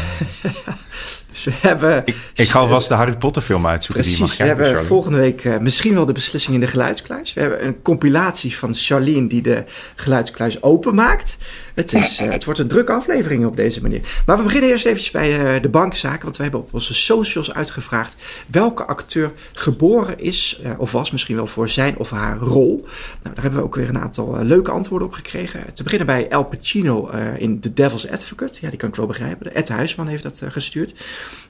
Dus 1.33 1.45
we 1.45 1.53
hebben... 1.61 2.03
Ik, 2.05 2.17
ik 2.35 2.49
ga 2.49 2.59
alvast 2.59 2.89
de 2.89 2.95
Harry 2.95 3.17
Potter 3.17 3.43
film 3.43 3.67
uitzoeken 3.67 4.05
die 4.05 4.17
Precies, 4.17 4.39
mag 4.39 4.49
we 4.49 4.55
hebben 4.55 4.87
volgende 4.87 5.19
week 5.19 5.45
eh, 5.45 5.59
misschien 5.59 5.95
wel 5.95 6.07
de 6.07 6.13
beslissing 6.13 6.55
in 6.55 6.61
de 6.61 6.67
geluidskluis. 6.67 7.33
We 7.33 7.41
hebben 7.41 7.67
een 7.67 7.83
compilatie 7.83 8.57
van 8.57 8.75
Charlene 8.75 9.29
die 9.29 9.43
de 9.43 9.65
geluidskluis 9.95 10.63
openmaakt. 10.63 11.37
Het, 11.75 11.93
is, 11.93 12.19
eh, 12.19 12.31
het 12.31 12.45
wordt 12.45 12.61
een 12.61 12.69
drukke 12.69 12.93
aflevering 12.93 13.47
op 13.47 13.57
deze 13.57 13.83
manier. 13.83 14.01
Maar 14.27 14.37
we 14.37 14.43
beginnen 14.43 14.71
eerst 14.71 14.85
eventjes 14.85 15.11
bij 15.11 15.55
eh, 15.55 15.63
de 15.63 15.69
bankzaken. 15.69 16.23
Want 16.23 16.37
we 16.37 16.43
hebben 16.43 16.61
op 16.61 16.75
onze 16.75 16.95
socials 16.95 17.53
uitgevraagd 17.53 18.17
welke 18.47 18.85
acteur 18.85 19.33
geboren 19.53 20.19
is 20.19 20.61
of 20.79 20.93
was 20.93 21.11
misschien 21.11 21.37
wel 21.37 21.47
voor 21.47 21.69
zijn 21.69 21.99
of 21.99 22.11
haar 22.11 22.39
rol. 22.39 22.85
Nou, 23.23 23.35
daar 23.35 23.43
hebben 23.43 23.61
we 23.61 23.67
ook 23.67 23.75
weer 23.75 23.89
een 23.89 23.99
aantal 23.99 24.39
leuke 24.43 24.71
antwoorden 24.71 25.09
op 25.09 25.15
gekregen. 25.15 25.73
Te 25.75 25.83
beginnen 25.83 26.07
bij 26.07 26.29
El 26.29 26.45
Pacino 26.45 27.11
in 27.37 27.61
The 27.61 27.73
Devil's 27.73 28.07
Advocate. 28.07 28.59
Ja, 28.61 28.69
die 28.69 28.79
kan 28.79 28.89
ik 28.89 28.95
wel 28.95 29.07
begrijpen. 29.07 29.55
Ed 29.55 29.69
Huisman 29.69 30.07
heeft 30.07 30.23
dat 30.23 30.43
gestuurd. 30.49 30.93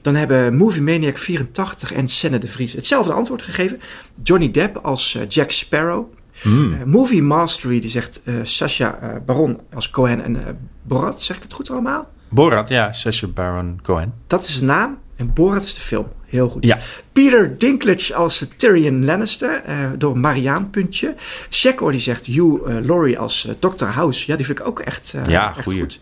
Dan 0.01 0.15
hebben 0.15 0.55
Movie 0.55 0.81
Maniac 0.81 1.17
84 1.17 1.93
en 1.93 2.07
Senne 2.07 2.37
de 2.37 2.47
Vries 2.47 2.73
hetzelfde 2.73 3.13
antwoord 3.13 3.41
gegeven. 3.41 3.81
Johnny 4.23 4.51
Depp 4.51 4.77
als 4.77 5.15
eh, 5.15 5.21
Jack 5.27 5.51
Sparrow. 5.51 6.13
Hmm. 6.41 6.73
Eh, 6.73 6.83
Movie 6.83 7.21
Mastery 7.21 7.79
die 7.79 7.89
zegt 7.89 8.21
Sacha 8.43 8.99
eh, 9.01 9.15
Baron 9.25 9.59
als 9.73 9.89
Cohen 9.89 10.23
en 10.23 10.59
Borat. 10.81 11.21
Zeg 11.21 11.37
ik 11.37 11.43
het 11.43 11.53
goed 11.53 11.71
allemaal? 11.71 12.11
Borat, 12.29 12.69
ja, 12.69 12.91
Sacha 12.91 13.27
Baron 13.27 13.79
Cohen. 13.83 14.13
Dat 14.27 14.43
is 14.47 14.59
de 14.59 14.65
naam 14.65 14.97
en 15.15 15.33
Borat 15.33 15.63
is 15.63 15.75
de 15.75 15.81
film. 15.81 16.07
Heel 16.25 16.49
goed. 16.49 16.65
Ja. 16.65 16.79
Peter 17.11 17.57
Dinklage 17.57 18.13
als 18.15 18.47
Tyrion 18.55 19.05
Lannister 19.05 19.63
eh, 19.65 19.89
door 19.97 20.17
Mariaan 20.17 20.69
Puntje. 20.69 21.15
Shekor 21.49 21.91
die 21.91 22.01
zegt 22.01 22.25
Hugh 22.25 22.67
eh, 22.67 22.85
Laurie 22.85 23.19
als 23.19 23.45
eh, 23.45 23.53
Dr. 23.59 23.85
House. 23.85 24.23
Ja, 24.27 24.35
die 24.35 24.45
vind 24.45 24.59
ik 24.59 24.67
ook 24.67 24.79
echt, 24.79 25.15
Ja, 25.27 25.57
echt 25.57 25.63
goed. 25.63 25.99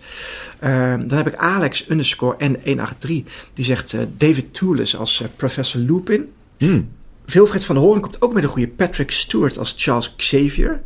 Eh, 0.59 0.93
dan 1.05 1.17
heb 1.17 1.27
ik 1.27 1.35
Alex 1.35 1.89
underscore 1.89 2.37
N183. 2.49 3.07
Die 3.53 3.65
zegt 3.65 3.95
David 4.17 4.53
Toulis 4.53 4.97
als 4.97 5.23
Professor 5.35 5.81
Lupin. 5.81 6.31
Hmm. 6.57 6.89
Wilfred 7.25 7.65
van 7.65 7.75
der 7.75 7.83
Hoorn 7.83 8.01
komt 8.01 8.21
ook 8.21 8.33
met 8.33 8.43
een 8.43 8.49
goede 8.49 8.67
Patrick 8.67 9.11
Stewart 9.11 9.57
als 9.57 9.73
Charles 9.77 10.15
Xavier. 10.15 10.81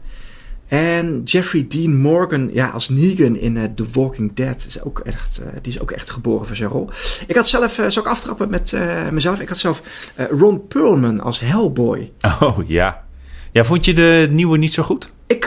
En 0.67 1.21
Jeffrey 1.23 1.65
Dean 1.67 1.95
Morgan 1.95 2.49
ja, 2.53 2.67
als 2.69 2.89
Negan 2.89 3.35
in 3.35 3.57
eh, 3.57 3.63
The 3.75 3.85
Walking 3.91 4.33
Dead. 4.33 4.65
Is 4.67 4.81
ook 4.83 4.99
echt, 4.99 5.37
eh, 5.41 5.47
die 5.61 5.73
is 5.73 5.79
ook 5.81 5.91
echt 5.91 6.09
geboren 6.09 6.47
voor 6.47 6.55
zijn 6.55 6.69
rol. 6.69 6.89
Ik 7.27 7.35
had 7.35 7.47
zelf, 7.47 7.77
uh, 7.79 7.87
zou 7.89 8.05
ik 8.05 8.11
aftrappen 8.11 8.49
met 8.49 8.77
mezelf? 9.11 9.39
Ik 9.39 9.49
had 9.49 9.57
zelf 9.57 9.81
Ron 10.29 10.67
Perlman 10.67 11.19
als 11.19 11.39
Hellboy. 11.39 12.11
Oh, 12.41 12.57
ja. 12.67 13.03
Ja, 13.51 13.63
vond 13.63 13.85
je 13.85 13.93
de 13.93 14.27
nieuwe 14.31 14.57
niet 14.57 14.73
zo 14.73 14.83
goed? 14.83 15.11
Ik, 15.27 15.45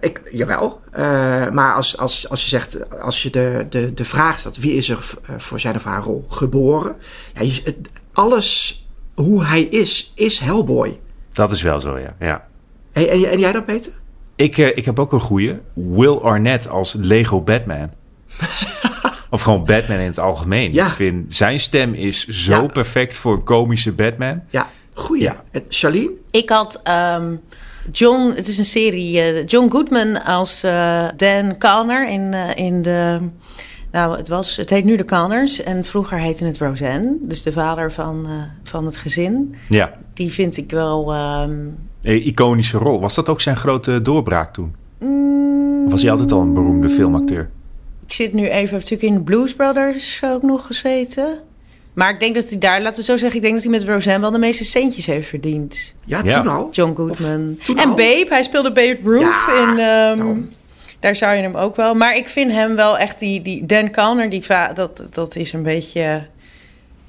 ik 0.00 0.22
jawel. 0.32 0.80
Maar 1.52 1.74
als, 1.74 1.98
als, 1.98 2.28
als 2.28 2.42
je 2.42 2.48
zegt, 2.48 3.00
als 3.00 3.22
je 3.22 3.30
de, 3.30 3.66
de, 3.70 3.94
de 3.94 4.04
vraag 4.04 4.38
stelt, 4.38 4.56
wie 4.56 4.72
is 4.74 4.88
er 4.88 5.10
voor 5.38 5.60
zijn 5.60 5.74
of 5.76 5.84
haar 5.84 6.02
rol 6.02 6.24
geboren? 6.28 6.96
Ja, 7.34 7.40
het- 7.44 7.76
alles 8.12 8.78
hoe 9.14 9.44
hij 9.44 9.62
is, 9.62 10.12
is 10.14 10.38
Hellboy. 10.38 10.98
Dat 11.32 11.50
is 11.52 11.62
wel 11.62 11.80
zo, 11.80 11.98
ja. 11.98 12.16
ja. 12.20 12.46
Hey, 12.92 13.08
en, 13.10 13.30
en 13.30 13.38
jij 13.38 13.52
dat, 13.52 13.64
Peter? 13.64 13.92
Ik, 14.40 14.58
eh, 14.58 14.66
ik 14.66 14.84
heb 14.84 14.98
ook 14.98 15.12
een 15.12 15.20
goeie. 15.20 15.58
Will 15.74 16.16
Arnett 16.16 16.68
als 16.68 16.94
Lego 16.98 17.40
Batman. 17.40 17.90
of 19.30 19.42
gewoon 19.42 19.64
Batman 19.64 19.98
in 19.98 20.06
het 20.06 20.18
algemeen. 20.18 20.72
Ja. 20.72 20.86
Ik 20.86 20.92
vind 20.92 21.34
zijn 21.34 21.60
stem 21.60 21.94
is 21.94 22.26
zo 22.26 22.52
Ja. 22.62 22.66
perfect 22.66 23.18
voor 23.18 23.32
een 23.32 23.44
komische 23.44 23.92
Batman. 23.92 24.42
Ja, 24.50 24.68
goeie. 24.94 25.22
Ja. 25.22 25.42
En 25.50 25.62
Charlene? 25.68 26.10
Ik 26.30 26.48
had 26.48 26.80
ehm, 26.82 27.34
John, 27.92 28.32
het 28.34 28.48
is 28.48 28.58
een 28.58 28.64
serie, 28.64 29.20
eh, 29.20 29.46
John 29.46 29.70
Goodman 29.70 30.24
als 30.24 30.62
eh, 30.62 31.04
Dan 31.16 31.58
Connor 31.58 32.08
in, 32.08 32.34
eh, 32.34 32.64
in 32.66 32.82
de... 32.82 33.18
Nou, 33.92 34.16
het, 34.16 34.28
was, 34.28 34.56
het 34.56 34.70
heet 34.70 34.84
nu 34.84 34.96
de 34.96 35.04
Connors 35.04 35.62
en 35.62 35.84
vroeger 35.84 36.18
heette 36.18 36.44
het 36.44 36.58
Roseanne. 36.58 37.16
Dus 37.20 37.42
de 37.42 37.52
vader 37.52 37.92
van, 37.92 38.26
eh, 38.26 38.32
van 38.70 38.84
het 38.84 38.96
gezin. 38.96 39.54
Ja, 39.68 39.92
Die 40.20 40.32
vind 40.32 40.56
ik 40.56 40.70
wel... 40.70 41.12
ehm, 41.12 41.50
een 42.02 42.26
iconische 42.26 42.78
rol. 42.78 43.00
Was 43.00 43.14
dat 43.14 43.28
ook 43.28 43.40
zijn 43.40 43.56
grote 43.56 44.02
doorbraak 44.02 44.52
toen? 44.52 44.74
Of 45.84 45.90
was 45.90 46.02
hij 46.02 46.10
altijd 46.10 46.32
al 46.32 46.40
een 46.40 46.54
beroemde 46.54 46.88
filmacteur? 46.88 47.50
Ik 48.06 48.12
zit 48.12 48.32
nu 48.32 48.48
even, 48.48 48.74
natuurlijk 48.74 49.02
in 49.02 49.14
de 49.14 49.20
Blues 49.20 49.54
Brothers 49.54 50.20
ook 50.24 50.42
nog 50.42 50.66
gezeten. 50.66 51.38
Maar 51.92 52.10
ik 52.10 52.20
denk 52.20 52.34
dat 52.34 52.48
hij 52.48 52.58
daar, 52.58 52.82
laten 52.82 52.98
we 52.98 53.04
zo 53.04 53.16
zeggen, 53.16 53.36
ik 53.36 53.42
denk 53.42 53.54
dat 53.54 53.62
hij 53.62 53.72
met 53.72 53.84
Roseanne 53.84 54.20
wel 54.20 54.30
de 54.30 54.38
meeste 54.38 54.64
centjes 54.64 55.06
heeft 55.06 55.28
verdiend. 55.28 55.94
Ja, 56.04 56.20
Ja. 56.24 56.42
toen 56.42 56.52
al. 56.52 56.68
John 56.72 56.94
Goodman. 56.96 57.56
toen 57.64 57.76
En 57.78 57.88
al? 57.88 57.94
Babe, 57.94 58.26
hij 58.28 58.42
speelde 58.42 58.72
Babe 58.72 58.98
Ruth 59.02 59.20
Ja, 59.20 59.62
in... 59.62 59.78
ehm, 59.78 60.36
daar 60.98 61.16
zou 61.16 61.34
je 61.34 61.42
hem 61.42 61.54
ook 61.56 61.76
wel... 61.76 61.94
Maar 61.94 62.16
ik 62.16 62.28
vind 62.28 62.52
hem 62.52 62.76
wel 62.76 62.98
echt 62.98 63.18
die... 63.18 63.42
die 63.42 63.66
Dan 63.66 63.92
Connor, 63.92 64.28
die 64.30 64.42
va- 64.44 64.72
dat, 64.72 65.02
dat 65.10 65.36
is 65.36 65.52
een 65.52 65.62
beetje 65.62 66.22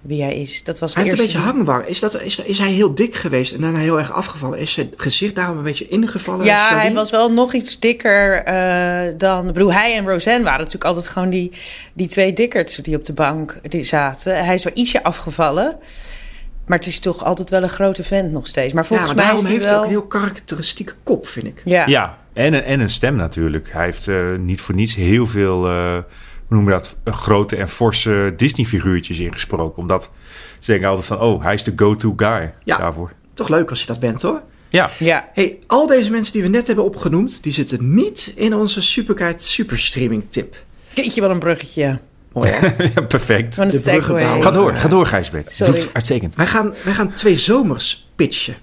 wie 0.01 0.21
hij 0.21 0.35
is. 0.41 0.63
Dat 0.63 0.79
was 0.79 0.95
Hij 0.95 1.03
heeft 1.03 1.17
een 1.19 1.23
beetje 1.25 1.37
hangwang. 1.41 1.85
Is, 1.85 1.99
dat, 1.99 2.21
is, 2.21 2.39
is 2.39 2.57
hij 2.57 2.71
heel 2.71 2.95
dik 2.95 3.15
geweest 3.15 3.53
en 3.53 3.61
daarna 3.61 3.77
heel 3.79 3.99
erg 3.99 4.11
afgevallen? 4.11 4.59
Is 4.59 4.71
zijn 4.71 4.91
gezicht 4.97 5.35
daarom 5.35 5.57
een 5.57 5.63
beetje 5.63 5.87
ingevallen? 5.87 6.45
Ja, 6.45 6.75
hij 6.79 6.93
was 6.93 7.09
wel 7.11 7.31
nog 7.31 7.53
iets 7.53 7.79
dikker 7.79 8.43
eh, 8.43 9.13
dan... 9.17 9.47
Ik 9.47 9.53
bedoel, 9.53 9.73
hij 9.73 9.97
en 9.97 10.07
Roseanne 10.07 10.43
waren 10.43 10.59
natuurlijk 10.59 10.85
altijd 10.85 11.07
gewoon 11.07 11.29
die, 11.29 11.51
die 11.93 12.07
twee 12.07 12.33
dikkerts 12.33 12.75
die 12.75 12.95
op 12.95 13.03
de 13.03 13.13
bank 13.13 13.59
die 13.69 13.83
zaten. 13.83 14.45
Hij 14.45 14.53
is 14.55 14.63
wel 14.63 14.73
ietsje 14.75 15.03
afgevallen. 15.03 15.77
Maar 16.65 16.77
het 16.77 16.87
is 16.87 16.99
toch 16.99 17.23
altijd 17.23 17.49
wel 17.49 17.63
een 17.63 17.69
grote 17.69 18.03
vent 18.03 18.31
nog 18.31 18.47
stees. 18.47 18.73
Maar 18.73 18.81
Ja, 18.83 18.87
volgens 18.87 19.07
maar 19.07 19.17
mij 19.17 19.25
daarom 19.25 19.41
is 19.45 19.47
hij 19.51 19.53
heeft 19.53 19.65
hij 19.65 19.73
wel... 19.75 19.83
ook 19.83 19.89
een 19.89 19.97
heel 19.97 20.07
karakteristieke 20.07 20.93
kop, 21.03 21.27
vind 21.27 21.45
ik. 21.45 21.61
Ja. 21.65 21.87
Ja, 21.87 22.17
en, 22.33 22.53
een- 22.53 22.63
en 22.63 22.79
een 22.79 22.89
stem 22.89 23.15
natuurlijk. 23.15 23.67
Hij 23.71 23.85
heeft 23.85 24.07
eh, 24.07 24.17
niet 24.37 24.61
voor 24.61 24.75
niets 24.75 24.95
heel 24.95 25.27
veel, 25.27 25.67
eh, 25.67 25.97
hoe 26.51 26.59
noem 26.59 26.69
je 26.69 26.79
dat, 26.79 27.15
grote 27.15 27.55
en 27.55 27.69
forse 27.69 28.33
Disney-figuurtjes 28.37 29.19
ingesproken. 29.19 29.77
Omdat 29.77 30.11
ze 30.59 30.71
denken 30.71 30.89
altijd 30.89 31.07
van, 31.07 31.19
oh, 31.19 31.43
hij 31.43 31.53
is 31.53 31.63
de 31.63 31.73
go-to 31.75 32.13
guy 32.15 32.53
Ja. 32.63 32.77
daarvoor. 32.77 33.11
Toch 33.33 33.49
leuk 33.49 33.69
als 33.69 33.79
je 33.79 33.85
dat 33.85 33.99
bent, 33.99 34.21
hoor. 34.21 34.41
Ja, 34.69 34.89
ja. 34.97 35.29
Hey, 35.33 35.59
al 35.67 35.87
deze 35.87 36.11
mensen 36.11 36.33
die 36.33 36.41
we 36.41 36.47
net 36.47 36.67
hebben 36.67 36.85
opgenoemd, 36.85 37.43
die 37.43 37.53
zitten 37.53 37.93
niet 37.93 38.33
in 38.35 38.55
onze 38.55 38.81
Superguide 38.81 39.41
Superstreaming 39.41 40.23
tip. 40.29 40.55
Jeetje, 40.93 41.21
wat 41.21 41.29
een 41.29 41.39
bruggetje. 41.39 41.99
Mooi, 42.31 42.49
hè? 42.49 42.83
ja, 42.95 43.01
perfect. 43.01 43.55
De. 43.55 44.01
Ga 44.41 44.51
door, 44.51 44.73
ga 44.75 44.87
door 44.87 45.05
Gijsbert. 45.05 45.51
Sorry. 45.51 45.73
Doe 45.73 45.81
het 45.81 45.93
uitstekend. 45.93 46.35
wij, 46.35 46.47
gaan, 46.47 46.73
wij 46.83 46.93
gaan 46.93 47.13
twee 47.13 47.37
zomers 47.37 48.09
pitchen. 48.15 48.55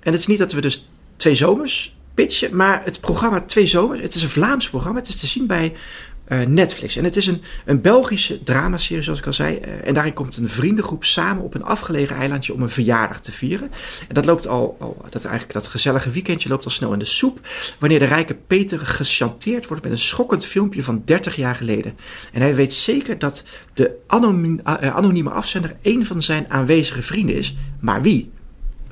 En 0.00 0.12
het 0.12 0.20
is 0.20 0.26
niet 0.26 0.38
dat 0.38 0.52
we 0.52 0.60
dus 0.60 0.88
twee 1.16 1.34
zomers 1.34 1.96
pitchen. 2.14 2.56
Maar 2.56 2.82
het 2.84 3.00
programma 3.00 3.40
Twee 3.40 3.66
Zomers, 3.66 4.00
het 4.00 4.14
is 4.14 4.22
een 4.22 4.28
Vlaams 4.28 4.68
programma. 4.70 4.98
Het 4.98 5.08
is 5.08 5.20
te 5.20 5.26
zien 5.26 5.46
bij 5.46 5.72
eh, 6.24 6.40
Netflix. 6.40 6.96
En 6.96 7.04
het 7.04 7.16
is 7.16 7.26
een, 7.26 7.42
een 7.64 7.80
Belgische 7.80 8.42
dramaserie, 8.42 9.02
zoals 9.02 9.18
ik 9.18 9.26
al 9.26 9.32
zei. 9.32 9.56
Eh, 9.56 9.86
en 9.86 9.94
daarin 9.94 10.12
komt 10.12 10.36
een 10.36 10.48
vriendengroep 10.48 11.04
samen 11.04 11.44
op 11.44 11.54
een 11.54 11.64
afgelegen 11.64 12.16
eilandje 12.16 12.54
om 12.54 12.62
een 12.62 12.70
verjaardag 12.70 13.20
te 13.20 13.32
vieren. 13.32 13.70
En 14.08 14.14
dat 14.14 14.24
loopt 14.24 14.48
al, 14.48 14.76
dat, 15.10 15.24
eigenlijk, 15.24 15.52
dat 15.52 15.66
gezellige 15.66 16.10
weekendje 16.10 16.48
loopt 16.48 16.64
al 16.64 16.70
snel 16.70 16.92
in 16.92 16.98
de 16.98 17.04
soep. 17.04 17.40
Wanneer 17.78 17.98
de 17.98 18.04
rijke 18.04 18.34
Peter 18.34 18.78
gechanteerd 18.78 19.66
wordt 19.66 19.82
met 19.82 19.92
een 19.92 19.98
schokkend 19.98 20.46
filmpje 20.46 20.82
van 20.82 21.02
30 21.04 21.36
jaar 21.36 21.56
geleden. 21.56 21.96
En 22.32 22.40
hij 22.40 22.54
weet 22.54 22.74
zeker 22.74 23.18
dat 23.18 23.44
de 23.74 23.96
eh, 24.06 24.96
anonieme 24.96 25.30
afzender 25.30 25.76
een 25.82 26.06
van 26.06 26.22
zijn 26.22 26.46
aanwezige 26.48 27.02
vrienden 27.02 27.36
is. 27.36 27.56
Maar 27.80 28.02
wie? 28.02 28.32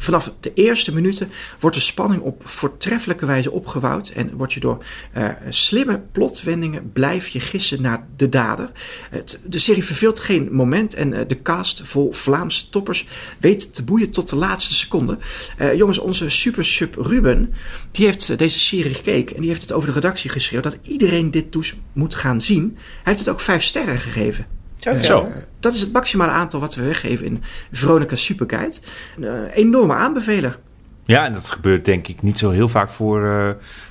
Vanaf 0.02 0.32
de 0.40 0.54
eerste 0.54 0.94
minuten 0.94 1.30
wordt 1.60 1.76
de 1.76 1.82
spanning 1.82 2.22
op 2.22 2.42
voortreffelijke 2.44 3.26
wijze 3.26 3.50
opgebouwd 3.50 4.08
en 4.08 4.36
word 4.36 4.52
je 4.52 4.60
door 4.60 4.84
uh, 5.16 5.28
slimme 5.48 6.00
plotwendingen 6.12 6.92
blijf 6.92 7.28
je 7.28 7.40
gissen 7.40 7.82
naar 7.82 8.06
de 8.16 8.28
dader. 8.28 8.70
Het, 9.10 9.40
de 9.46 9.58
serie 9.58 9.84
verveelt 9.84 10.18
geen 10.18 10.48
moment 10.52 10.94
en 10.94 11.12
uh, 11.12 11.18
de 11.26 11.42
cast 11.42 11.80
vol 11.84 12.12
Vlaamse 12.12 12.68
toppers 12.68 13.06
weet 13.38 13.74
te 13.74 13.84
boeien 13.84 14.10
tot 14.10 14.28
de 14.28 14.36
laatste 14.36 14.74
seconde. 14.74 15.18
Uh, 15.60 15.74
jongens, 15.74 15.98
onze 15.98 16.28
super 16.28 16.64
sub 16.64 16.94
Ruben, 16.94 17.54
die 17.90 18.06
heeft 18.06 18.38
deze 18.38 18.58
serie 18.58 18.94
gekeken 18.94 19.34
en 19.34 19.40
die 19.40 19.50
heeft 19.50 19.62
het 19.62 19.72
over 19.72 19.88
de 19.88 19.94
redactie 19.94 20.30
geschreven 20.30 20.70
dat 20.70 20.78
iedereen 20.82 21.30
dit 21.30 21.52
dus 21.52 21.74
moet 21.92 22.14
gaan 22.14 22.40
zien. 22.40 22.72
Hij 22.76 23.12
heeft 23.12 23.18
het 23.18 23.28
ook 23.28 23.40
vijf 23.40 23.62
sterren 23.62 23.98
gegeven. 23.98 24.46
Zo. 24.82 24.98
Zo. 25.00 25.32
Dat 25.60 25.74
is 25.74 25.80
het 25.80 25.92
maximale 25.92 26.30
aantal 26.30 26.60
wat 26.60 26.74
we 26.74 26.82
weggeven 26.82 27.26
in 27.26 27.42
Veronica 27.72 28.16
Superguide. 28.16 28.76
Een 29.16 29.22
uh, 29.22 29.30
enorme 29.54 29.94
aanbeveler. 29.94 30.58
Ja, 31.04 31.24
en 31.24 31.32
dat 31.32 31.50
gebeurt 31.50 31.84
denk 31.84 32.08
ik 32.08 32.22
niet 32.22 32.38
zo 32.38 32.50
heel 32.50 32.68
vaak 32.68 32.90
voor 32.90 33.20
uh, 33.20 33.48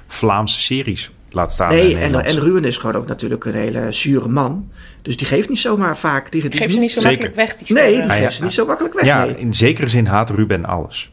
Vlaamse 0.07 0.61
series. 0.61 1.11
Laat 1.29 1.53
staan. 1.53 1.69
Nee, 1.69 1.97
en, 1.97 2.25
en 2.25 2.39
Ruben 2.39 2.65
is 2.65 2.77
gewoon 2.77 2.95
ook 2.95 3.07
natuurlijk 3.07 3.45
een 3.45 3.53
hele 3.53 3.91
zure 3.91 4.27
man. 4.27 4.71
Dus 5.01 5.17
die 5.17 5.27
geeft 5.27 5.49
niet 5.49 5.59
zomaar 5.59 5.97
vaak. 5.97 6.31
Die, 6.31 6.41
die 6.41 6.59
geeft 6.59 6.73
ze 6.73 6.79
niet 6.79 6.91
zo 6.91 6.99
Zeker. 6.99 7.09
makkelijk 7.11 7.35
weg, 7.35 7.55
die. 7.55 7.75
Nee, 7.75 8.01
die 8.01 8.11
geeft 8.11 8.33
ze 8.33 8.43
niet 8.43 8.53
zo 8.53 8.65
makkelijk 8.65 8.93
weg. 8.93 9.05
Ja, 9.05 9.25
nee. 9.25 9.37
in 9.37 9.53
zekere 9.53 9.87
zin 9.87 10.05
haat 10.05 10.29
Ruben 10.29 10.65
alles. 10.65 11.11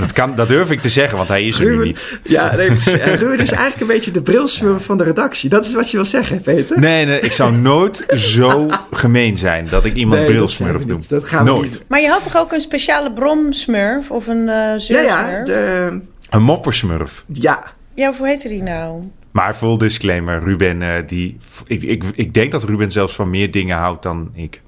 Dat, 0.00 0.12
kan, 0.12 0.34
dat 0.34 0.48
durf 0.48 0.70
ik 0.70 0.80
te 0.80 0.88
zeggen, 0.88 1.16
want 1.16 1.28
hij 1.28 1.44
is 1.46 1.60
er 1.60 1.76
nu 1.76 1.84
niet. 1.84 2.20
ja, 2.24 2.54
nee, 2.56 2.68
Ruben 3.22 3.38
is 3.38 3.50
eigenlijk 3.50 3.80
een 3.80 3.86
beetje 3.86 4.10
de 4.10 4.22
brilsmurf 4.22 4.84
van 4.84 4.98
de 4.98 5.04
redactie. 5.04 5.48
Dat 5.50 5.64
is 5.64 5.74
wat 5.74 5.90
je 5.90 5.96
wil 5.96 6.06
zeggen, 6.06 6.40
Peter. 6.40 6.78
Nee, 6.78 7.04
nee, 7.04 7.20
ik 7.20 7.32
zou 7.32 7.52
nooit 7.52 8.04
zo 8.12 8.68
gemeen 8.90 9.36
zijn 9.38 9.66
dat 9.70 9.84
ik 9.84 9.94
iemand 9.94 10.20
Nee, 10.20 10.30
brilsmurf 10.30 10.86
niet. 10.86 11.08
Dat 11.08 11.24
gaan 11.24 11.44
we 11.44 11.50
nooit. 11.50 11.70
niet. 11.70 11.84
Maar 11.88 12.00
je 12.00 12.08
had 12.08 12.22
toch 12.22 12.36
ook 12.36 12.52
een 12.52 12.60
speciale 12.60 13.12
bromsmurf 13.12 14.10
of 14.10 14.26
een 14.26 14.48
uh, 14.48 14.78
Ja, 14.78 15.00
ja, 15.00 15.44
de, 15.44 15.98
Een 16.30 16.42
moppersmurf. 16.42 17.24
ja. 17.32 17.72
Ja, 17.94 18.12
hoe 18.18 18.26
heette 18.26 18.48
die 18.48 18.62
nou? 18.62 19.02
Maar 19.30 19.54
full 19.54 19.76
disclaimer, 19.76 20.42
Ruben, 20.42 20.80
uh, 20.80 20.94
die, 21.06 21.36
ik, 21.66 21.82
ik, 21.82 22.04
ik 22.14 22.34
denk 22.34 22.52
dat 22.52 22.64
Ruben 22.64 22.90
zelfs 22.90 23.14
van 23.14 23.30
meer 23.30 23.50
dingen 23.50 23.76
houdt 23.76 24.02
dan 24.02 24.30
ik. 24.34 24.60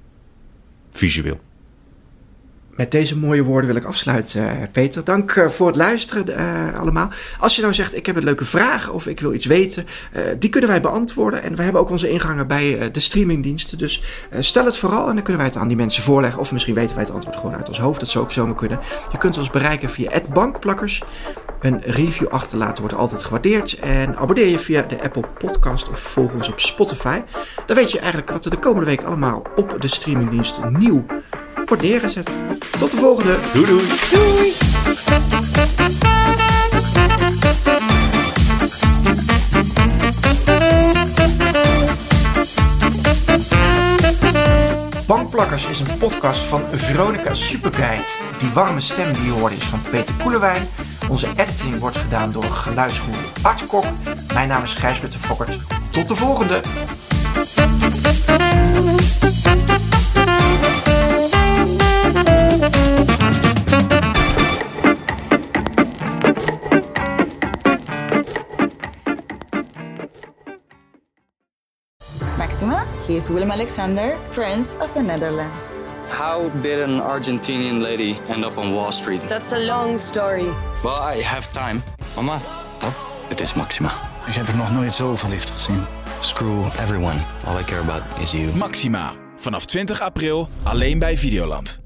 Visueel. 0.92 1.38
Met 2.82 2.90
deze 2.90 3.18
mooie 3.18 3.44
woorden 3.44 3.66
wil 3.66 3.76
ik 3.76 3.84
afsluiten, 3.84 4.42
uh, 4.42 4.50
Peter. 4.72 5.04
Dank 5.04 5.34
uh, 5.34 5.48
voor 5.48 5.66
het 5.66 5.76
luisteren 5.76 6.28
uh, 6.28 6.80
allemaal. 6.80 7.10
Als 7.38 7.56
je 7.56 7.62
nou 7.62 7.74
zegt, 7.74 7.96
ik 7.96 8.06
heb 8.06 8.16
een 8.16 8.24
leuke 8.24 8.44
vraag 8.44 8.90
of 8.90 9.06
ik 9.06 9.20
wil 9.20 9.32
iets 9.32 9.46
weten, 9.46 9.86
die 10.38 10.50
kunnen 10.50 10.70
wij 10.70 10.80
beantwoorden. 10.80 11.42
En 11.42 11.56
we 11.56 11.62
hebben 11.62 11.80
ook 11.80 11.90
onze 11.90 12.10
ingangen 12.10 12.46
bij 12.46 12.90
de 12.90 13.00
streamingdiensten. 13.00 13.78
Dus 13.78 14.02
stel 14.38 14.64
het 14.64 14.78
vooral 14.78 15.08
en 15.08 15.14
dan 15.14 15.22
kunnen 15.22 15.42
wij 15.42 15.50
het 15.50 15.56
aan 15.56 15.68
die 15.68 15.76
mensen 15.76 16.02
voorleggen. 16.02 16.40
Of 16.40 16.52
misschien 16.52 16.74
weten 16.74 16.96
wij 16.96 17.04
het 17.04 17.14
antwoord 17.14 17.36
gewoon 17.36 17.54
uit 17.54 17.68
ons 17.68 17.78
hoofd. 17.78 18.00
Dat 18.00 18.08
zou 18.08 18.24
ook 18.24 18.32
zomaar 18.32 18.54
kunnen. 18.54 18.80
Je 19.12 19.18
kunt 19.18 19.38
ons 19.38 19.50
bereiken 19.50 19.90
via 19.90 20.20
bankplakkers. 20.32 21.02
Een 21.60 21.80
review 21.80 22.28
achterlaten 22.28 22.82
wordt 22.82 22.98
altijd 22.98 23.22
gewaardeerd. 23.22 23.78
En 23.78 24.16
abonneer 24.16 24.48
je 24.48 24.58
via 24.58 24.82
de 24.82 25.02
Apple 25.02 25.24
Podcast 25.38 25.88
of 25.88 25.98
volg 25.98 26.32
ons 26.32 26.48
op 26.48 26.60
Spotify. 26.60 27.20
Dan 27.66 27.76
weet 27.76 27.90
je 27.90 27.98
eigenlijk 27.98 28.30
wat 28.30 28.44
er 28.44 28.50
de 28.50 28.58
komende 28.58 28.86
week 28.86 29.02
allemaal 29.02 29.42
op 29.56 29.76
de 29.80 29.88
streamingdiensten 29.88 30.78
nieuw 30.78 31.04
wordt 31.72 31.86
neergezet. 31.86 32.36
Tot 32.78 32.90
de 32.90 32.96
volgende. 32.96 33.38
Doei 33.52 33.66
doei. 33.66 33.86
Doei! 34.10 34.52
Bankplakkers 45.06 45.66
is 45.66 45.80
een 45.80 45.96
podcast 45.98 46.44
van 46.44 46.62
Veronica 46.72 47.34
Superguide. 47.34 48.04
Die 48.38 48.50
warme 48.54 48.80
stem 48.80 49.12
die 49.12 49.24
je 49.24 49.30
hoort 49.30 49.52
is 49.52 49.64
van 49.64 49.80
Peter 49.90 50.14
Koelewijn. 50.22 50.62
Onze 51.08 51.26
editing 51.36 51.78
wordt 51.78 51.96
gedaan 51.96 52.32
door 52.32 52.44
geluidsgroep 52.44 53.14
Art 53.42 53.66
Kok. 53.66 53.84
Mijn 54.34 54.48
naam 54.48 54.62
is 54.62 54.74
Gijsbert 54.74 55.12
de 55.12 55.18
Fokkert. 55.18 55.56
Tot 55.90 56.08
de 56.08 56.16
volgende. 56.16 56.60
He 73.12 73.18
is 73.18 73.28
Willem 73.28 73.50
Alexander, 73.50 74.16
Prince 74.30 74.76
of 74.80 74.92
the 74.94 75.02
Netherlands. 75.02 75.72
How 76.08 76.50
did 76.62 76.78
an 76.78 77.00
Argentinian 77.00 77.80
lady 77.82 78.18
end 78.28 78.44
up 78.44 78.56
on 78.58 78.72
Wall 78.74 78.92
Street? 78.92 79.20
That's 79.28 79.52
a 79.52 79.58
long 79.58 79.98
story. 79.98 80.48
Well, 80.82 81.16
I 81.16 81.22
have 81.22 81.50
time. 81.52 81.82
Mama, 82.16 82.40
Pap, 82.78 82.94
het 83.28 83.40
is 83.40 83.54
Maxima. 83.54 83.90
Ik 84.26 84.34
heb 84.34 84.48
er 84.48 84.56
nog 84.56 84.72
nooit 84.72 84.94
zo 84.94 85.16
verliefd 85.16 85.50
gezien. 85.50 85.84
Screw 86.20 86.64
everyone. 86.64 87.18
All 87.46 87.60
I 87.60 87.64
care 87.64 87.80
about 87.80 88.02
is 88.22 88.30
you. 88.30 88.56
Maxima. 88.56 89.12
Vanaf 89.36 89.64
20 89.64 90.00
april 90.00 90.48
alleen 90.62 90.98
bij 90.98 91.18
Videoland. 91.18 91.81